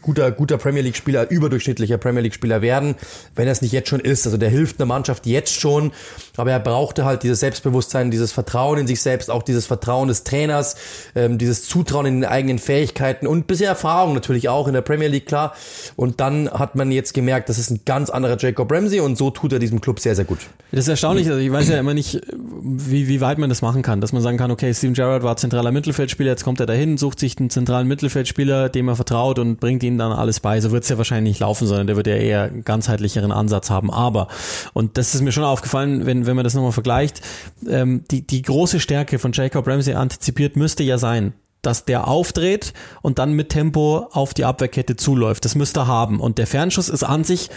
guter, 0.03 0.29
guter 0.29 0.59
Premier 0.59 0.83
League-Spieler, 0.83 1.31
überdurchschnittlicher 1.31 1.97
Premier 1.97 2.21
League-Spieler 2.21 2.61
werden, 2.61 2.93
wenn 3.33 3.47
er 3.47 3.53
es 3.53 3.63
nicht 3.63 3.71
jetzt 3.71 3.89
schon 3.89 4.01
ist. 4.01 4.27
Also 4.27 4.37
der 4.37 4.49
hilft 4.49 4.79
einer 4.79 4.85
Mannschaft 4.85 5.25
jetzt 5.25 5.59
schon. 5.59 5.93
Aber 6.37 6.51
er 6.51 6.59
brauchte 6.59 7.05
halt 7.05 7.23
dieses 7.23 7.39
Selbstbewusstsein, 7.39 8.11
dieses 8.11 8.31
Vertrauen 8.31 8.77
in 8.77 8.85
sich 8.85 9.01
selbst, 9.01 9.31
auch 9.31 9.41
dieses 9.41 9.65
Vertrauen 9.65 10.09
des 10.09 10.23
Trainers, 10.23 10.75
ähm, 11.15 11.39
dieses 11.39 11.67
Zutrauen 11.67 12.05
in 12.05 12.21
den 12.21 12.29
eigenen 12.29 12.59
Fähigkeiten 12.59 13.25
und 13.25 13.47
bisher 13.47 13.69
Erfahrung 13.69 14.13
natürlich 14.13 14.47
auch 14.47 14.67
in 14.67 14.75
der 14.75 14.81
Premier 14.81 15.07
League, 15.07 15.25
klar 15.25 15.38
klar. 15.39 15.53
Und 15.95 16.19
dann 16.19 16.49
hat 16.49 16.75
man 16.75 16.91
jetzt 16.91 17.13
gemerkt, 17.13 17.49
das 17.49 17.57
ist 17.57 17.69
ein 17.69 17.81
ganz 17.85 18.09
anderer 18.09 18.37
Jacob 18.37 18.71
Ramsey 18.71 18.99
und 18.99 19.17
so 19.17 19.31
tut 19.31 19.53
er 19.53 19.59
diesem 19.59 19.81
Club 19.81 19.99
sehr, 19.99 20.15
sehr 20.15 20.25
gut. 20.25 20.39
Das 20.71 20.81
ist 20.81 20.87
erstaunlich. 20.87 21.27
Also 21.27 21.39
ich 21.39 21.51
weiß 21.51 21.69
ja 21.69 21.79
immer 21.79 21.93
nicht, 21.93 22.21
wie, 22.61 23.07
wie 23.07 23.21
weit 23.21 23.37
man 23.37 23.49
das 23.49 23.61
machen 23.61 23.81
kann, 23.81 24.01
dass 24.01 24.13
man 24.13 24.21
sagen 24.21 24.37
kann, 24.37 24.51
okay, 24.51 24.73
Steven 24.73 24.93
Gerrard 24.93 25.23
war 25.23 25.37
zentraler 25.37 25.71
Mittelfeldspieler, 25.71 26.31
jetzt 26.31 26.43
kommt 26.43 26.59
er 26.59 26.65
dahin, 26.65 26.97
sucht 26.97 27.19
sich 27.19 27.37
einen 27.39 27.49
zentralen 27.49 27.87
Mittelfeldspieler, 27.87 28.69
dem 28.69 28.87
er 28.87 28.95
vertraut 28.95 29.39
und 29.39 29.59
bringt 29.59 29.83
ihm 29.83 29.97
dann 29.97 30.11
alles 30.11 30.39
bei. 30.39 30.59
So 30.61 30.71
wird 30.71 30.83
es 30.83 30.89
ja 30.89 30.97
wahrscheinlich 30.97 31.31
nicht 31.31 31.39
laufen, 31.39 31.67
sondern 31.67 31.87
der 31.87 31.95
wird 31.95 32.07
ja 32.07 32.15
eher 32.15 32.43
einen 32.43 32.63
ganzheitlicheren 32.63 33.31
Ansatz 33.31 33.69
haben. 33.69 33.91
Aber, 33.91 34.27
und 34.73 34.97
das 34.97 35.15
ist 35.15 35.21
mir 35.21 35.31
schon 35.31 35.43
aufgefallen, 35.43 36.05
wenn, 36.05 36.25
wenn 36.25 36.35
man 36.35 36.43
das 36.43 36.53
nochmal 36.53 36.71
vergleicht, 36.71 37.21
ähm, 37.67 38.03
die, 38.11 38.25
die 38.25 38.41
große 38.41 38.79
Stärke 38.79 39.19
von 39.19 39.31
Jacob 39.31 39.67
Ramsey 39.67 39.93
antizipiert 39.93 40.55
müsste 40.55 40.83
ja 40.83 40.97
sein, 40.97 41.33
dass 41.61 41.85
der 41.85 42.07
aufdreht 42.07 42.73
und 43.01 43.19
dann 43.19 43.33
mit 43.33 43.49
Tempo 43.49 44.07
auf 44.11 44.33
die 44.33 44.45
Abwehrkette 44.45 44.95
zuläuft. 44.95 45.45
Das 45.45 45.55
müsste 45.55 45.81
er 45.81 45.87
haben. 45.87 46.19
Und 46.19 46.37
der 46.37 46.47
Fernschuss 46.47 46.89
ist 46.89 47.03
an 47.03 47.23
sich 47.23 47.49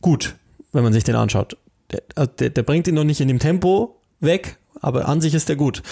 gut, 0.00 0.36
wenn 0.72 0.82
man 0.82 0.92
sich 0.92 1.04
den 1.04 1.16
anschaut. 1.16 1.56
Der, 1.90 2.02
also 2.14 2.30
der, 2.38 2.50
der 2.50 2.62
bringt 2.62 2.88
ihn 2.88 2.94
noch 2.94 3.04
nicht 3.04 3.20
in 3.20 3.28
dem 3.28 3.38
Tempo 3.38 4.00
weg, 4.20 4.58
aber 4.80 5.08
an 5.08 5.20
sich 5.20 5.34
ist 5.34 5.48
der 5.48 5.56
gut. 5.56 5.82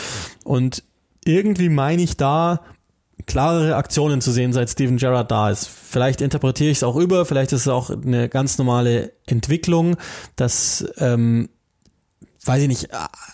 Und 0.44 0.82
irgendwie 1.24 1.68
meine 1.68 2.03
ich 2.03 2.16
da 2.16 2.61
klarere 3.26 3.76
Aktionen 3.76 4.20
zu 4.20 4.32
sehen, 4.32 4.53
seit 4.53 4.70
Steven 4.70 4.96
Gerrard 4.96 5.30
da 5.30 5.50
ist. 5.50 5.68
Vielleicht 5.68 6.20
interpretiere 6.20 6.70
ich 6.70 6.78
es 6.78 6.82
auch 6.82 6.96
über, 6.96 7.24
vielleicht 7.24 7.53
ist 7.53 7.62
es 7.62 7.68
auch 7.68 7.90
eine 7.90 8.28
ganz 8.28 8.59
normale 8.59 9.12
Entwicklung, 9.26 9.96
dass 10.36 10.84
ähm, 10.98 11.48
weiß 12.45 12.62
ich 12.62 12.68
nicht, 12.68 12.88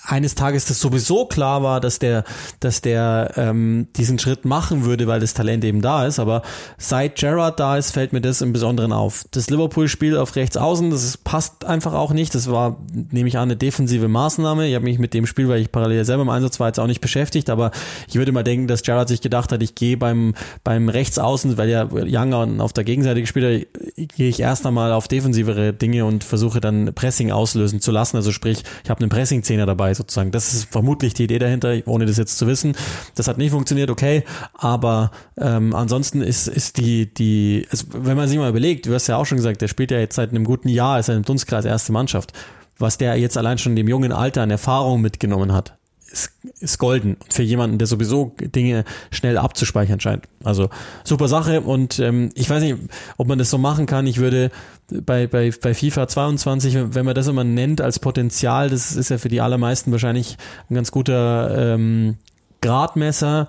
eines 0.04 0.34
Tages 0.34 0.66
das 0.66 0.80
sowieso 0.80 1.26
klar 1.26 1.62
war, 1.62 1.80
dass 1.80 1.98
der, 1.98 2.24
dass 2.60 2.82
der 2.82 3.32
ähm, 3.36 3.88
diesen 3.96 4.18
Schritt 4.18 4.44
machen 4.44 4.84
würde, 4.84 5.06
weil 5.06 5.20
das 5.20 5.32
Talent 5.32 5.64
eben 5.64 5.80
da 5.80 6.06
ist. 6.06 6.18
Aber 6.18 6.42
seit 6.76 7.16
Gerrard 7.16 7.58
da 7.58 7.78
ist, 7.78 7.92
fällt 7.92 8.12
mir 8.12 8.20
das 8.20 8.42
im 8.42 8.52
Besonderen 8.52 8.92
auf. 8.92 9.24
Das 9.30 9.48
Liverpool-Spiel 9.48 10.16
auf 10.16 10.36
rechts 10.36 10.56
außen, 10.56 10.90
das 10.90 11.16
passt 11.16 11.64
einfach 11.64 11.94
auch 11.94 12.12
nicht. 12.12 12.34
Das 12.34 12.50
war, 12.50 12.84
nehme 12.92 13.28
ich 13.28 13.38
an, 13.38 13.44
eine 13.44 13.56
defensive 13.56 14.08
Maßnahme. 14.08 14.66
Ich 14.66 14.74
habe 14.74 14.84
mich 14.84 14.98
mit 14.98 15.14
dem 15.14 15.26
Spiel, 15.26 15.48
weil 15.48 15.62
ich 15.62 15.72
parallel 15.72 16.04
selber 16.04 16.22
im 16.22 16.28
Einsatz 16.28 16.60
war, 16.60 16.66
jetzt 16.66 16.78
auch 16.78 16.86
nicht 16.86 17.00
beschäftigt. 17.00 17.48
Aber 17.48 17.70
ich 18.08 18.16
würde 18.16 18.32
mal 18.32 18.44
denken, 18.44 18.68
dass 18.68 18.82
Gerrard 18.82 19.08
sich 19.08 19.22
gedacht 19.22 19.52
hat, 19.52 19.62
ich 19.62 19.74
gehe 19.74 19.96
beim 19.96 20.34
beim 20.64 20.88
Rechtsaußen, 20.88 21.56
weil 21.56 21.70
ja 21.70 21.88
Younger 21.90 22.62
auf 22.62 22.72
der 22.72 22.84
Gegenseite 22.84 23.20
gespielt 23.20 23.66
hat, 23.66 24.06
gehe 24.16 24.28
ich 24.28 24.40
erst 24.40 24.66
einmal 24.66 24.92
auf 24.92 25.08
defensivere 25.08 25.72
Dinge 25.72 26.04
und 26.04 26.24
versuche 26.24 26.60
dann 26.60 26.92
Pressing 26.94 27.30
auslösen 27.30 27.80
zu 27.80 27.90
lassen. 27.90 28.16
Also 28.16 28.32
sprich, 28.32 28.64
ich 28.84 28.90
habe 28.90 28.97
habe 28.98 29.04
einen 29.04 29.10
Pressing-Zehner 29.10 29.66
dabei 29.66 29.94
sozusagen. 29.94 30.30
Das 30.30 30.52
ist 30.52 30.70
vermutlich 30.70 31.14
die 31.14 31.24
Idee 31.24 31.38
dahinter, 31.38 31.76
ohne 31.86 32.06
das 32.06 32.16
jetzt 32.16 32.38
zu 32.38 32.46
wissen. 32.46 32.76
Das 33.14 33.28
hat 33.28 33.38
nicht 33.38 33.50
funktioniert, 33.50 33.90
okay, 33.90 34.24
aber 34.54 35.10
ähm, 35.38 35.74
ansonsten 35.74 36.20
ist, 36.20 36.48
ist 36.48 36.78
die, 36.78 37.12
die, 37.12 37.66
also 37.70 37.86
wenn 37.92 38.16
man 38.16 38.28
sich 38.28 38.38
mal 38.38 38.50
überlegt, 38.50 38.86
du 38.86 38.94
hast 38.94 39.06
ja 39.06 39.16
auch 39.16 39.26
schon 39.26 39.36
gesagt, 39.36 39.60
der 39.60 39.68
spielt 39.68 39.90
ja 39.90 39.98
jetzt 39.98 40.16
seit 40.16 40.30
einem 40.30 40.44
guten 40.44 40.68
Jahr, 40.68 40.98
ist 40.98 41.08
er 41.08 41.16
im 41.16 41.22
Dunstkreis 41.22 41.64
erste 41.64 41.92
Mannschaft. 41.92 42.32
Was 42.78 42.98
der 42.98 43.16
jetzt 43.16 43.36
allein 43.36 43.58
schon 43.58 43.72
in 43.72 43.76
dem 43.76 43.88
jungen 43.88 44.12
Alter 44.12 44.42
an 44.42 44.50
Erfahrung 44.50 45.00
mitgenommen 45.00 45.52
hat, 45.52 45.77
ist, 46.10 46.32
ist 46.60 46.78
golden. 46.78 47.16
Für 47.30 47.42
jemanden, 47.42 47.78
der 47.78 47.86
sowieso 47.86 48.34
Dinge 48.40 48.84
schnell 49.10 49.38
abzuspeichern 49.38 50.00
scheint. 50.00 50.24
Also 50.42 50.70
super 51.04 51.28
Sache 51.28 51.60
und 51.60 51.98
ähm, 51.98 52.30
ich 52.34 52.48
weiß 52.48 52.62
nicht, 52.62 52.76
ob 53.16 53.28
man 53.28 53.38
das 53.38 53.50
so 53.50 53.58
machen 53.58 53.86
kann. 53.86 54.06
Ich 54.06 54.18
würde 54.18 54.50
bei, 54.90 55.26
bei, 55.26 55.50
bei 55.50 55.74
FIFA 55.74 56.08
22, 56.08 56.94
wenn 56.94 57.04
man 57.04 57.14
das 57.14 57.26
immer 57.26 57.44
nennt 57.44 57.80
als 57.80 57.98
Potenzial, 57.98 58.70
das 58.70 58.96
ist 58.96 59.10
ja 59.10 59.18
für 59.18 59.28
die 59.28 59.40
allermeisten 59.40 59.92
wahrscheinlich 59.92 60.36
ein 60.70 60.74
ganz 60.74 60.90
guter 60.90 61.74
ähm, 61.74 62.16
Gradmesser. 62.60 63.48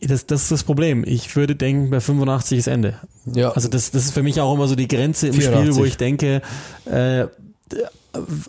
Das, 0.00 0.26
das 0.26 0.42
ist 0.42 0.52
das 0.52 0.64
Problem. 0.64 1.04
Ich 1.06 1.34
würde 1.34 1.56
denken, 1.56 1.90
bei 1.90 2.00
85 2.00 2.58
ist 2.58 2.66
Ende. 2.68 3.00
Ja. 3.26 3.50
Also 3.50 3.68
das, 3.68 3.90
das 3.90 4.04
ist 4.04 4.14
für 4.14 4.22
mich 4.22 4.40
auch 4.40 4.54
immer 4.54 4.68
so 4.68 4.76
die 4.76 4.88
Grenze 4.88 5.28
im 5.28 5.34
84. 5.34 5.60
Spiel, 5.60 5.76
wo 5.76 5.84
ich 5.84 5.96
denke, 5.96 6.40
äh, 6.84 7.26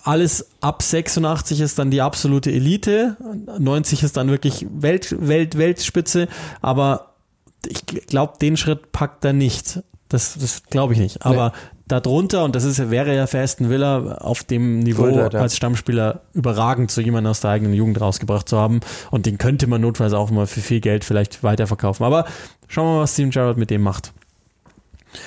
alles 0.04 0.48
ab 0.62 0.82
86 0.82 1.62
ist 1.62 1.80
dann 1.80 1.92
die 1.92 2.02
absolute 2.02 2.52
Elite, 2.52 3.18
90 3.58 4.04
ist 4.04 4.18
dann 4.18 4.30
wirklich 4.30 4.66
Welt, 4.70 5.16
Welt, 5.20 5.58
Weltspitze, 5.58 6.28
aber 6.62 7.14
ich 7.68 7.86
glaube, 7.86 8.34
den 8.42 8.58
Schritt 8.58 8.92
packt 8.92 9.24
er 9.26 9.34
nicht. 9.34 9.80
Das, 10.10 10.38
das 10.38 10.64
glaube 10.64 10.94
ich 10.94 11.00
nicht. 11.00 11.26
Aber 11.26 11.54
nee. 11.56 11.80
darunter, 11.88 12.44
und 12.44 12.56
das 12.56 12.66
ist, 12.66 12.92
wäre 12.92 13.16
ja 13.16 13.26
für 13.26 13.40
Aston 13.40 13.70
Villa 13.70 14.18
auf 14.18 14.44
dem 14.44 14.80
Niveau 14.80 15.04
Wohltat, 15.04 15.34
ja. 15.34 15.40
als 15.40 15.56
Stammspieler 15.56 16.22
überragend, 16.34 16.92
so 16.92 17.02
jemanden 17.02 17.30
aus 17.30 17.40
der 17.40 17.52
eigenen 17.52 17.74
Jugend 17.74 18.00
rausgebracht 18.00 18.48
zu 18.48 18.58
haben. 18.58 18.82
Und 19.12 19.26
den 19.26 19.38
könnte 19.38 19.66
man 19.68 19.82
notfalls 19.82 20.14
auch 20.14 20.30
mal 20.30 20.46
für 20.46 20.62
viel 20.62 20.82
Geld 20.82 21.04
vielleicht 21.04 21.42
weiterverkaufen. 21.42 22.06
Aber 22.06 22.26
schauen 22.68 22.86
wir 22.86 22.94
mal, 22.96 23.02
was 23.02 23.14
Steven 23.14 23.32
Gerrard 23.32 23.58
mit 23.58 23.70
dem 23.70 23.82
macht. 23.82 24.14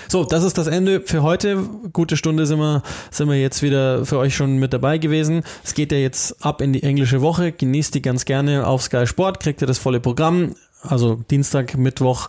So, 0.09 0.25
das 0.25 0.45
ist 0.45 0.59
das 0.59 0.67
Ende 0.67 1.01
für 1.01 1.23
heute. 1.23 1.69
Gute 1.93 2.17
Stunde 2.17 2.47
sind 2.47 2.59
wir, 2.59 2.83
sind 3.11 3.29
wir 3.29 3.41
jetzt 3.41 3.63
wieder 3.63 4.05
für 4.05 4.19
euch 4.19 4.35
schon 4.35 4.59
mit 4.59 4.73
dabei 4.73 4.99
gewesen. 4.99 5.43
Es 5.65 5.75
geht 5.75 5.93
ja 5.93 5.99
jetzt 5.99 6.45
ab 6.45 6.61
in 6.61 6.73
die 6.73 6.83
englische 6.83 7.21
Woche. 7.21 7.53
Genießt 7.53 7.95
die 7.95 8.03
ganz 8.03 8.25
gerne 8.25 8.67
auf 8.67 8.83
Sky 8.83 9.07
Sport, 9.07 9.41
kriegt 9.41 9.63
ihr 9.63 9.67
das 9.67 9.79
volle 9.79 10.01
Programm. 10.01 10.55
Also 10.83 11.17
Dienstag, 11.31 11.77
Mittwoch, 11.77 12.29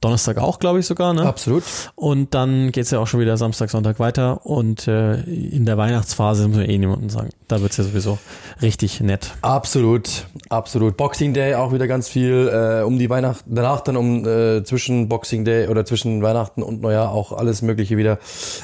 Donnerstag 0.00 0.38
auch, 0.38 0.58
glaube 0.58 0.78
ich 0.78 0.86
sogar. 0.86 1.12
Ne? 1.12 1.22
Absolut. 1.22 1.64
Und 1.96 2.34
dann 2.34 2.70
geht's 2.70 2.90
ja 2.90 3.00
auch 3.00 3.06
schon 3.06 3.20
wieder 3.20 3.36
Samstag, 3.36 3.70
Sonntag 3.70 3.98
weiter. 3.98 4.46
Und 4.46 4.86
äh, 4.86 5.20
in 5.22 5.64
der 5.64 5.76
Weihnachtsphase 5.76 6.46
müssen 6.46 6.60
wir 6.60 6.68
eh 6.68 6.78
niemanden 6.78 7.08
sagen. 7.08 7.30
Da 7.48 7.60
wird's 7.60 7.78
ja 7.78 7.84
sowieso 7.84 8.18
richtig 8.62 9.00
nett. 9.00 9.32
Absolut, 9.42 10.26
absolut. 10.50 10.96
Boxing 10.96 11.34
Day 11.34 11.54
auch 11.54 11.72
wieder 11.72 11.88
ganz 11.88 12.08
viel. 12.08 12.48
Äh, 12.48 12.84
um 12.84 12.98
die 12.98 13.10
Weihnachten, 13.10 13.54
danach 13.54 13.80
dann 13.80 13.96
um 13.96 14.24
äh, 14.24 14.62
zwischen 14.64 15.08
Boxing 15.08 15.44
Day 15.44 15.66
oder 15.66 15.84
zwischen 15.84 16.22
Weihnachten 16.22 16.62
und 16.62 16.80
Neujahr 16.80 17.10
auch 17.10 17.32
alles 17.32 17.62
Mögliche 17.62 17.96
wieder 17.96 18.18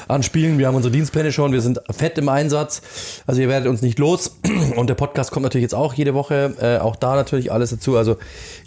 anspielen. 0.07 0.57
Wir 0.57 0.67
haben 0.67 0.75
unsere 0.75 0.91
Dienstpläne 0.91 1.31
schon. 1.33 1.51
Wir 1.51 1.61
sind 1.61 1.81
fett 1.89 2.17
im 2.17 2.29
Einsatz. 2.29 2.81
Also 3.27 3.41
ihr 3.41 3.49
werdet 3.49 3.67
uns 3.67 3.81
nicht 3.81 3.99
los. 3.99 4.37
Und 4.77 4.87
der 4.87 4.95
Podcast 4.95 5.31
kommt 5.31 5.43
natürlich 5.43 5.63
jetzt 5.63 5.75
auch 5.75 5.93
jede 5.93 6.13
Woche. 6.13 6.53
Äh, 6.61 6.77
auch 6.77 6.95
da 6.95 7.15
natürlich 7.15 7.51
alles 7.51 7.71
dazu. 7.71 7.97
Also 7.97 8.15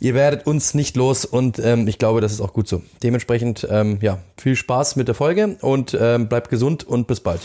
ihr 0.00 0.14
werdet 0.14 0.46
uns 0.46 0.74
nicht 0.74 0.96
los. 0.96 1.24
Und 1.24 1.58
ähm, 1.58 1.88
ich 1.88 1.98
glaube, 1.98 2.20
das 2.20 2.32
ist 2.32 2.40
auch 2.40 2.52
gut 2.52 2.57
gut 2.58 2.66
so. 2.66 2.82
Dementsprechend, 3.04 3.68
ähm, 3.70 3.98
ja, 4.00 4.18
viel 4.36 4.56
Spaß 4.56 4.96
mit 4.96 5.06
der 5.06 5.14
Folge 5.14 5.58
und 5.60 5.96
ähm, 6.00 6.28
bleibt 6.28 6.50
gesund 6.50 6.82
und 6.82 7.06
bis 7.06 7.20
bald. 7.20 7.40